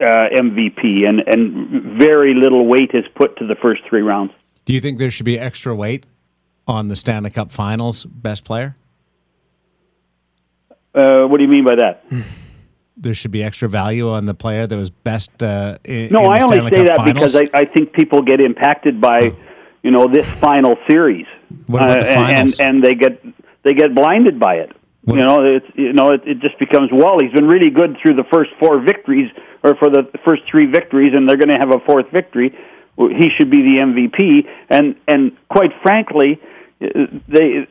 uh, 0.00 0.04
MVP, 0.38 1.06
and 1.08 1.20
and 1.26 1.98
very 1.98 2.34
little 2.34 2.66
weight 2.66 2.90
is 2.94 3.04
put 3.14 3.36
to 3.38 3.46
the 3.46 3.54
first 3.62 3.82
three 3.88 4.02
rounds. 4.02 4.32
Do 4.66 4.74
you 4.74 4.80
think 4.80 4.98
there 4.98 5.10
should 5.10 5.24
be 5.24 5.38
extra 5.38 5.74
weight 5.74 6.04
on 6.66 6.88
the 6.88 6.96
Stanley 6.96 7.30
Cup 7.30 7.50
Finals 7.50 8.04
best 8.04 8.44
player? 8.44 8.76
Uh, 10.94 11.26
what 11.26 11.38
do 11.38 11.44
you 11.44 11.50
mean 11.50 11.64
by 11.64 11.76
that? 11.76 12.04
There 12.98 13.12
should 13.12 13.30
be 13.30 13.42
extra 13.42 13.68
value 13.68 14.08
on 14.08 14.24
the 14.24 14.32
player 14.32 14.66
that 14.66 14.74
was 14.74 14.88
best. 14.88 15.42
Uh, 15.42 15.76
in, 15.84 16.08
No, 16.10 16.24
in 16.24 16.30
I 16.30 16.40
only 16.40 16.56
Stanley 16.56 16.70
say 16.70 16.76
Cup 16.78 16.86
that 16.86 16.96
Finals? 16.96 17.32
because 17.34 17.50
I, 17.52 17.58
I 17.58 17.64
think 17.66 17.92
people 17.92 18.22
get 18.22 18.40
impacted 18.40 19.02
by, 19.02 19.36
you 19.82 19.90
know, 19.90 20.06
this 20.10 20.24
final 20.26 20.76
series. 20.90 21.26
What 21.66 21.82
Uh, 21.82 21.92
and, 21.92 22.58
and 22.58 22.82
they 22.82 22.94
get 22.94 23.22
they 23.64 23.74
get 23.74 23.94
blinded 23.94 24.40
by 24.40 24.54
it. 24.54 24.72
You 25.06 25.16
know, 25.16 25.44
it's 25.44 25.66
you 25.74 25.92
know, 25.92 26.12
it, 26.12 26.22
it 26.24 26.40
just 26.40 26.58
becomes 26.58 26.88
well. 26.90 27.18
He's 27.20 27.32
been 27.32 27.46
really 27.46 27.68
good 27.68 27.98
through 28.02 28.14
the 28.16 28.24
first 28.32 28.50
four 28.58 28.80
victories, 28.80 29.30
or 29.62 29.76
for 29.76 29.90
the 29.90 30.08
first 30.24 30.44
three 30.50 30.64
victories, 30.64 31.12
and 31.14 31.28
they're 31.28 31.36
going 31.36 31.50
to 31.50 31.58
have 31.58 31.74
a 31.74 31.80
fourth 31.84 32.10
victory. 32.10 32.56
He 32.96 33.28
should 33.36 33.50
be 33.50 33.62
the 33.62 33.78
MVP. 33.84 34.48
And 34.70 34.96
and 35.06 35.36
quite 35.48 35.70
frankly, 35.82 36.40
they 36.80 37.66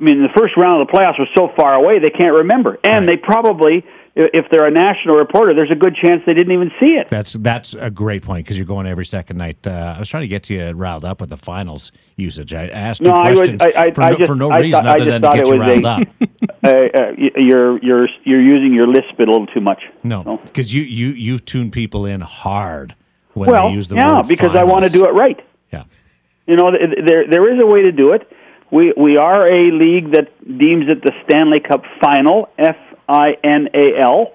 I 0.00 0.04
mean, 0.04 0.22
the 0.22 0.28
first 0.36 0.56
round 0.56 0.80
of 0.80 0.86
the 0.86 0.92
playoffs 0.92 1.18
was 1.18 1.28
so 1.36 1.50
far 1.56 1.74
away 1.74 1.98
they 1.98 2.10
can't 2.10 2.38
remember, 2.38 2.78
and 2.84 3.08
they 3.08 3.16
probably, 3.16 3.84
if 4.14 4.46
they're 4.48 4.66
a 4.66 4.70
national 4.70 5.16
reporter, 5.16 5.54
there's 5.54 5.72
a 5.72 5.74
good 5.74 5.96
chance 5.96 6.22
they 6.24 6.34
didn't 6.34 6.52
even 6.52 6.70
see 6.78 6.92
it. 6.92 7.08
That's 7.10 7.32
that's 7.32 7.74
a 7.74 7.90
great 7.90 8.22
point 8.22 8.46
because 8.46 8.56
you're 8.56 8.66
going 8.66 8.86
every 8.86 9.04
second 9.04 9.38
night. 9.38 9.66
Uh, 9.66 9.94
I 9.96 9.98
was 9.98 10.08
trying 10.08 10.22
to 10.22 10.28
get 10.28 10.48
you 10.48 10.70
riled 10.70 11.04
up 11.04 11.20
with 11.20 11.30
the 11.30 11.36
finals 11.36 11.90
usage. 12.14 12.54
I 12.54 12.68
asked 12.68 13.02
No, 13.02 13.10
you 13.10 13.16
I 13.16 13.34
questions. 13.34 13.62
I, 13.62 13.72
I, 13.76 13.90
for, 13.90 14.00
no, 14.02 14.16
just, 14.16 14.26
for 14.28 14.34
no 14.36 14.50
reason 14.50 14.84
thought, 14.84 15.00
other 15.00 15.04
than 15.04 15.22
to 15.22 15.34
get 15.34 15.46
you 15.48 15.60
riled 15.60 15.84
up. 15.84 16.08
a. 16.62 16.68
uh, 16.68 16.68
uh, 16.68 17.12
you're 17.36 17.82
you're 17.82 18.08
you're 18.22 18.42
using 18.42 18.72
your 18.72 18.86
lisp 18.86 19.18
a 19.18 19.22
little 19.22 19.48
too 19.48 19.60
much. 19.60 19.82
No, 20.04 20.40
because 20.44 20.72
you 20.72 20.82
you 20.82 21.08
you 21.08 21.40
tune 21.40 21.72
people 21.72 22.06
in 22.06 22.20
hard 22.20 22.94
when 23.38 23.50
well, 23.50 23.68
they 23.68 23.74
use 23.74 23.88
the 23.88 23.96
yeah, 23.96 24.18
word 24.18 24.28
because 24.28 24.54
I 24.54 24.64
want 24.64 24.84
to 24.84 24.90
do 24.90 25.04
it 25.04 25.10
right. 25.10 25.38
Yeah. 25.72 25.84
You 26.46 26.56
know, 26.56 26.70
there 26.72 27.28
there 27.28 27.52
is 27.52 27.60
a 27.60 27.66
way 27.66 27.82
to 27.82 27.92
do 27.92 28.12
it. 28.12 28.30
We 28.70 28.92
we 28.96 29.16
are 29.16 29.44
a 29.44 29.72
league 29.72 30.12
that 30.12 30.28
deems 30.46 30.86
it 30.88 31.02
the 31.02 31.12
Stanley 31.24 31.60
Cup 31.60 31.84
Final, 32.00 32.48
F 32.58 32.76
I 33.08 33.36
N 33.42 33.68
A 33.74 34.00
L, 34.02 34.32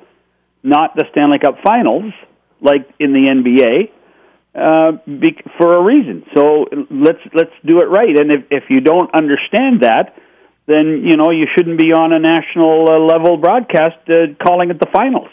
not 0.64 0.96
the 0.96 1.06
Stanley 1.12 1.40
Cup 1.40 1.58
Finals, 1.64 2.14
like 2.62 2.90
in 3.00 3.14
the 3.14 3.30
NBA, 3.30 3.92
uh, 4.56 4.98
bec- 5.06 5.46
for 5.58 5.76
a 5.76 5.84
reason. 5.84 6.26
So 6.36 6.66
let's 6.90 7.20
let's 7.34 7.54
do 7.66 7.82
it 7.82 7.86
right. 7.86 8.20
And 8.20 8.32
if 8.32 8.44
if 8.50 8.64
you 8.70 8.82
don't 8.82 9.14
understand 9.14 9.82
that, 9.82 10.16
then 10.66 11.04
you 11.06 11.18
know 11.18 11.30
you 11.30 11.48
shouldn't 11.56 11.80
be 11.80 11.94
on 11.94 12.14
a 12.14 12.20
national 12.20 12.90
uh, 12.90 13.00
level 13.00 13.38
broadcast 13.38 13.98
uh, 14.10 14.34
calling 14.44 14.72
it 14.72 14.80
the 14.80 14.88
finals. 14.92 15.30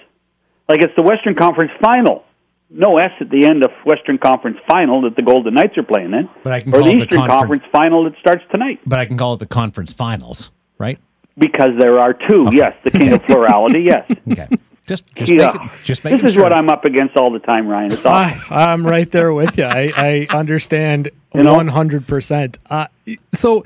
Like 0.68 0.82
it's 0.82 0.94
the 0.96 1.02
Western 1.02 1.34
Conference 1.34 1.72
Final. 1.80 2.24
No 2.72 2.98
S 2.98 3.10
at 3.20 3.30
the 3.30 3.44
end 3.46 3.64
of 3.64 3.70
Western 3.84 4.16
Conference 4.18 4.58
Final 4.68 5.02
that 5.02 5.16
the 5.16 5.22
Golden 5.22 5.54
Knights 5.54 5.76
are 5.76 5.82
playing 5.82 6.14
in, 6.14 6.28
But 6.44 6.52
I 6.52 6.60
can 6.60 6.70
or 6.72 6.78
call 6.80 6.84
the 6.84 6.90
it 6.90 6.96
the 6.98 7.02
Eastern 7.04 7.18
conference- 7.18 7.40
Conference 7.40 7.64
Final 7.72 8.04
that 8.04 8.12
starts 8.20 8.44
tonight. 8.52 8.80
But 8.86 8.98
I 9.00 9.06
can 9.06 9.16
call 9.16 9.34
it 9.34 9.38
the 9.38 9.46
conference 9.46 9.92
finals, 9.92 10.50
right? 10.78 10.98
Because 11.36 11.70
there 11.78 11.98
are 11.98 12.12
two. 12.14 12.46
Yes, 12.52 12.74
the 12.84 12.90
king 12.90 13.12
of 13.12 13.22
plurality. 13.24 13.82
Yes. 13.84 14.08
Okay. 14.32 14.46
Just 14.86 15.04
just 15.14 15.30
Yeah. 15.30 15.52
make 15.52 15.54
it, 15.54 15.70
just 15.84 16.02
this 16.02 16.12
make 16.12 16.24
is 16.24 16.36
what 16.36 16.52
I'm 16.52 16.68
up 16.68 16.84
against 16.84 17.16
all 17.16 17.30
the 17.30 17.38
time, 17.38 17.68
Ryan. 17.68 17.92
It's 17.92 18.04
awesome. 18.04 18.40
I, 18.50 18.72
I'm 18.72 18.84
right 18.86 19.08
there 19.10 19.32
with 19.32 19.56
you. 19.56 19.64
I, 19.64 19.92
I 19.96 20.36
understand 20.36 21.10
You 21.34 21.44
know? 21.44 21.54
100%. 21.60 22.56
Uh, 22.68 22.86
so 23.32 23.64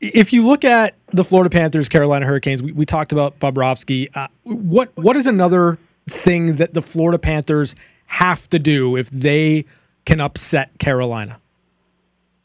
if 0.00 0.32
you 0.34 0.46
look 0.46 0.64
at 0.66 0.94
the 1.12 1.24
Florida 1.24 1.48
Panthers, 1.48 1.88
Carolina 1.88 2.26
Hurricanes, 2.26 2.62
we, 2.62 2.72
we 2.72 2.84
talked 2.84 3.12
about 3.12 3.38
Bobrovsky. 3.40 4.08
Uh, 4.14 4.28
what 4.42 4.90
What 4.94 5.16
is 5.16 5.26
another 5.26 5.78
thing 6.06 6.56
that 6.56 6.74
the 6.74 6.82
Florida 6.82 7.18
Panthers 7.18 7.74
have 8.08 8.48
to 8.50 8.58
do 8.58 8.96
if 8.96 9.08
they 9.10 9.64
can 10.04 10.20
upset 10.20 10.78
Carolina? 10.78 11.40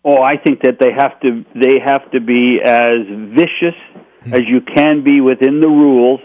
Oh, 0.05 0.21
I 0.21 0.37
think 0.37 0.61
that 0.61 0.77
they 0.79 0.91
have 0.91 1.19
to 1.21 1.45
they 1.55 1.79
have 1.83 2.11
to 2.11 2.19
be 2.19 2.59
as 2.63 3.07
vicious 3.35 3.75
Hmm. 4.23 4.33
as 4.33 4.41
you 4.47 4.61
can 4.61 5.03
be 5.03 5.19
within 5.21 5.59
the 5.59 5.67
rules 5.67 6.21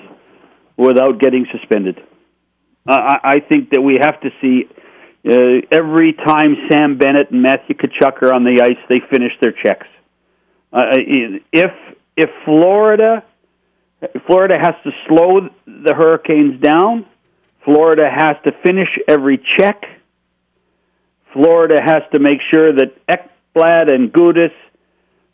without 0.77 1.18
getting 1.18 1.46
suspended. 1.51 1.98
Uh, 2.88 2.92
I, 2.92 3.18
I 3.24 3.40
think 3.40 3.70
that 3.70 3.81
we 3.81 3.98
have 4.01 4.20
to 4.20 4.31
see 4.40 4.68
uh, 5.29 5.66
every 5.72 6.12
time 6.12 6.57
Sam 6.70 6.96
Bennett 6.96 7.31
and 7.33 7.42
Matthew 7.42 7.74
Tkachuk 7.74 8.22
are 8.22 8.33
on 8.33 8.44
the 8.44 8.62
ice, 8.62 8.79
they 8.88 9.01
finish 9.11 9.33
their 9.40 9.53
checks. 9.53 9.87
Uh, 10.72 10.92
if 11.53 11.72
if 12.16 12.31
Florida 12.44 13.24
Florida 14.27 14.59
has 14.61 14.74
to 14.85 14.90
slow 15.09 15.48
the 15.66 15.94
Hurricanes 15.94 16.61
down, 16.62 17.05
Florida 17.68 18.09
has 18.11 18.37
to 18.46 18.52
finish 18.64 18.88
every 19.07 19.38
check. 19.59 19.83
Florida 21.35 21.76
has 21.85 22.02
to 22.14 22.18
make 22.18 22.38
sure 22.50 22.72
that 22.72 22.96
Ekblad 23.07 23.92
and 23.92 24.11
Gudas 24.11 24.52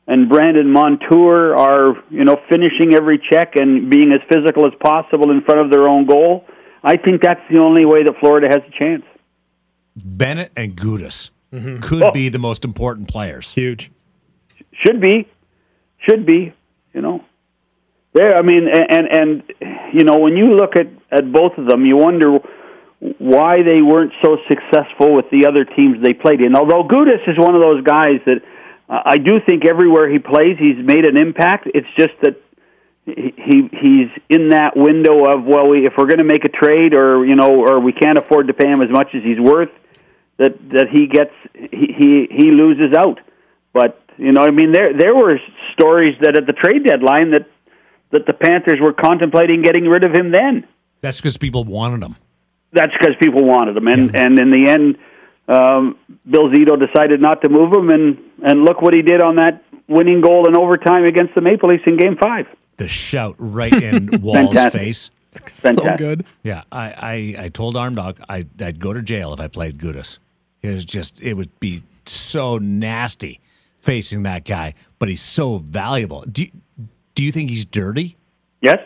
and 0.09 0.29
Brandon 0.29 0.69
Montour 0.73 1.55
are, 1.55 1.95
you 2.11 2.25
know, 2.25 2.37
finishing 2.51 2.93
every 2.95 3.19
check 3.31 3.53
and 3.55 3.89
being 3.89 4.11
as 4.11 4.19
physical 4.29 4.67
as 4.67 4.73
possible 4.81 5.31
in 5.31 5.43
front 5.43 5.61
of 5.61 5.71
their 5.71 5.89
own 5.89 6.07
goal. 6.07 6.45
I 6.83 6.97
think 6.97 7.23
that's 7.23 7.41
the 7.49 7.59
only 7.59 7.85
way 7.85 8.03
that 8.03 8.15
Florida 8.19 8.49
has 8.49 8.59
a 8.67 8.79
chance. 8.79 9.05
Bennett 9.97 10.51
and 10.57 10.75
Gudas 10.77 11.31
Mm-hmm. 11.53 11.83
could 11.83 12.03
Oh. 12.03 12.11
be 12.11 12.29
the 12.31 12.41
most 12.41 12.65
important 12.65 13.07
players. 13.07 13.53
Huge. 13.53 13.93
Should 14.85 15.01
be, 15.01 15.29
should 16.01 16.27
be, 16.27 16.53
you 16.93 17.01
know. 17.01 17.25
There, 18.15 18.37
I 18.37 18.43
mean, 18.43 18.69
and 18.69 18.87
and, 18.91 19.09
and 19.19 19.43
you 19.93 20.05
know, 20.05 20.19
when 20.19 20.37
you 20.37 20.55
look 20.55 20.77
at 20.77 20.87
at 21.11 21.33
both 21.33 21.59
of 21.59 21.67
them, 21.67 21.85
you 21.85 21.97
wonder 21.97 22.39
why 23.19 23.57
they 23.57 23.83
weren't 23.83 24.13
so 24.25 24.39
successful 24.49 25.15
with 25.15 25.27
the 25.31 25.47
other 25.47 25.65
teams 25.65 26.03
they 26.03 26.15
played 26.15 26.41
in. 26.41 26.57
Although 26.57 26.85
Gudas 26.85 27.29
is 27.29 27.37
one 27.37 27.55
of 27.55 27.61
those 27.61 27.83
guys 27.85 28.21
that 28.27 28.41
uh, 28.89 29.03
I 29.05 29.19
do 29.19 29.41
think 29.45 29.67
everywhere 29.67 30.09
he 30.09 30.19
plays, 30.21 30.57
he's 30.59 30.79
made 30.79 31.05
an 31.05 31.17
impact. 31.17 31.69
It's 31.75 31.89
just 31.99 32.15
that 32.23 32.41
he 33.05 33.35
he- 33.37 33.71
he's 33.73 34.11
in 34.31 34.51
that 34.51 34.77
window 34.77 35.27
of 35.27 35.45
well, 35.45 35.69
we, 35.69 35.85
if 35.85 35.95
we're 35.99 36.07
going 36.07 36.19
to 36.19 36.25
make 36.25 36.45
a 36.45 36.49
trade, 36.49 36.97
or 36.97 37.27
you 37.27 37.35
know, 37.35 37.51
or 37.67 37.81
we 37.81 37.93
can't 37.93 38.17
afford 38.17 38.47
to 38.47 38.55
pay 38.55 38.69
him 38.69 38.81
as 38.81 38.91
much 38.91 39.09
as 39.15 39.25
he's 39.25 39.41
worth, 39.41 39.71
that 40.39 40.55
that 40.71 40.87
he 40.89 41.09
gets 41.09 41.35
he 41.53 41.87
he, 41.99 42.29
he 42.31 42.51
loses 42.53 42.97
out. 42.97 43.19
But 43.73 44.01
you 44.19 44.31
know, 44.31 44.43
I 44.43 44.53
mean, 44.53 44.71
there 44.71 44.97
there 44.97 45.15
were 45.17 45.39
stories 45.73 46.15
that 46.21 46.39
at 46.39 46.47
the 46.47 46.53
trade 46.53 46.85
deadline 46.85 47.33
that 47.33 47.51
that 48.15 48.27
the 48.27 48.33
Panthers 48.33 48.79
were 48.81 48.93
contemplating 48.95 49.61
getting 49.63 49.85
rid 49.85 50.05
of 50.05 50.13
him. 50.13 50.31
Then 50.33 50.67
That's 51.03 51.19
because 51.21 51.37
people 51.37 51.65
wanted 51.65 52.03
him. 52.03 52.17
that's 52.73 52.93
because 52.99 53.15
people 53.23 53.45
wanted 53.45 53.77
him, 53.77 53.87
and 53.89 54.17
and 54.17 54.39
in 54.39 54.51
the 54.51 54.71
end, 54.71 54.97
um, 55.49 55.97
Bill 56.29 56.49
Zito 56.51 56.79
decided 56.79 57.21
not 57.21 57.43
to 57.43 57.49
move 57.49 57.73
him, 57.73 57.91
and 57.91 58.19
and 58.43 58.65
look 58.65 58.81
what 58.83 58.95
he 58.95 59.03
did 59.03 59.23
on 59.23 59.37
that 59.37 59.63
winning 59.89 60.21
goal 60.23 60.49
in 60.49 60.57
overtime 60.57 61.05
against 61.05 61.35
the 61.35 61.41
Maple 61.43 61.69
Leafs 61.69 61.85
in 61.87 61.97
Game 61.99 62.17
Five. 62.17 62.47
The 62.79 62.89
shout 62.89 63.37
right 63.39 63.73
in 63.73 64.09
Wall's 64.23 64.49
Fantastic. 64.49 64.81
face. 64.81 65.11
Fantastic. 65.33 65.99
good. 65.99 66.25
Yeah, 66.45 66.63
I, 66.73 67.35
I, 67.39 67.45
I 67.45 67.49
told 67.49 67.75
Armdog 67.75 68.19
I, 68.29 68.47
I'd 68.61 68.79
go 68.81 68.93
to 68.93 69.03
jail 69.03 69.33
if 69.33 69.41
I 69.41 69.49
played 69.49 69.79
Gudas. 69.79 70.19
It 70.63 70.73
was 70.73 70.85
just, 70.85 71.21
it 71.21 71.35
would 71.35 71.51
be 71.61 71.83
so 72.07 72.59
nasty 72.59 73.41
facing 73.81 74.23
that 74.25 74.45
guy, 74.45 74.75
but 75.01 75.09
he's 75.09 75.21
so 75.23 75.59
valuable. 75.59 76.25
Do 76.31 76.43
you, 76.43 76.51
do 77.15 77.23
you 77.23 77.33
think 77.33 77.51
he's 77.51 77.65
dirty? 77.65 78.17
Yes. 78.61 78.79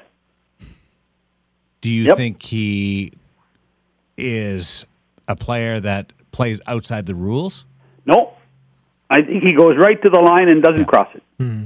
Do 1.81 1.89
you 1.91 2.05
Yep. 2.05 2.17
think 2.17 2.43
he 2.43 3.13
is 4.17 4.85
a 5.29 5.37
player 5.37 5.81
that 5.81 6.13
plays 6.33 6.61
outside 6.67 7.07
the 7.07 7.15
rules? 7.15 7.65
No, 8.07 8.33
I 9.11 9.23
think 9.23 9.43
he 9.43 9.53
goes 9.55 9.77
right 9.79 10.01
to 10.03 10.11
the 10.11 10.21
line 10.21 10.49
and 10.49 10.63
doesn't 10.63 10.87
cross 10.87 11.09
it. 11.15 11.23
Hmm. 11.39 11.65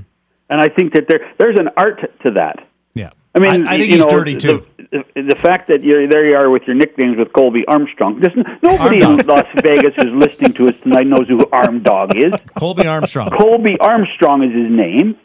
And 0.51 0.61
I 0.61 0.68
think 0.68 0.92
that 0.94 1.09
there 1.09 1.20
there's 1.38 1.59
an 1.59 1.70
art 1.77 2.01
to 2.22 2.31
that. 2.33 2.66
Yeah. 2.94 3.11
I 3.35 3.38
mean, 3.38 3.66
I, 3.66 3.72
I 3.75 3.79
think 3.79 3.88
you 3.88 3.96
he's 3.96 4.05
know, 4.05 4.11
dirty 4.11 4.37
too. 4.37 4.66
The, 4.90 5.05
the 5.22 5.37
fact 5.37 5.68
that 5.68 5.83
you're 5.83 6.07
there, 6.07 6.27
you 6.29 6.37
are 6.37 6.51
with 6.51 6.64
your 6.64 6.77
nicknames 6.77 7.16
with 7.16 7.33
Colby 7.33 7.64
Armstrong. 7.66 8.20
There's 8.20 8.37
n- 8.37 8.59
nobody 8.62 9.01
in 9.01 9.16
Las 9.27 9.46
Vegas 9.55 9.94
who's 9.96 10.12
listening 10.12 10.53
to 10.55 10.68
us 10.68 10.75
tonight 10.83 11.07
knows 11.07 11.27
who 11.29 11.46
Arm 11.51 11.83
Dog 11.83 12.14
is. 12.14 12.35
Colby 12.55 12.87
Armstrong. 12.87 13.31
Colby 13.31 13.79
Armstrong 13.81 14.42
is 14.42 14.53
his 14.55 14.70
name. 14.70 15.16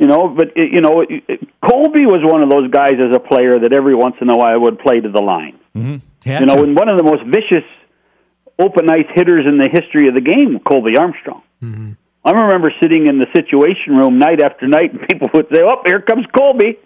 You 0.00 0.06
know, 0.06 0.28
but 0.28 0.48
uh, 0.56 0.62
you 0.62 0.80
know, 0.80 1.02
it- 1.02 1.24
it- 1.28 1.40
Colby 1.68 2.06
was 2.06 2.22
one 2.24 2.42
of 2.42 2.48
those 2.50 2.68
guys 2.70 2.94
as 2.98 3.14
a 3.14 3.20
player 3.20 3.52
that 3.62 3.72
every 3.72 3.94
once 3.94 4.16
in 4.22 4.30
a 4.30 4.36
while 4.36 4.58
would 4.64 4.78
play 4.80 4.98
to 4.98 5.10
the 5.10 5.20
line. 5.20 5.56
Mm-hmm. 5.76 5.96
You 6.40 6.46
know, 6.46 6.62
and 6.64 6.74
one 6.74 6.88
of 6.88 6.96
the 6.96 7.04
most 7.04 7.22
vicious 7.24 7.66
open 8.58 8.88
ice 8.90 9.06
hitters 9.14 9.44
in 9.46 9.58
the 9.58 9.68
history 9.70 10.08
of 10.08 10.14
the 10.14 10.20
game, 10.20 10.58
Colby 10.60 10.96
Armstrong. 10.98 11.42
I 12.24 12.30
remember 12.32 12.72
sitting 12.82 13.06
in 13.06 13.18
the 13.18 13.26
situation 13.34 13.96
room 13.96 14.18
night 14.18 14.40
after 14.42 14.66
night, 14.66 14.92
and 14.92 15.00
people 15.08 15.28
would 15.34 15.46
say, 15.52 15.60
"Oh, 15.62 15.82
here 15.86 16.00
comes 16.00 16.24
Colby," 16.36 16.78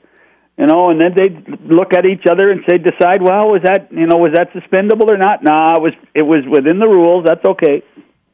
you 0.59 0.66
know, 0.66 0.90
and 0.90 1.00
then 1.00 1.14
they'd 1.16 1.70
look 1.70 1.92
at 1.94 2.05
each 2.07 2.27
other 2.31 2.50
and 2.50 2.62
say, 2.68 2.79
"Decide, 2.79 3.22
well, 3.22 3.50
was 3.50 3.62
that 3.62 3.88
you 3.92 4.07
know 4.07 4.16
was 4.18 4.33
that 4.35 4.53
suspendable 4.53 5.09
or 5.11 5.16
not?" 5.16 5.42
Nah, 5.42 5.74
it 5.77 5.83
was 5.83 5.92
it 6.14 6.22
was 6.22 6.44
within 6.48 6.79
the 6.79 6.88
rules. 6.88 7.24
That's 7.27 7.44
okay. 7.44 7.83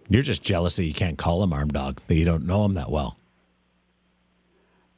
You're 0.09 0.23
just 0.23 0.43
jealous 0.43 0.77
that 0.77 0.85
you 0.85 0.95
can't 0.95 1.16
call 1.19 1.43
him 1.43 1.51
Armdog, 1.51 1.99
that 2.07 2.14
you 2.14 2.25
don't 2.25 2.47
know 2.47 2.64
him 2.64 2.75
that 2.75 2.90
well. 2.90 3.16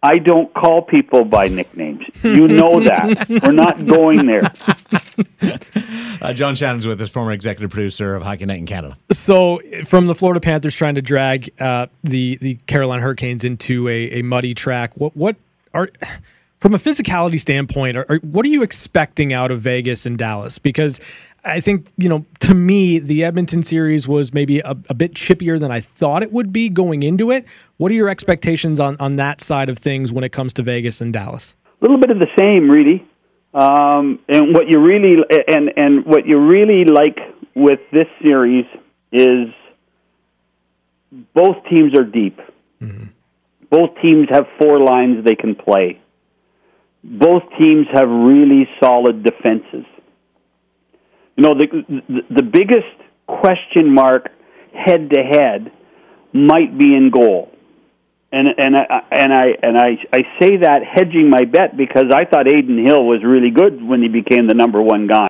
I 0.02 0.18
don't 0.18 0.52
call 0.54 0.82
people 0.82 1.24
by 1.24 1.46
nicknames. 1.46 2.04
You 2.24 2.48
know 2.48 2.80
that. 2.80 3.28
We're 3.42 3.52
not 3.52 3.84
going 3.86 4.26
there. 4.26 4.52
Uh, 6.20 6.32
John 6.32 6.54
Shannon's 6.54 6.86
with 6.86 7.00
us, 7.00 7.08
former 7.08 7.32
executive 7.32 7.70
producer 7.70 8.16
of 8.16 8.22
Hockey 8.22 8.46
Night 8.46 8.58
in 8.58 8.66
Canada. 8.66 8.96
So, 9.12 9.60
from 9.84 10.06
the 10.06 10.14
Florida 10.14 10.40
Panthers 10.40 10.74
trying 10.74 10.96
to 10.96 11.02
drag 11.02 11.50
uh, 11.60 11.86
the 12.02 12.36
the 12.36 12.54
Carolina 12.66 13.02
Hurricanes 13.02 13.44
into 13.44 13.88
a, 13.88 14.10
a 14.10 14.22
muddy 14.22 14.54
track, 14.54 14.96
what 14.96 15.16
what 15.16 15.36
are 15.74 15.88
from 16.58 16.74
a 16.74 16.78
physicality 16.78 17.40
standpoint, 17.40 17.96
are, 17.96 18.06
are, 18.08 18.18
what 18.18 18.46
are 18.46 18.48
you 18.48 18.62
expecting 18.62 19.32
out 19.32 19.50
of 19.50 19.60
Vegas 19.60 20.06
and 20.06 20.16
Dallas? 20.16 20.60
Because 20.60 21.00
I 21.44 21.60
think 21.60 21.88
you 21.96 22.08
know, 22.08 22.24
to 22.40 22.54
me, 22.54 22.98
the 22.98 23.24
Edmonton 23.24 23.62
series 23.62 24.06
was 24.06 24.32
maybe 24.32 24.60
a, 24.60 24.76
a 24.88 24.94
bit 24.94 25.14
chippier 25.14 25.58
than 25.58 25.70
I 25.70 25.80
thought 25.80 26.22
it 26.22 26.32
would 26.32 26.52
be 26.52 26.68
going 26.68 27.02
into 27.02 27.30
it. 27.30 27.46
What 27.78 27.90
are 27.90 27.94
your 27.94 28.08
expectations 28.08 28.78
on 28.78 28.96
on 29.00 29.16
that 29.16 29.40
side 29.40 29.68
of 29.68 29.78
things 29.78 30.12
when 30.12 30.24
it 30.24 30.32
comes 30.32 30.52
to 30.54 30.62
Vegas 30.62 31.00
and 31.00 31.12
Dallas? 31.12 31.56
A 31.80 31.84
little 31.84 31.98
bit 31.98 32.10
of 32.10 32.18
the 32.18 32.28
same, 32.38 32.70
really. 32.70 33.06
Um, 33.54 34.20
and 34.28 34.54
what 34.54 34.68
you 34.68 34.80
really 34.80 35.16
and 35.48 35.72
and 35.76 36.06
what 36.06 36.26
you 36.26 36.38
really 36.38 36.84
like 36.84 37.18
with 37.54 37.80
this 37.92 38.06
series 38.22 38.64
is 39.10 39.48
both 41.34 41.56
teams 41.68 41.98
are 41.98 42.04
deep. 42.04 42.38
Both 43.70 43.90
teams 44.02 44.28
have 44.30 44.46
four 44.60 44.80
lines 44.80 45.24
they 45.24 45.34
can 45.34 45.54
play. 45.54 46.00
Both 47.02 47.42
teams 47.58 47.86
have 47.92 48.08
really 48.08 48.68
solid 48.80 49.22
defenses. 49.22 49.86
Know, 51.42 51.54
the 51.54 51.66
the, 52.08 52.20
the 52.36 52.42
biggest 52.44 52.94
question 53.26 53.92
mark 53.92 54.28
head 54.72 55.10
to 55.10 55.22
head 55.22 55.72
might 56.32 56.78
be 56.78 56.94
in 56.94 57.10
goal. 57.10 57.50
And 58.30 58.46
and 58.56 58.76
I 58.76 59.02
and 59.10 59.32
I 59.32 59.46
and 59.60 59.76
I 59.76 59.88
I 60.12 60.20
say 60.40 60.58
that 60.58 60.82
hedging 60.88 61.30
my 61.30 61.44
bet 61.44 61.76
because 61.76 62.06
I 62.14 62.26
thought 62.26 62.46
Adin 62.46 62.86
Hill 62.86 63.04
was 63.04 63.24
really 63.24 63.50
good 63.50 63.82
when 63.82 64.02
he 64.02 64.08
became 64.08 64.46
the 64.46 64.54
number 64.54 64.80
one 64.80 65.08
guy. 65.08 65.26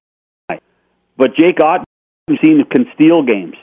But 1.16 1.34
Jake 1.34 1.62
Otten 1.62 1.86
seen 2.44 2.62
can 2.70 2.84
steal 2.94 3.22
games. 3.24 3.56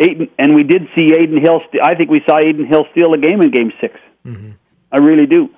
Adin, 0.00 0.30
and 0.38 0.54
we 0.54 0.62
did 0.62 0.88
see 0.96 1.08
Adin 1.14 1.38
Hill. 1.40 1.60
I 1.84 1.96
think 1.96 2.10
we 2.10 2.22
saw 2.26 2.38
Adin 2.38 2.66
Hill 2.66 2.86
steal 2.92 3.12
a 3.12 3.18
game 3.18 3.42
in 3.42 3.50
Game 3.50 3.72
6 3.78 3.94
mm-hmm. 4.26 4.50
I 4.90 4.96
really 4.96 5.26
do. 5.26 5.50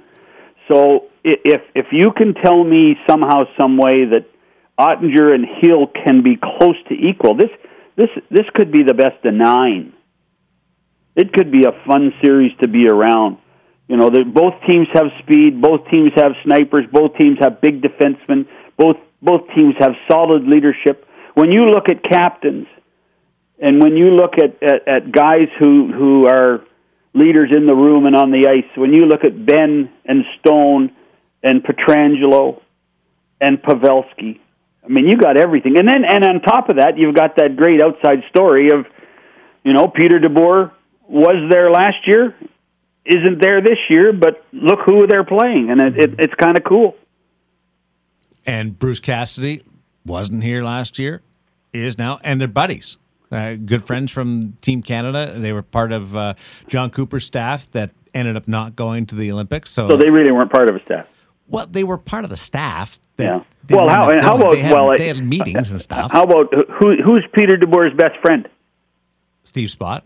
So 0.66 1.06
if 1.22 1.62
if 1.76 1.86
you 1.92 2.10
can 2.10 2.34
tell 2.34 2.64
me 2.64 2.96
somehow, 3.08 3.44
some 3.58 3.76
way 3.76 4.04
that 4.06 4.26
Oettinger 4.78 5.34
and 5.34 5.46
Hill 5.60 5.86
can 6.04 6.22
be 6.22 6.36
close 6.36 6.76
to 6.88 6.94
equal, 6.94 7.36
this 7.36 7.50
this 7.96 8.10
this 8.30 8.46
could 8.54 8.72
be 8.72 8.82
the 8.82 8.94
best 8.94 9.24
of 9.24 9.34
nine. 9.34 9.92
It 11.14 11.32
could 11.32 11.52
be 11.52 11.64
a 11.64 11.72
fun 11.86 12.12
series 12.24 12.52
to 12.62 12.68
be 12.68 12.88
around. 12.88 13.38
You 13.86 13.96
know, 13.96 14.10
both 14.10 14.54
teams 14.66 14.88
have 14.94 15.06
speed, 15.22 15.60
both 15.60 15.88
teams 15.90 16.12
have 16.16 16.32
snipers, 16.42 16.86
both 16.90 17.16
teams 17.16 17.38
have 17.40 17.60
big 17.60 17.82
defensemen, 17.82 18.46
both 18.76 18.96
both 19.22 19.42
teams 19.54 19.74
have 19.78 19.92
solid 20.10 20.44
leadership. 20.44 21.06
When 21.34 21.50
you 21.50 21.66
look 21.66 21.88
at 21.88 22.02
captains, 22.02 22.66
and 23.58 23.82
when 23.82 23.96
you 23.96 24.10
look 24.10 24.34
at, 24.38 24.62
at, 24.62 24.88
at 24.88 25.12
guys 25.12 25.48
who, 25.58 25.92
who 25.92 26.26
are 26.26 26.64
leaders 27.14 27.50
in 27.56 27.66
the 27.66 27.74
room 27.74 28.06
and 28.06 28.16
on 28.16 28.30
the 28.30 28.48
ice, 28.48 28.76
when 28.76 28.92
you 28.92 29.06
look 29.06 29.24
at 29.24 29.46
Benn 29.46 29.90
and 30.04 30.24
Stone 30.40 30.92
and 31.42 31.62
Pietrangelo 31.62 32.60
and 33.40 33.62
Pavelski, 33.62 34.40
I 34.84 34.88
mean, 34.88 35.06
you 35.06 35.16
got 35.16 35.38
everything. 35.38 35.78
And 35.78 35.88
then, 35.88 36.04
and 36.04 36.24
on 36.24 36.40
top 36.42 36.68
of 36.68 36.76
that, 36.76 36.98
you've 36.98 37.14
got 37.14 37.36
that 37.36 37.56
great 37.56 37.82
outside 37.82 38.22
story 38.28 38.68
of, 38.68 38.84
you 39.64 39.72
know, 39.72 39.86
Peter 39.88 40.18
DeBoer 40.18 40.72
was 41.08 41.50
there 41.50 41.70
last 41.70 42.06
year, 42.06 42.34
isn't 43.06 43.40
there 43.40 43.62
this 43.62 43.78
year, 43.88 44.12
but 44.12 44.44
look 44.52 44.80
who 44.84 45.06
they're 45.06 45.24
playing, 45.24 45.70
and 45.70 45.80
it, 45.80 45.96
it, 45.96 46.14
it's 46.18 46.34
kind 46.34 46.58
of 46.58 46.64
cool. 46.64 46.94
And 48.46 48.78
Bruce 48.78 49.00
Cassidy 49.00 49.64
wasn't 50.04 50.42
here 50.42 50.62
last 50.62 50.98
year, 50.98 51.22
is 51.72 51.96
now, 51.96 52.20
and 52.22 52.38
they're 52.40 52.48
buddies. 52.48 52.98
Uh, 53.32 53.54
good 53.54 53.82
friends 53.82 54.12
from 54.12 54.52
Team 54.60 54.82
Canada. 54.82 55.34
They 55.38 55.52
were 55.52 55.62
part 55.62 55.92
of 55.92 56.14
uh, 56.14 56.34
Jon 56.68 56.90
Cooper's 56.90 57.24
staff 57.24 57.70
that 57.72 57.90
ended 58.14 58.36
up 58.36 58.46
not 58.46 58.76
going 58.76 59.06
to 59.06 59.14
the 59.14 59.32
Olympics. 59.32 59.70
So, 59.70 59.88
So 59.88 59.96
they 59.96 60.10
really 60.10 60.30
weren't 60.30 60.52
part 60.52 60.68
of 60.68 60.76
a 60.76 60.80
staff. 60.84 61.06
Well, 61.48 61.66
they 61.66 61.84
were 61.84 61.98
part 61.98 62.24
of 62.24 62.30
the 62.30 62.36
staff. 62.36 62.98
That 63.16 63.24
Yeah. 63.24 63.40
didn't 63.66 63.80
Well, 63.86 63.88
how 63.94 64.08
end 64.08 64.22
how 64.24 64.36
about 64.36 64.52
they 64.52 64.62
had, 64.62 64.72
well, 64.72 64.88
they 64.96 65.08
it- 65.10 65.16
had 65.16 65.24
meetings 65.24 65.70
and 65.70 65.80
stuff. 65.80 66.10
How 66.10 66.22
about 66.24 66.52
who 66.80 66.96
who's 67.02 67.24
Peter 67.32 67.56
DeBoer's 67.56 67.94
best 67.96 68.16
friend? 68.22 68.48
Steve 69.44 69.68
Spott. 69.68 70.02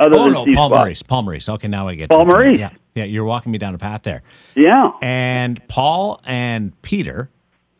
Other 0.00 0.16
oh 0.18 0.24
than 0.24 0.32
no, 0.32 0.42
Steve 0.42 0.54
Paul 0.56 0.70
Spott. 0.70 0.76
Maurice. 0.78 1.02
Paul 1.02 1.22
Maurice. 1.22 1.48
Okay, 1.48 1.68
now 1.68 1.86
I 1.86 1.94
get 1.94 2.10
Paul 2.10 2.24
to 2.24 2.24
it. 2.24 2.32
Maurice. 2.32 2.60
Yeah, 2.60 2.70
yeah. 2.96 3.04
You're 3.04 3.24
walking 3.24 3.52
me 3.52 3.58
down 3.58 3.74
a 3.74 3.78
path 3.78 4.02
there. 4.02 4.22
Yeah. 4.56 4.90
And 5.00 5.66
Paul 5.68 6.20
and 6.26 6.72
Peter 6.82 7.30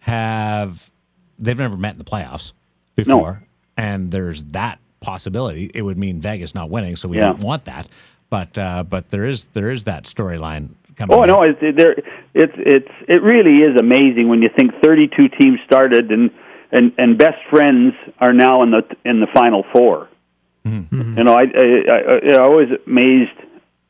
have 0.00 0.90
they've 1.38 1.58
never 1.58 1.76
met 1.76 1.92
in 1.92 1.98
the 1.98 2.04
playoffs 2.04 2.52
before, 2.94 3.42
and 3.76 4.10
there's 4.12 4.44
that 4.44 4.78
possibility. 5.00 5.70
It 5.74 5.82
would 5.82 5.98
mean 5.98 6.20
Vegas 6.20 6.54
not 6.54 6.70
winning, 6.70 6.94
so 6.94 7.08
we 7.08 7.16
Yeah. 7.18 7.26
don't 7.30 7.40
want 7.40 7.64
that. 7.64 7.88
But 8.30 8.56
uh, 8.56 8.84
but 8.84 9.10
there 9.10 9.24
is 9.24 9.46
there 9.46 9.70
is 9.70 9.84
that 9.84 10.04
storyline 10.04 10.68
coming. 10.94 11.16
Oh 11.16 11.22
in. 11.22 11.28
no, 11.28 11.42
it's 11.42 11.60
there. 11.60 11.92
It's 12.34 12.54
it's 12.56 12.92
it 13.08 13.22
really 13.22 13.58
is 13.58 13.78
amazing 13.78 14.28
when 14.28 14.42
you 14.42 14.48
think 14.56 14.72
32 14.82 15.28
teams 15.40 15.58
started 15.66 16.10
and 16.10 16.30
and 16.72 16.92
and 16.98 17.18
best 17.18 17.38
friends 17.50 17.94
are 18.18 18.32
now 18.32 18.62
in 18.62 18.70
the 18.70 18.82
in 19.04 19.20
the 19.20 19.28
final 19.34 19.64
4 19.72 20.08
Mm-hmm. 20.66 21.18
You 21.18 21.24
know, 21.24 21.34
I 21.34 21.42
I, 21.42 21.66
I 21.88 22.36
I 22.36 22.42
always 22.42 22.68
amazed 22.86 23.38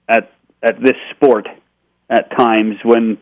at 0.08 0.32
at 0.62 0.80
this 0.80 0.96
sport 1.14 1.46
at 2.10 2.30
times 2.36 2.76
when 2.82 3.18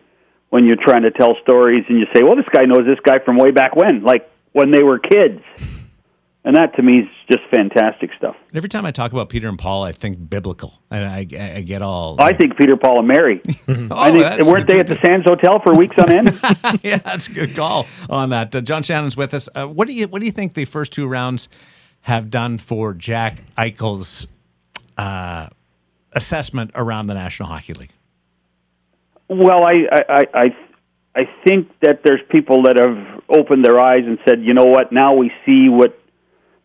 when 0.48 0.64
you're 0.64 0.82
trying 0.82 1.02
to 1.02 1.10
tell 1.10 1.36
stories 1.42 1.84
and 1.88 1.98
you 1.98 2.06
say, 2.14 2.22
well, 2.22 2.36
this 2.36 2.48
guy 2.52 2.64
knows 2.64 2.86
this 2.86 3.00
guy 3.02 3.18
from 3.24 3.36
way 3.36 3.50
back 3.50 3.74
when, 3.74 4.02
like 4.02 4.30
when 4.52 4.70
they 4.70 4.82
were 4.82 4.98
kids, 4.98 5.42
and 6.44 6.56
that 6.56 6.74
to 6.76 6.82
me 6.82 7.00
is 7.00 7.08
just 7.30 7.42
fantastic 7.54 8.10
stuff. 8.18 8.34
Every 8.52 8.68
time 8.68 8.84
I 8.84 8.90
talk 8.90 9.12
about 9.12 9.28
Peter 9.28 9.48
and 9.48 9.58
Paul, 9.58 9.84
I 9.84 9.92
think 9.92 10.28
biblical, 10.28 10.74
and 10.90 11.04
I, 11.04 11.18
I 11.56 11.60
get 11.60 11.82
all. 11.82 12.16
I 12.20 12.32
think 12.32 12.56
Peter, 12.56 12.76
Paul, 12.76 13.00
and 13.00 13.08
Mary. 13.08 13.40
I 13.48 13.52
think 13.54 13.92
Oh, 13.92 14.50
weren't 14.50 14.66
they 14.66 14.80
at 14.80 14.88
the 14.88 14.98
Sands 15.04 15.24
Hotel 15.26 15.60
for 15.64 15.74
weeks 15.74 15.96
on 15.98 16.10
end? 16.10 16.40
yeah, 16.82 16.98
that's 16.98 17.28
a 17.28 17.32
good 17.32 17.54
call 17.54 17.86
on 18.10 18.30
that. 18.30 18.54
Uh, 18.54 18.60
John 18.60 18.82
Shannon's 18.82 19.16
with 19.16 19.34
us. 19.34 19.48
Uh, 19.54 19.66
what 19.66 19.86
do 19.86 19.94
you 19.94 20.08
what 20.08 20.18
do 20.18 20.26
you 20.26 20.32
think 20.32 20.54
the 20.54 20.64
first 20.64 20.92
two 20.92 21.06
rounds 21.06 21.48
have 22.02 22.30
done 22.30 22.58
for 22.58 22.92
Jack 22.92 23.38
Eichel's 23.56 24.26
uh, 24.98 25.48
assessment 26.12 26.72
around 26.74 27.06
the 27.06 27.14
National 27.14 27.48
Hockey 27.48 27.74
League? 27.74 27.92
Well, 29.28 29.62
I, 29.64 29.86
I, 29.90 30.02
I, 30.08 30.20
I 30.34 30.44
I 31.14 31.22
think 31.46 31.68
that 31.82 32.00
there's 32.04 32.20
people 32.30 32.64
that 32.64 32.80
have 32.80 33.22
opened 33.28 33.64
their 33.64 33.78
eyes 33.78 34.02
and 34.04 34.18
said, 34.26 34.42
you 34.42 34.54
know 34.54 34.64
what, 34.64 34.92
now 34.92 35.14
we 35.14 35.30
see 35.46 35.68
what 35.68 35.98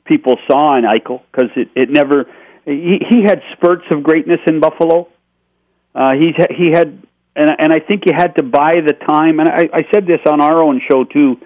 people 0.07 0.37
saw 0.49 0.77
in 0.77 0.83
Eichel 0.83 1.21
because 1.31 1.49
it, 1.55 1.69
it 1.75 1.89
never. 1.89 2.25
He, 2.65 2.99
he 3.09 3.23
had 3.23 3.41
spurts 3.53 3.85
of 3.91 4.03
greatness 4.03 4.39
in 4.47 4.59
Buffalo. 4.59 5.09
Uh, 5.95 6.11
he's 6.13 6.35
he 6.55 6.71
had, 6.71 7.01
and 7.35 7.49
and 7.59 7.71
I 7.71 7.79
think 7.79 8.03
you 8.05 8.13
had 8.15 8.35
to 8.37 8.43
buy 8.43 8.81
the 8.85 8.93
time. 8.93 9.39
And 9.39 9.49
I, 9.49 9.69
I 9.73 9.81
said 9.93 10.05
this 10.05 10.19
on 10.29 10.41
our 10.41 10.61
own 10.61 10.81
show 10.89 11.03
too. 11.03 11.39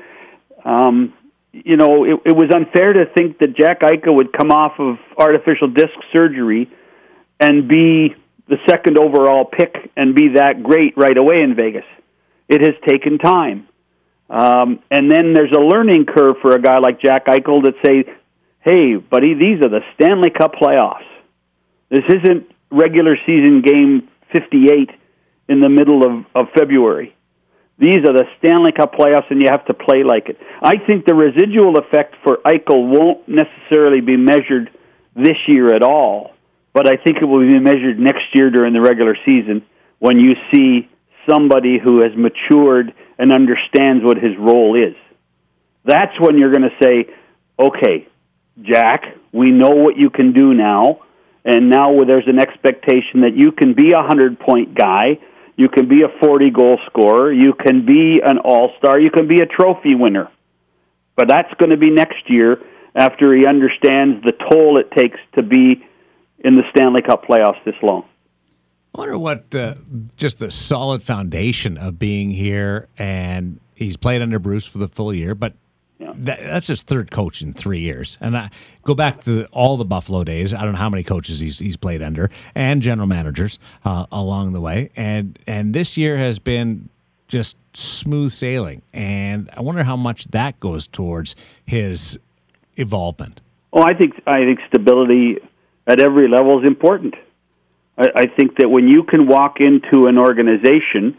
Um, 0.64 1.14
you 1.53 1.76
know, 1.76 2.05
it, 2.05 2.20
it 2.26 2.36
was 2.36 2.49
unfair 2.53 2.93
to 2.93 3.05
think 3.05 3.39
that 3.39 3.55
Jack 3.55 3.82
Eichel 3.82 4.16
would 4.16 4.32
come 4.32 4.51
off 4.51 4.80
of 4.80 4.97
artificial 5.18 5.68
disc 5.68 5.93
surgery 6.14 6.70
and 7.39 7.68
be 7.68 8.16
the 8.47 8.57
second 8.70 8.97
overall 8.97 9.45
pick 9.45 9.91
and 9.97 10.16
be 10.16 10.30
that 10.36 10.64
great 10.64 10.93
right 10.97 11.18
away 11.18 11.41
in 11.41 11.55
Vegas. 11.55 11.86
It 12.47 12.62
has 12.62 12.76
taken 12.88 13.18
time. 13.18 13.68
Um, 14.30 14.80
and 14.89 15.12
then 15.12 15.34
there's 15.34 15.51
a 15.51 15.59
learning 15.59 16.05
curve 16.05 16.38
for 16.41 16.55
a 16.55 16.62
guy 16.62 16.80
like 16.80 17.01
Jack 17.01 17.26
Eichel 17.26 17.64
that 17.64 17.76
say, 17.86 18.05
hey, 18.64 18.95
buddy, 18.95 19.34
these 19.34 19.64
are 19.64 19.70
the 19.70 19.82
Stanley 19.95 20.30
Cup 20.30 20.53
playoffs. 20.53 21.07
This 21.89 22.03
isn't 22.07 22.47
regular 22.72 23.18
season 23.26 23.62
game 23.66 24.07
58 24.32 24.89
in 25.49 25.59
the 25.59 25.70
middle 25.70 26.05
of, 26.05 26.26
of 26.34 26.53
February. 26.57 27.16
These 27.78 28.07
are 28.07 28.14
the 28.14 28.26
Stanley 28.38 28.72
Cup 28.72 28.93
playoffs, 28.93 29.30
and 29.32 29.41
you 29.41 29.49
have 29.49 29.66
to 29.66 29.74
play 29.74 30.03
like 30.03 30.30
it. 30.30 30.38
I 30.62 30.78
think 30.78 31.05
the 31.05 31.16
residual 31.16 31.78
effect 31.80 32.16
for 32.24 32.38
Eichel 32.45 32.88
won't 32.88 33.28
necessarily 33.28 34.01
be 34.01 34.18
measured 34.18 34.70
this 35.16 35.38
year 35.47 35.74
at 35.74 35.82
all, 35.82 36.32
but 36.74 36.88
I 36.88 36.97
think 36.97 37.18
it 37.22 37.26
will 37.26 37.39
be 37.39 37.59
measured 37.59 37.99
next 37.99 38.34
year 38.34 38.51
during 38.51 38.74
the 38.74 38.82
regular 38.82 39.18
season 39.26 39.66
when 39.99 40.20
you 40.20 40.36
see 40.53 40.89
somebody 41.28 41.80
who 41.84 42.01
has 42.03 42.12
matured 42.16 42.93
and 43.18 43.32
understands 43.32 44.03
what 44.03 44.18
his 44.18 44.38
role 44.38 44.76
is. 44.76 44.95
That's 45.84 46.14
when 46.20 46.38
you're 46.38 46.51
going 46.51 46.70
to 46.70 46.78
say, 46.82 47.14
okay, 47.59 48.07
Jack, 48.62 49.04
we 49.32 49.52
know 49.52 49.70
what 49.70 49.97
you 49.97 50.10
can 50.10 50.34
do 50.34 50.54
now, 50.54 50.99
and 51.45 51.70
now 51.70 51.97
there's 52.06 52.28
an 52.28 52.39
expectation 52.39 53.22
that 53.22 53.36
you 53.36 53.52
can 53.52 53.74
be 53.74 53.91
a 53.91 53.97
100 53.97 54.39
point 54.39 54.76
guy. 54.76 55.20
You 55.56 55.70
can 55.70 55.88
be 55.88 56.02
a 56.02 56.26
40 56.26 56.49
goal 56.52 56.80
scorer. 56.88 57.32
You 57.32 57.54
can 57.54 57.86
be 57.86 58.20
an 58.24 58.38
all 58.39 58.72
star. 58.78 58.99
You 58.99 59.12
can 59.12 59.28
be 59.28 59.41
a 59.41 59.45
trophy 59.45 59.95
winner. 59.95 60.30
But 61.16 61.28
that's 61.28 61.54
going 61.60 61.70
to 61.72 61.78
be 61.78 61.89
next 61.89 62.30
year 62.30 62.58
after 62.95 63.36
he 63.36 63.45
understands 63.45 64.24
the 64.24 64.34
toll 64.34 64.80
it 64.80 64.91
takes 64.91 65.20
to 65.38 65.43
be 65.43 65.86
in 66.39 66.56
the 66.56 66.64
Stanley 66.76 67.02
Cup 67.02 67.26
playoffs 67.26 67.64
this 67.66 67.76
long. 67.82 68.06
I 68.93 68.99
wonder 68.99 69.18
what 69.18 69.56
uh, 69.56 69.76
just 70.18 70.39
the 70.39 70.52
solid 70.52 71.02
foundation 71.02 71.78
of 71.78 71.97
being 71.97 72.30
here, 72.32 72.89
and 72.97 73.60
he's 73.74 73.95
played 73.95 74.22
under 74.22 74.38
Bruce 74.38 74.66
for 74.66 74.80
the 74.80 74.88
full 74.88 75.14
year, 75.14 75.34
but 75.34 75.54
that, 76.02 76.39
that's 76.39 76.68
his 76.68 76.84
third 76.84 77.12
coach 77.12 77.41
in 77.41 77.54
three 77.54 77.80
years. 77.80 78.18
And 78.22 78.38
I 78.38 78.49
go 78.84 78.93
back 78.93 79.24
to 79.24 79.45
all 79.52 79.78
the 79.78 79.86
Buffalo 79.86 80.24
days. 80.24 80.54
I 80.54 80.64
don't 80.64 80.74
know 80.74 80.78
how 80.78 80.89
many 80.89 81.04
coaches 81.04 81.39
he's 81.39 81.60
he's 81.60 81.78
played 81.78 82.02
under 82.02 82.30
and 82.56 82.82
general 82.82 83.08
managers 83.08 83.60
uh, 83.86 84.06
along 84.12 84.54
the 84.54 84.62
way, 84.62 84.89
and 84.95 85.38
and 85.47 85.74
this 85.74 85.97
year 85.97 86.18
has 86.18 86.39
been 86.39 86.89
just 87.28 87.58
smooth 87.74 88.32
sailing. 88.32 88.82
And 88.93 89.49
I 89.56 89.62
wonder 89.62 89.84
how 89.84 89.95
much 89.95 90.26
that 90.26 90.60
goes 90.60 90.88
towards 90.88 91.36
his 91.66 92.20
involvement. 92.76 93.41
Oh, 93.74 93.82
I 93.82 93.93
think 93.93 94.22
I 94.28 94.39
think 94.39 94.60
stability 94.68 95.38
at 95.88 96.02
every 96.02 96.28
level 96.28 96.62
is 96.62 96.68
important. 96.68 97.16
I, 97.97 98.06
I 98.16 98.26
think 98.28 98.58
that 98.58 98.70
when 98.70 98.88
you 98.88 99.04
can 99.04 99.28
walk 99.28 99.58
into 99.60 100.08
an 100.08 100.18
organization, 100.18 101.18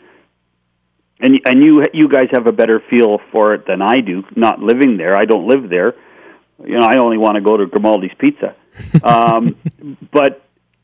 and 1.23 1.41
and 1.47 1.63
you 1.63 1.83
you 1.95 2.09
guys 2.09 2.29
have 2.33 2.47
a 2.47 2.53
better 2.53 2.83
feel 2.91 3.19
for 3.31 3.55
it 3.55 3.67
than 3.67 3.81
I 3.81 4.01
do, 4.01 4.25
not 4.37 4.59
living 4.59 4.97
there. 4.97 5.17
I 5.17 5.25
don't 5.25 5.47
live 5.47 5.71
there. 5.71 5.95
You 6.65 6.79
know, 6.79 6.87
I 6.87 6.99
only 6.99 7.17
want 7.17 7.37
to 7.37 7.41
go 7.41 7.57
to 7.57 7.67
Grimaldi's 7.67 8.15
Pizza. 8.19 8.55
Um, 9.05 9.57
but 10.11 10.43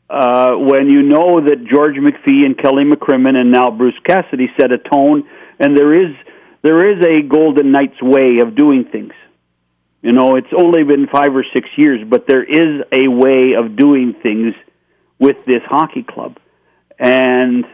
uh, 0.09 0.51
when 0.55 0.89
you 0.89 1.01
know 1.01 1.41
that 1.41 1.65
George 1.65 1.95
McPhee 1.95 2.45
and 2.45 2.55
Kelly 2.55 2.83
McCrimmon 2.83 3.35
and 3.35 3.51
now 3.51 3.71
Bruce 3.71 3.97
Cassidy 4.05 4.47
set 4.59 4.71
a 4.71 4.77
tone, 4.77 5.27
and 5.59 5.75
there 5.75 5.93
is 5.93 6.15
there 6.61 6.91
is 6.91 7.03
a 7.05 7.27
Golden 7.27 7.71
Knights 7.71 7.99
way 8.01 8.39
of 8.43 8.55
doing 8.55 8.85
things. 8.85 9.13
You 10.01 10.11
know, 10.11 10.35
it's 10.35 10.53
only 10.55 10.83
been 10.83 11.07
five 11.07 11.35
or 11.35 11.43
six 11.53 11.67
years, 11.77 12.07
but 12.07 12.25
there 12.27 12.43
is 12.43 12.83
a 12.91 13.07
way 13.07 13.53
of 13.57 13.75
doing 13.75 14.13
things 14.21 14.53
with 15.17 15.43
this 15.45 15.61
hockey 15.65 16.03
club. 16.03 16.37
And 16.97 17.65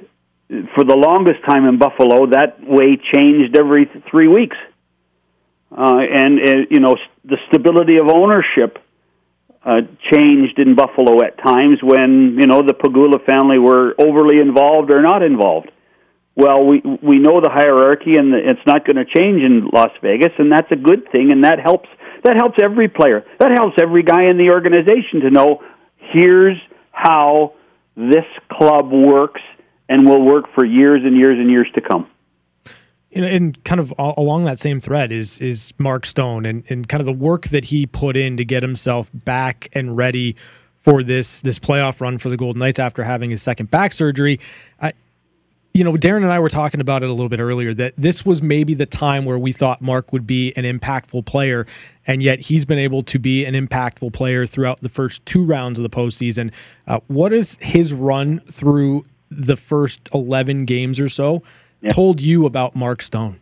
for 0.47 0.83
the 0.83 0.95
longest 0.95 1.39
time 1.47 1.65
in 1.65 1.79
Buffalo, 1.79 2.27
that 2.27 2.57
way 2.61 2.97
changed 3.13 3.57
every 3.57 3.89
three 4.11 4.27
weeks. 4.27 4.57
Uh, 5.71 5.99
and, 5.99 6.39
uh, 6.39 6.51
you 6.69 6.79
know, 6.79 6.95
the 7.23 7.37
stability 7.47 7.97
of 7.97 8.07
ownership 8.07 8.77
uh, 9.65 9.81
changed 10.11 10.59
in 10.59 10.75
Buffalo 10.75 11.23
at 11.25 11.41
times 11.41 11.79
when, 11.81 12.37
you 12.39 12.47
know, 12.47 12.61
the 12.61 12.73
Pegula 12.73 13.19
family 13.25 13.57
were 13.57 13.95
overly 13.97 14.39
involved 14.39 14.93
or 14.93 15.01
not 15.01 15.23
involved. 15.23 15.71
Well, 16.37 16.65
we 16.65 16.81
we 17.01 17.17
know 17.19 17.39
the 17.39 17.49
hierarchy, 17.49 18.19
and 18.19 18.33
the, 18.33 18.37
it's 18.37 18.65
not 18.67 18.85
going 18.85 18.97
to 18.97 19.05
change 19.05 19.41
in 19.41 19.69
Las 19.71 19.91
Vegas, 20.01 20.33
and 20.37 20.51
that's 20.51 20.69
a 20.69 20.75
good 20.75 21.09
thing, 21.09 21.31
and 21.31 21.45
that 21.45 21.59
helps 21.63 21.87
that 22.25 22.35
helps 22.35 22.57
every 22.61 22.89
player. 22.89 23.23
That 23.39 23.51
helps 23.57 23.77
every 23.81 24.03
guy 24.03 24.25
in 24.29 24.37
the 24.37 24.51
organization 24.51 25.21
to 25.21 25.29
know 25.31 25.63
here's 26.11 26.57
how 26.91 27.53
this 27.95 28.27
club 28.51 28.91
works 28.91 29.41
and 29.89 30.07
will 30.07 30.21
work 30.21 30.45
for 30.53 30.65
years 30.65 31.01
and 31.03 31.15
years 31.15 31.37
and 31.39 31.49
years 31.49 31.67
to 31.75 31.81
come. 31.81 32.07
Know, 33.13 33.27
and 33.27 33.63
kind 33.63 33.79
of 33.79 33.93
along 33.97 34.43
that 34.43 34.59
same 34.59 34.81
thread 34.81 35.13
is 35.13 35.39
is 35.39 35.73
Mark 35.77 36.05
Stone 36.05 36.45
and, 36.45 36.65
and 36.67 36.87
kind 36.89 36.99
of 36.99 37.05
the 37.05 37.13
work 37.13 37.47
that 37.47 37.63
he 37.63 37.85
put 37.85 38.17
in 38.17 38.35
to 38.35 38.43
get 38.43 38.61
himself 38.61 39.09
back 39.13 39.69
and 39.71 39.95
ready 39.95 40.35
for 40.77 41.01
this 41.01 41.39
this 41.39 41.57
playoff 41.57 42.01
run 42.01 42.17
for 42.17 42.29
the 42.29 42.35
Golden 42.35 42.59
Knights 42.59 42.77
after 42.77 43.03
having 43.05 43.29
his 43.29 43.41
second 43.41 43.71
back 43.71 43.93
surgery. 43.93 44.37
I, 44.81 44.91
you 45.73 45.83
know, 45.83 45.93
Darren 45.93 46.23
and 46.23 46.31
I 46.31 46.39
were 46.39 46.49
talking 46.49 46.81
about 46.81 47.03
it 47.03 47.09
a 47.09 47.13
little 47.13 47.29
bit 47.29 47.39
earlier 47.39 47.73
that 47.73 47.93
this 47.95 48.25
was 48.25 48.41
maybe 48.41 48.73
the 48.73 48.85
time 48.85 49.23
where 49.23 49.39
we 49.39 49.53
thought 49.53 49.81
Mark 49.81 50.11
would 50.11 50.27
be 50.27 50.53
an 50.57 50.63
impactful 50.63 51.25
player, 51.25 51.65
and 52.07 52.21
yet 52.21 52.39
he's 52.39 52.65
been 52.65 52.79
able 52.79 53.01
to 53.03 53.17
be 53.17 53.45
an 53.45 53.55
impactful 53.55 54.13
player 54.13 54.45
throughout 54.45 54.81
the 54.81 54.89
first 54.89 55.25
two 55.25 55.45
rounds 55.45 55.79
of 55.79 55.83
the 55.83 55.89
postseason. 55.89 56.51
Uh, 56.87 56.99
what 57.07 57.33
is 57.33 57.57
his 57.61 57.93
run 57.93 58.39
through 58.41 59.05
the 59.29 59.55
first 59.55 60.09
11 60.13 60.65
games 60.65 60.99
or 60.99 61.09
so 61.09 61.43
yeah. 61.81 61.91
told 61.91 62.21
you 62.21 62.45
about 62.45 62.75
Mark 62.75 63.01
Stone? 63.01 63.39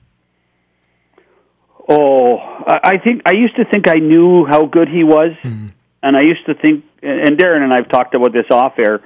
Oh, 1.90 2.38
I 2.38 2.98
think 3.04 3.24
I 3.26 3.34
used 3.34 3.58
to 3.58 3.66
think 3.66 3.90
I 3.90 4.00
knew 4.00 4.46
how 4.46 4.66
good 4.66 4.88
he 4.88 5.04
was, 5.04 5.32
mm-hmm. 5.44 5.68
and 6.02 6.16
I 6.16 6.22
used 6.22 6.46
to 6.46 6.54
think, 6.54 6.86
and 7.02 7.38
Darren 7.38 7.62
and 7.62 7.74
I've 7.74 7.90
talked 7.90 8.16
about 8.16 8.32
this 8.32 8.46
off 8.52 8.76
air, 8.80 9.02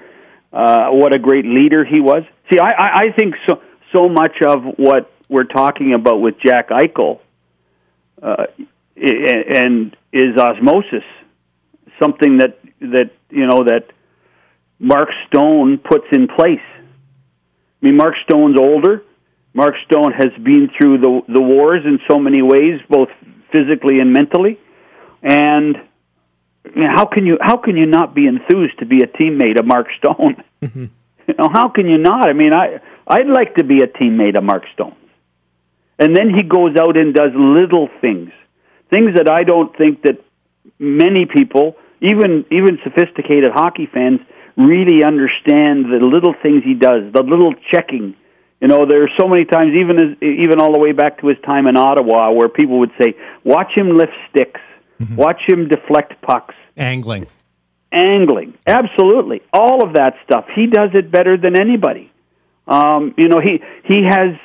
uh, 0.54 0.90
what 0.90 1.16
a 1.16 1.20
great 1.20 1.46
leader 1.46 1.84
he 1.84 2.00
was 2.00 2.24
See, 2.50 2.60
I, 2.60 3.00
I 3.00 3.04
think 3.18 3.36
so 3.48 3.62
so 3.94 4.08
much 4.08 4.42
of 4.46 4.64
what 4.78 5.12
we're 5.30 5.46
talking 5.46 5.94
about 5.94 6.22
with 6.22 6.36
Jack 6.40 6.70
Eichel 6.70 7.20
uh, 8.22 8.46
and 8.96 9.96
is 10.14 10.38
osmosis, 10.38 11.04
something 12.02 12.38
that 12.38 12.60
that 12.80 13.12
you 13.30 13.46
know 13.46 13.64
that 13.66 13.88
Mark 14.80 15.10
Stone 15.28 15.80
puts 15.80 16.06
in 16.12 16.28
place. 16.28 16.68
I 17.82 17.86
mean, 17.86 17.98
Mark 17.98 18.16
Stone's 18.24 18.58
older. 18.60 19.04
Mark 19.54 19.76
Stone 19.86 20.14
has 20.14 20.30
been 20.44 20.70
through 20.78 21.00
the 21.00 21.22
the 21.28 21.42
wars 21.42 21.82
in 21.86 22.00
so 22.08 22.20
many 22.20 22.42
ways, 22.42 22.80
both 22.90 23.10
physically 23.52 24.00
and 24.00 24.14
mentally. 24.14 24.60
And 25.24 25.78
how 26.76 27.06
can 27.06 27.26
you 27.26 27.38
how 27.42 27.58
can 27.58 27.76
you 27.78 27.86
not 27.86 28.14
be 28.14 28.28
enthused 28.28 28.80
to 28.80 28.86
be 28.86 29.02
a 29.04 29.08
teammate 29.08 29.60
of 29.60 29.66
Mark 29.66 29.88
Stone? 29.98 30.44
Mm-hmm. 30.62 30.86
You 31.28 31.34
know, 31.38 31.50
how 31.52 31.70
can 31.70 31.88
you 31.88 31.98
not? 31.98 32.30
I 32.30 32.34
mean, 32.34 32.54
I 32.54 32.80
I'd 33.08 33.28
like 33.28 33.56
to 33.56 33.64
be 33.64 33.80
a 33.80 33.88
teammate 33.88 34.38
of 34.38 34.44
Mark 34.44 34.64
Stone. 34.74 34.96
And 36.00 36.16
then 36.16 36.30
he 36.30 36.44
goes 36.44 36.76
out 36.80 36.96
and 36.96 37.14
does 37.14 37.32
little 37.36 37.90
things, 38.02 38.32
things 38.90 39.16
that 39.16 39.30
I 39.30 39.44
don't 39.44 39.76
think 39.76 40.04
that 40.04 40.24
many 40.80 41.26
people, 41.26 41.76
even 42.02 42.46
even 42.52 42.80
sophisticated 42.84 43.52
hockey 43.54 43.90
fans, 43.92 44.20
really 44.58 45.04
understand 45.04 45.86
the 45.86 46.00
little 46.02 46.34
things 46.42 46.64
he 46.64 46.74
does, 46.74 47.14
the 47.14 47.22
little 47.22 47.54
checking. 47.72 48.16
You 48.60 48.68
know, 48.68 48.86
there 48.88 49.04
are 49.04 49.10
so 49.20 49.28
many 49.28 49.46
times, 49.46 49.74
even 49.76 50.02
as 50.02 50.18
even 50.22 50.60
all 50.60 50.74
the 50.74 50.80
way 50.80 50.92
back 50.92 51.22
to 51.22 51.28
his 51.28 51.38
time 51.46 51.68
in 51.68 51.78
Ottawa, 51.78 52.32
where 52.32 52.50
people 52.50 52.80
would 52.80 52.92
say, 53.00 53.16
"Watch 53.44 53.72
him 53.76 53.96
lift 53.96 54.14
sticks, 54.30 54.62
mm-hmm. 55.00 55.16
watch 55.16 55.42
him 55.48 55.68
deflect 55.68 56.22
pucks, 56.22 56.56
angling." 56.76 57.28
angling, 57.90 58.54
absolutely, 58.68 59.42
all 59.54 59.82
of 59.88 59.94
that 59.94 60.16
stuff. 60.26 60.46
He 60.54 60.68
does 60.68 60.90
it 60.94 61.10
better 61.10 61.38
than 61.38 61.56
anybody. 61.56 62.12
Um, 62.68 63.14
you 63.18 63.30
know, 63.30 63.40
he 63.40 63.62
he 63.86 64.04
has. 64.04 64.36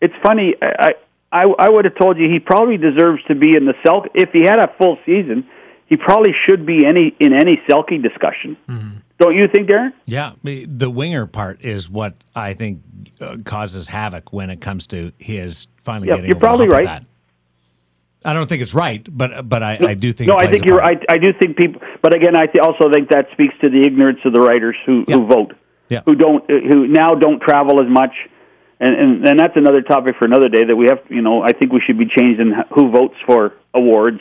It's 0.00 0.14
funny. 0.22 0.54
I 0.62 0.92
I, 1.30 1.42
I 1.58 1.68
would 1.68 1.84
have 1.84 1.94
told 1.94 2.18
you 2.18 2.28
he 2.30 2.38
probably 2.38 2.78
deserves 2.78 3.22
to 3.28 3.34
be 3.34 3.54
in 3.54 3.66
the 3.66 3.74
Selke. 3.84 4.08
If 4.14 4.30
he 4.32 4.40
had 4.40 4.58
a 4.58 4.72
full 4.78 4.98
season, 5.04 5.46
he 5.86 5.96
probably 5.96 6.32
should 6.46 6.64
be 6.64 6.86
any 6.86 7.14
in 7.20 7.34
any 7.34 7.60
Selke 7.68 8.02
discussion. 8.02 8.56
Mm-hmm. 8.68 8.98
Don't 9.18 9.34
you 9.34 9.48
think, 9.52 9.68
Darren? 9.68 9.92
Yeah, 10.06 10.34
the 10.42 10.88
winger 10.88 11.26
part 11.26 11.62
is 11.62 11.90
what 11.90 12.14
I 12.36 12.54
think 12.54 12.82
uh, 13.20 13.38
causes 13.44 13.88
havoc 13.88 14.32
when 14.32 14.48
it 14.48 14.60
comes 14.60 14.86
to 14.88 15.12
his 15.18 15.66
finally 15.82 16.08
yeah, 16.08 16.16
getting. 16.16 16.30
You're 16.30 16.38
probably 16.38 16.68
right. 16.68 17.04
I 18.24 18.32
don't 18.32 18.48
think 18.48 18.62
it's 18.62 18.74
right, 18.74 19.06
but 19.10 19.48
but 19.48 19.62
I, 19.62 19.78
I 19.80 19.94
do 19.94 20.12
think. 20.12 20.28
No, 20.28 20.36
I 20.36 20.48
think 20.48 20.64
you're. 20.64 20.82
I, 20.82 20.94
I 21.08 21.18
do 21.18 21.32
think 21.40 21.56
people. 21.56 21.80
But 22.02 22.14
again, 22.14 22.36
I 22.36 22.46
th- 22.46 22.58
also 22.58 22.90
think 22.92 23.10
that 23.10 23.26
speaks 23.32 23.54
to 23.60 23.70
the 23.70 23.80
ignorance 23.80 24.18
of 24.24 24.32
the 24.32 24.40
writers 24.40 24.76
who 24.86 25.04
yeah. 25.06 25.16
who 25.16 25.26
vote, 25.26 25.54
yeah. 25.88 26.02
who 26.04 26.14
don't, 26.14 26.48
who 26.48 26.86
now 26.88 27.14
don't 27.14 27.40
travel 27.40 27.80
as 27.80 27.88
much, 27.88 28.12
and, 28.80 28.94
and 28.94 29.28
and 29.28 29.40
that's 29.40 29.56
another 29.56 29.82
topic 29.82 30.16
for 30.18 30.24
another 30.24 30.48
day. 30.48 30.64
That 30.64 30.76
we 30.76 30.86
have, 30.90 30.98
you 31.08 31.22
know, 31.22 31.42
I 31.42 31.52
think 31.52 31.72
we 31.72 31.80
should 31.86 31.98
be 31.98 32.06
changing 32.06 32.54
who 32.74 32.90
votes 32.90 33.14
for 33.24 33.54
awards. 33.72 34.20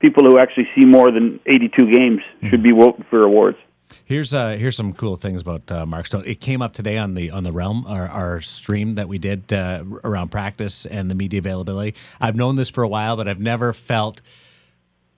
People 0.00 0.24
who 0.24 0.38
actually 0.38 0.68
see 0.74 0.84
more 0.84 1.10
than 1.10 1.40
82 1.46 1.90
games 1.90 2.20
mm-hmm. 2.20 2.50
should 2.50 2.62
be 2.62 2.72
voting 2.72 3.06
for 3.08 3.22
awards. 3.22 3.56
Here's 4.04 4.34
uh, 4.34 4.50
here's 4.50 4.76
some 4.76 4.92
cool 4.92 5.16
things 5.16 5.42
about 5.42 5.70
uh, 5.70 5.86
Mark 5.86 6.06
Stone. 6.06 6.24
It 6.26 6.40
came 6.40 6.62
up 6.62 6.72
today 6.72 6.98
on 6.98 7.14
the 7.14 7.30
on 7.30 7.42
the 7.42 7.52
Realm, 7.52 7.86
our, 7.86 8.08
our 8.08 8.40
stream 8.40 8.94
that 8.96 9.08
we 9.08 9.18
did 9.18 9.52
uh, 9.52 9.84
around 10.04 10.30
practice 10.30 10.86
and 10.86 11.10
the 11.10 11.14
media 11.14 11.38
availability. 11.38 11.94
I've 12.20 12.36
known 12.36 12.56
this 12.56 12.68
for 12.68 12.82
a 12.82 12.88
while, 12.88 13.16
but 13.16 13.28
I've 13.28 13.40
never 13.40 13.72
felt 13.72 14.20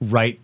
right 0.01 0.39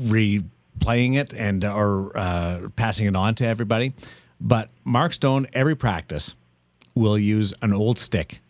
replaying 0.00 1.16
it 1.16 1.32
and 1.34 1.64
or 1.64 2.16
uh, 2.16 2.68
passing 2.76 3.06
it 3.06 3.16
on 3.16 3.34
to 3.36 3.46
everybody. 3.46 3.92
But 4.40 4.68
Mark 4.84 5.12
Stone, 5.12 5.46
every 5.52 5.76
practice, 5.76 6.34
will 6.94 7.18
use 7.18 7.54
an 7.62 7.72
old 7.72 7.98
stick 7.98 8.40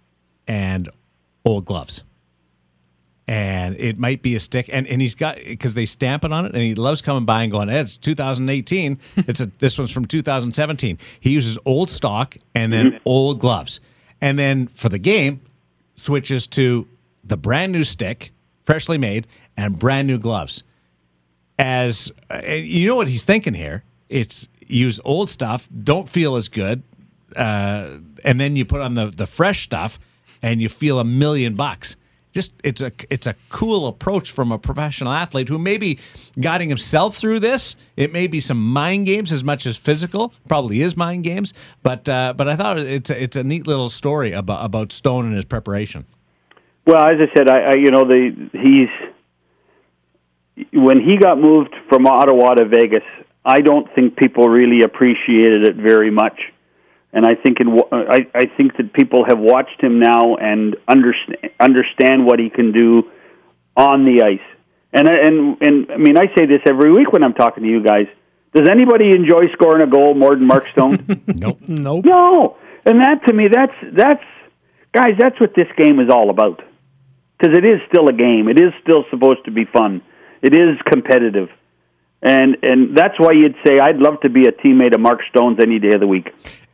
and 0.49 0.89
old 1.45 1.65
gloves 1.65 2.03
and 3.29 3.75
it 3.77 3.99
might 3.99 4.23
be 4.23 4.37
a 4.37 4.41
stick 4.41 4.71
and, 4.73 4.87
and 4.87 5.01
he's 5.01 5.15
got 5.15 5.37
because 5.45 5.75
they 5.75 5.87
stamp 5.87 6.25
it 6.25 6.33
on 6.33 6.47
it 6.47 6.53
and 6.53 6.63
he 6.63 6.75
loves 6.75 7.03
coming 7.03 7.25
by 7.25 7.43
and 7.43 7.51
going 7.51 7.69
hey, 7.69 7.81
it's 7.81 7.97
2018 7.97 8.99
it's 9.17 9.41
a 9.41 9.47
this 9.59 9.79
one's 9.79 9.91
from 9.91 10.05
2017 10.05 10.99
he 11.21 11.31
uses 11.31 11.59
old 11.65 11.91
stock 11.91 12.37
and 12.55 12.73
then 12.73 12.87
mm-hmm. 12.87 12.99
old 13.05 13.41
gloves. 13.41 13.81
And 14.21 14.39
then 14.39 14.69
for 14.69 14.89
the 14.89 14.99
game 14.99 15.41
switches 15.97 16.47
to 16.49 16.89
the 17.25 17.37
brand 17.37 17.73
new 17.73 17.85
stick 17.85 18.33
freshly 18.65 18.99
made 18.99 19.27
and 19.57 19.79
brand 19.79 20.09
new 20.09 20.19
gloves. 20.19 20.63
As 21.59 22.13
uh, 22.31 22.41
you 22.47 22.87
know 22.87 22.97
what 22.97 23.09
he's 23.09 23.25
thinking 23.25 23.55
here? 23.55 23.83
It's 24.09 24.49
use 24.67 25.01
old 25.05 25.31
stuff 25.31 25.69
don't 25.85 26.09
feel 26.09 26.37
as 26.37 26.49
good 26.49 26.83
uh, 27.35 27.99
and 28.25 28.41
then 28.41 28.57
you 28.57 28.65
put 28.65 28.81
on 28.81 28.95
the 28.95 29.07
the 29.07 29.27
fresh 29.27 29.65
stuff 29.65 29.99
and 30.43 30.61
you 30.61 30.69
feel 30.69 30.99
a 30.99 31.05
million 31.05 31.55
bucks 31.55 31.97
just 32.37 32.53
it's 32.63 32.83
a 32.83 32.93
it's 33.09 33.27
a 33.27 33.35
cool 33.49 33.87
approach 33.87 34.31
from 34.31 34.53
a 34.53 34.59
professional 34.59 35.11
athlete 35.11 35.49
who 35.49 35.59
may 35.59 35.79
be 35.79 35.99
guiding 36.39 36.69
himself 36.69 37.17
through 37.17 37.41
this. 37.41 37.77
It 37.97 38.13
may 38.13 38.27
be 38.27 38.41
some 38.41 38.63
mind 38.63 39.07
games 39.07 39.33
as 39.33 39.43
much 39.43 39.65
as 39.65 39.79
physical. 39.79 40.35
Probably 40.47 40.83
is 40.83 40.99
mind 40.99 41.25
games, 41.25 41.55
but 41.83 42.07
uh, 42.07 42.35
but 42.37 42.47
I 42.47 42.55
thought 42.55 42.79
it's 42.79 43.09
a, 43.09 43.23
it's 43.23 43.37
a 43.37 43.43
neat 43.43 43.67
little 43.67 43.89
story 43.89 44.33
about 44.33 44.63
about 44.63 44.93
Stone 44.93 45.25
and 45.25 45.35
his 45.35 45.47
preparation. 45.47 46.05
Well, 46.87 47.01
as 47.01 47.17
I 47.19 47.35
said, 47.35 47.51
I, 47.51 47.71
I 47.71 47.77
you 47.77 47.91
know 47.91 48.05
the 48.05 48.51
he's 48.53 48.93
when 50.75 51.01
he 51.01 51.17
got 51.17 51.41
moved 51.41 51.75
from 51.89 52.07
Ottawa 52.07 52.55
to 52.55 52.67
Vegas. 52.67 53.03
I 53.47 53.61
don't 53.61 53.87
think 53.95 54.17
people 54.17 54.47
really 54.49 54.83
appreciated 54.83 55.67
it 55.67 55.77
very 55.77 56.11
much 56.11 56.39
and 57.17 57.25
I 57.25 57.35
think 57.35 57.61
in 57.61 57.69
I, 57.91 58.29
I 58.35 58.45
think 58.59 58.77
that 58.77 58.93
people 58.93 59.25
have 59.25 59.39
watched 59.39 59.81
him 59.83 59.99
now 59.99 60.37
and 60.37 60.77
understand 60.87 61.51
understand 61.59 62.27
what 62.27 62.39
he 62.39 62.51
can 62.51 62.73
do 62.73 63.05
on 63.75 64.05
the 64.05 64.23
ice. 64.23 64.47
And 64.93 65.09
and 65.09 65.57
and 65.67 65.91
I 65.91 65.97
mean 65.97 66.19
I 66.19 66.27
say 66.37 66.45
this 66.45 66.61
every 66.69 66.93
week 66.93 67.13
when 67.15 67.25
I'm 67.25 67.33
talking 67.33 67.63
to 67.65 67.71
you 67.71 67.83
guys. 67.83 68.07
Does 68.55 68.69
anybody 68.69 69.07
enjoy 69.21 69.49
scoring 69.55 69.81
a 69.81 69.91
goal 69.91 70.15
more 70.15 70.35
than 70.35 70.47
Mark 70.47 70.67
Stone? 70.69 71.25
nope. 71.27 71.59
Nope. 71.67 72.05
No. 72.05 72.59
And 72.85 73.01
that 73.01 73.25
to 73.27 73.33
me 73.33 73.49
that's 73.51 73.79
that's 73.97 74.27
guys 74.93 75.15
that's 75.19 75.41
what 75.41 75.55
this 75.57 75.69
game 75.83 75.99
is 76.01 76.11
all 76.11 76.29
about. 76.29 76.63
Cuz 77.41 77.57
it 77.57 77.65
is 77.65 77.81
still 77.91 78.09
a 78.09 78.13
game. 78.27 78.47
It 78.49 78.61
is 78.61 78.75
still 78.83 79.05
supposed 79.11 79.43
to 79.47 79.51
be 79.51 79.65
fun. 79.65 80.03
It 80.43 80.55
is 80.55 80.77
competitive. 80.85 81.49
and 82.21 82.59
and 82.63 82.95
that's 83.01 83.19
why 83.19 83.33
you'd 83.33 83.57
say 83.67 83.79
I'd 83.89 84.01
love 84.07 84.21
to 84.27 84.31
be 84.39 84.45
a 84.47 84.53
teammate 84.53 84.95
of 84.95 85.01
Mark 85.01 85.21
Stone's 85.31 85.59
any 85.69 85.79
day 85.79 85.95
of 85.95 86.01
the 86.01 86.07
week. 86.17 86.29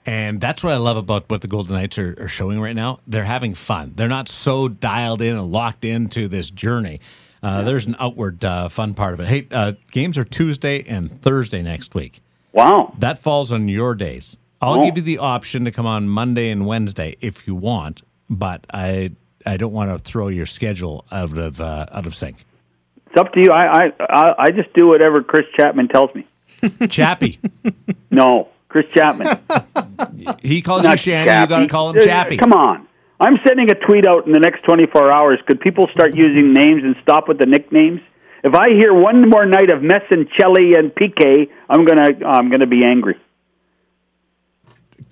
And 0.05 0.41
that's 0.41 0.65
what 0.65 0.73
I 0.73 0.79
love 0.79 0.97
about 0.97 1.31
what 1.31 1.41
the 1.43 1.49
Golden 1.49 1.75
Knights 1.77 1.97
are, 1.99 2.17
are 2.19 2.29
showing 2.29 2.61
right 2.61 2.75
now. 2.75 2.99
They're 3.07 3.25
having 3.25 3.55
fun. 3.55 3.93
They're 3.95 4.09
not 4.09 4.29
so 4.29 4.67
dialed 4.69 5.23
in 5.23 5.37
and 5.37 5.51
locked 5.53 5.85
into 5.85 6.27
this 6.29 6.51
journey. 6.51 7.01
Uh, 7.43 7.63
There's 7.63 7.87
an 7.87 7.97
outward 8.01 8.45
uh, 8.45 8.69
fun 8.69 8.95
part 8.95 9.15
of 9.15 9.21
it. 9.21 9.27
Hey, 9.29 9.47
uh, 9.51 9.73
games 9.91 10.19
are 10.19 10.25
Tuesday 10.25 10.83
and 10.89 11.23
Thursday 11.23 11.63
next 11.63 11.95
week. 11.95 12.21
Wow. 12.53 12.95
That 12.99 13.19
falls 13.19 13.53
on 13.53 13.69
your 13.69 13.95
days. 13.95 14.39
I'll 14.61 14.81
Oh. 14.81 14.85
give 14.85 14.97
you 14.97 15.03
the 15.03 15.19
option 15.19 15.65
to 15.65 15.71
come 15.73 15.87
on 15.87 16.09
Monday 16.09 16.51
and 16.51 16.67
Wednesday 16.67 17.17
if 17.21 17.47
you 17.49 17.55
want, 17.55 18.03
but 18.31 18.65
I 18.73 19.13
I 19.45 19.57
don't 19.57 19.73
want 19.73 19.91
to 19.91 19.99
throw 19.99 20.29
your 20.29 20.47
schedule 20.47 21.05
out 21.11 21.37
of 21.37 21.61
uh, 21.61 21.87
out 21.91 22.07
of 22.07 22.15
sync. 22.15 22.45
It's 23.09 23.17
up 23.21 23.33
to 23.33 23.41
you. 23.41 23.51
I 23.51 23.87
I 23.87 23.93
I, 24.09 24.35
I 24.39 24.47
just 24.53 24.73
do 24.75 24.87
whatever 24.87 25.21
Chris 25.25 25.47
Chapman 25.59 25.89
tells 25.89 26.11
me. 26.15 26.27
Chappie. 26.89 27.39
No, 28.13 28.49
Chris 28.73 28.91
Chapman. 28.91 29.39
He 30.41 30.63
calls 30.63 30.85
Not 30.85 30.93
you 30.93 31.13
Shanny. 31.13 31.31
You 31.31 31.47
got 31.47 31.59
to 31.59 31.69
call 31.69 31.91
him 31.91 32.01
Chappie. 32.01 32.37
Come 32.37 32.53
on. 32.53 32.87
I'm 33.19 33.39
sending 33.47 33.71
a 33.71 33.75
tweet 33.75 34.07
out 34.07 34.27
in 34.27 34.33
the 34.33 34.39
next 34.39 34.63
24 34.63 35.11
hours. 35.11 35.39
Could 35.47 35.61
people 35.61 35.89
start 35.93 36.15
using 36.17 36.53
names 36.53 36.83
and 36.85 36.95
stop 37.03 37.29
with 37.29 37.39
the 37.39 37.47
nicknames? 37.47 38.01
If 38.45 38.55
I 38.55 38.69
hear 38.69 38.95
one 38.95 39.29
more 39.29 39.47
night 39.47 39.71
of 39.71 39.81
Messincelli 39.81 40.77
and 40.77 40.95
Piquet, 40.95 41.49
I'm 41.69 41.85
gonna 41.85 42.27
I'm 42.27 42.51
gonna 42.51 42.67
be 42.67 42.85
angry. 42.85 43.17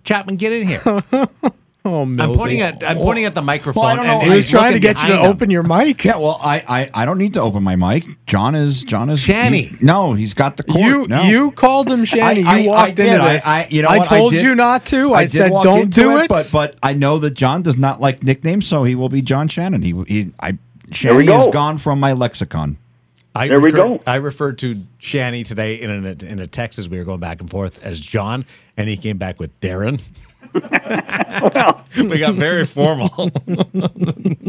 Chapman, 0.04 0.36
get 0.36 0.52
in 0.52 0.66
here. 0.68 0.82
Oh, 1.82 2.02
I'm 2.02 2.16
pointing 2.34 2.60
at 2.60 2.84
I'm 2.84 2.98
oh. 2.98 3.02
pointing 3.02 3.24
at 3.24 3.34
the 3.34 3.40
microphone. 3.40 3.82
Well, 3.82 3.90
I 3.92 3.96
don't 3.96 4.06
know. 4.06 4.20
and- 4.20 4.30
He 4.30 4.36
was 4.36 4.44
he's 4.44 4.50
trying 4.50 4.74
to 4.74 4.78
get 4.80 5.00
you 5.00 5.08
to 5.08 5.14
him. 5.20 5.24
open 5.24 5.48
your 5.48 5.62
mic. 5.62 6.04
Yeah, 6.04 6.16
well, 6.18 6.38
I, 6.42 6.62
I, 6.68 6.90
I 7.02 7.04
don't 7.06 7.16
need 7.16 7.32
to 7.34 7.40
open 7.40 7.62
my 7.62 7.74
mic. 7.76 8.04
John 8.26 8.54
is 8.54 8.84
John 8.84 9.08
is 9.08 9.20
Shanny. 9.20 9.62
he's- 9.62 9.80
No, 9.82 10.12
he's 10.12 10.34
got 10.34 10.58
the 10.58 10.62
cord. 10.62 10.84
You 10.84 11.06
no. 11.08 11.22
you 11.22 11.50
called 11.52 11.88
him 11.88 12.04
Shanny. 12.04 12.44
I- 12.44 12.52
I- 12.52 12.58
you 12.58 12.70
I 12.70 12.74
walked 12.76 12.96
did. 12.96 13.06
into 13.06 13.22
I- 13.22 13.32
this. 13.32 13.46
I- 13.46 13.66
you 13.70 13.80
know 13.82 13.88
I 13.88 13.96
what? 13.98 14.12
I 14.12 14.18
told 14.18 14.32
did- 14.32 14.42
you 14.44 14.54
not 14.54 14.84
to. 14.86 15.14
I, 15.14 15.22
did 15.24 15.30
said 15.30 15.52
don't 15.62 15.88
do 15.92 16.18
it. 16.18 16.28
but 16.28 16.50
but 16.52 16.76
I 16.82 16.92
know 16.92 17.18
that 17.18 17.32
John 17.32 17.62
does 17.62 17.78
not 17.78 17.98
like 17.98 18.22
nicknames, 18.22 18.66
so 18.66 18.84
he 18.84 18.94
will 18.94 19.08
be 19.08 19.22
John 19.22 19.48
Shannon. 19.48 19.80
He, 19.80 19.94
he 20.06 20.32
I 20.38 20.58
Shanny 20.92 21.24
go. 21.24 21.40
is 21.40 21.46
gone 21.46 21.78
from 21.78 21.98
my 21.98 22.12
lexicon. 22.12 22.76
I 23.34 23.48
There 23.48 23.60
we 23.60 23.70
go. 23.70 24.02
I 24.06 24.16
referred 24.16 24.58
to 24.58 24.74
Shanny 24.98 25.44
today 25.44 25.80
in 25.80 26.04
a, 26.04 26.24
in 26.26 26.40
a 26.40 26.46
text 26.48 26.78
as 26.80 26.88
we 26.88 26.98
were 26.98 27.04
going 27.04 27.20
back 27.20 27.40
and 27.40 27.48
forth 27.48 27.78
as 27.82 28.00
John, 28.00 28.44
and 28.76 28.86
he 28.88 28.96
came 28.98 29.18
back 29.18 29.38
with 29.38 29.58
Darren. 29.60 30.00
We 31.96 32.18
got 32.18 32.34
very 32.34 32.64
formal. 32.66 33.30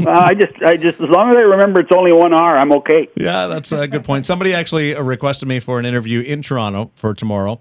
Uh, 0.01 0.09
I 0.09 0.33
just 0.33 0.53
I 0.65 0.75
just 0.77 0.99
as 0.99 1.09
long 1.09 1.29
as 1.29 1.35
I 1.35 1.41
remember 1.41 1.81
it's 1.81 1.91
only 1.95 2.11
one 2.11 2.33
R, 2.33 2.57
I'm 2.57 2.71
okay. 2.73 3.07
yeah, 3.15 3.45
that's 3.47 3.71
a 3.71 3.87
good 3.87 4.03
point. 4.03 4.25
Somebody 4.25 4.53
actually 4.53 4.95
uh, 4.95 5.03
requested 5.03 5.47
me 5.47 5.59
for 5.59 5.77
an 5.79 5.85
interview 5.85 6.21
in 6.21 6.41
Toronto 6.41 6.89
for 6.95 7.13
tomorrow. 7.13 7.59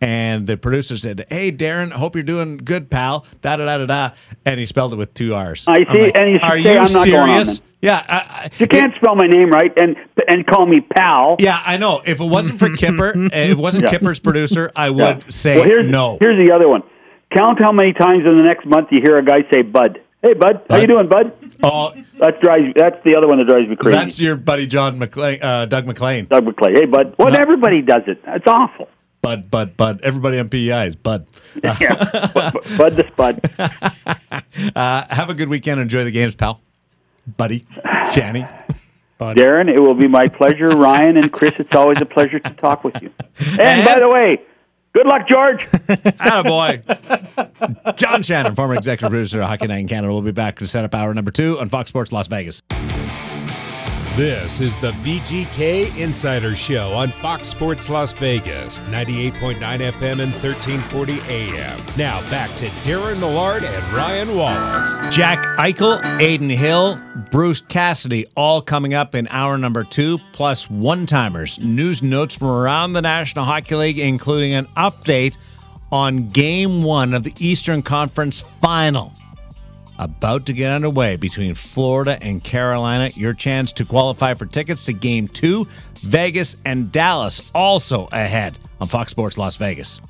And 0.00 0.46
the 0.46 0.56
producer 0.58 0.98
said, 0.98 1.26
"Hey, 1.30 1.50
Darren, 1.50 1.90
hope 1.90 2.14
you're 2.14 2.22
doing 2.24 2.58
good, 2.58 2.90
pal." 2.90 3.24
Da 3.40 3.56
da 3.56 3.64
da 3.64 3.78
da 3.78 3.86
da, 3.86 4.10
and 4.44 4.60
he 4.60 4.66
spelled 4.66 4.92
it 4.92 4.96
with 4.96 5.14
two 5.14 5.34
R's. 5.34 5.66
I 5.66 5.76
see, 5.92 6.02
like, 6.02 6.16
and 6.16 6.30
you 6.32 6.38
are 6.42 6.60
say 6.60 6.74
you 6.74 6.78
I'm 6.78 6.92
not 6.92 7.04
serious? 7.04 7.60
Yeah, 7.80 8.04
I, 8.08 8.16
I, 8.16 8.50
You 8.58 8.66
can't 8.66 8.94
spell 8.96 9.14
my 9.16 9.26
name 9.26 9.50
right 9.50 9.72
and 9.80 9.96
and 10.28 10.46
call 10.46 10.66
me 10.66 10.80
pal. 10.82 11.36
yeah, 11.38 11.62
I 11.64 11.78
know. 11.78 12.02
If 12.04 12.20
it 12.20 12.24
wasn't 12.26 12.58
for 12.58 12.68
Kipper, 12.76 13.12
if 13.16 13.32
it 13.32 13.56
wasn't 13.58 13.84
Yeah. 13.84 13.90
Kipper's 13.90 14.18
producer, 14.20 14.70
I 14.76 14.90
would 14.90 14.98
Yeah. 15.00 15.20
say 15.30 15.56
well, 15.56 15.64
here's, 15.64 15.86
no. 15.86 16.18
Here's 16.20 16.44
the 16.46 16.52
other 16.54 16.68
one. 16.68 16.82
Count 17.30 17.58
how 17.62 17.72
many 17.72 17.92
times 17.92 18.24
in 18.24 18.36
the 18.38 18.42
next 18.42 18.64
month 18.66 18.88
you 18.90 19.00
hear 19.02 19.16
a 19.16 19.24
guy 19.24 19.38
say 19.52 19.62
"Bud." 19.62 20.00
Hey, 20.22 20.34
Bud, 20.34 20.62
how 20.68 20.76
you 20.78 20.86
doing, 20.88 21.08
Bud? 21.08 21.32
Oh, 21.62 21.92
That 22.20 22.40
drives. 22.40 22.72
That's 22.74 22.96
the 23.04 23.14
other 23.16 23.28
one 23.28 23.38
that 23.38 23.46
drives 23.46 23.68
me 23.68 23.76
crazy. 23.76 23.96
that's 23.96 24.18
your 24.18 24.34
buddy 24.36 24.66
John 24.66 24.98
McLean, 24.98 25.40
uh, 25.42 25.66
Doug 25.66 25.86
McLean. 25.86 26.24
Doug 26.26 26.44
McClay. 26.44 26.74
Hey, 26.74 26.86
Bud. 26.86 27.14
Well, 27.18 27.30
No. 27.32 27.38
everybody 27.38 27.82
does 27.82 28.02
it. 28.08 28.20
It's 28.26 28.46
awful. 28.46 28.88
Bud, 29.22 29.48
Bud, 29.50 29.76
Bud. 29.76 30.00
Everybody 30.02 30.38
on 30.38 30.48
PEI 30.48 30.86
is 30.88 30.96
Bud. 30.96 31.26
Yeah, 31.62 32.28
Bud, 32.34 32.52
Bud 32.76 32.96
the 32.96 33.04
Spud. 33.12 34.74
Uh, 34.76 35.04
have 35.10 35.30
a 35.30 35.34
good 35.34 35.48
weekend. 35.48 35.80
Enjoy 35.80 36.04
the 36.04 36.10
games, 36.10 36.34
pal. 36.34 36.60
Buddy, 37.36 37.66
Shanny. 38.14 38.46
Darren, 39.20 39.68
it 39.68 39.80
will 39.80 39.94
be 39.94 40.06
my 40.08 40.26
pleasure. 40.28 40.68
Ryan 40.68 41.16
and 41.16 41.32
Chris, 41.32 41.50
it's 41.58 41.74
always 41.74 41.98
a 42.00 42.06
pleasure 42.06 42.38
to 42.38 42.50
talk 42.50 42.84
with 42.84 42.94
you. 43.02 43.10
And, 43.60 43.84
by 43.84 43.98
the 44.00 44.08
way, 44.08 44.40
good 44.92 45.06
luck, 45.06 45.28
George. 45.28 45.66
Boy. 46.44 46.82
John 47.96 48.22
Shannon, 48.22 48.54
former 48.54 48.74
executive 48.74 49.10
producer 49.10 49.40
of 49.40 49.48
Hockey 49.48 49.66
Night 49.66 49.78
in 49.80 49.88
Canada, 49.88 50.12
will 50.12 50.22
be 50.22 50.32
back 50.32 50.58
to 50.58 50.66
set 50.66 50.84
up 50.84 50.94
hour 50.94 51.12
number 51.14 51.30
two 51.30 51.58
on 51.60 51.68
Fox 51.68 51.88
Sports 51.88 52.12
Las 52.12 52.28
Vegas. 52.28 52.62
This 54.18 54.60
is 54.60 54.76
the 54.76 54.90
VGK 54.90 55.96
Insider 55.96 56.56
Show 56.56 56.90
on 56.90 57.12
Fox 57.12 57.46
Sports 57.46 57.88
Las 57.88 58.12
Vegas, 58.14 58.80
98.9 58.80 59.60
FM 59.60 60.18
and 60.20 60.32
1340 60.32 61.20
AM. 61.28 61.78
Now 61.96 62.20
back 62.28 62.50
to 62.56 62.64
Darren 62.82 63.20
Millard 63.20 63.62
and 63.62 63.92
Ryan 63.92 64.36
Wallace. 64.36 64.98
Jack 65.14 65.38
Eichel, 65.60 66.02
Aiden 66.18 66.50
Hill, 66.50 67.00
Bruce 67.30 67.60
Cassidy, 67.60 68.26
all 68.36 68.60
coming 68.60 68.92
up 68.92 69.14
in 69.14 69.28
hour 69.28 69.56
number 69.56 69.84
two, 69.84 70.18
plus 70.32 70.68
one 70.68 71.06
timers. 71.06 71.60
News 71.60 72.02
notes 72.02 72.34
from 72.34 72.48
around 72.48 72.94
the 72.94 73.02
National 73.02 73.44
Hockey 73.44 73.76
League, 73.76 74.00
including 74.00 74.52
an 74.52 74.66
update 74.76 75.36
on 75.92 76.26
game 76.26 76.82
one 76.82 77.14
of 77.14 77.22
the 77.22 77.32
Eastern 77.38 77.82
Conference 77.82 78.40
final 78.60 79.12
about 79.98 80.46
to 80.46 80.52
get 80.52 80.70
underway 80.70 81.16
between 81.16 81.54
Florida 81.54 82.18
and 82.22 82.42
Carolina. 82.42 83.10
Your 83.14 83.34
chance 83.34 83.72
to 83.72 83.84
qualify 83.84 84.34
for 84.34 84.46
tickets 84.46 84.84
to 84.86 84.92
Game 84.92 85.28
2, 85.28 85.66
Vegas 86.00 86.56
and 86.64 86.90
Dallas 86.92 87.50
also 87.54 88.08
ahead 88.12 88.58
on 88.80 88.88
Fox 88.88 89.10
Sports 89.10 89.38
Las 89.38 89.56
Vegas. 89.56 90.00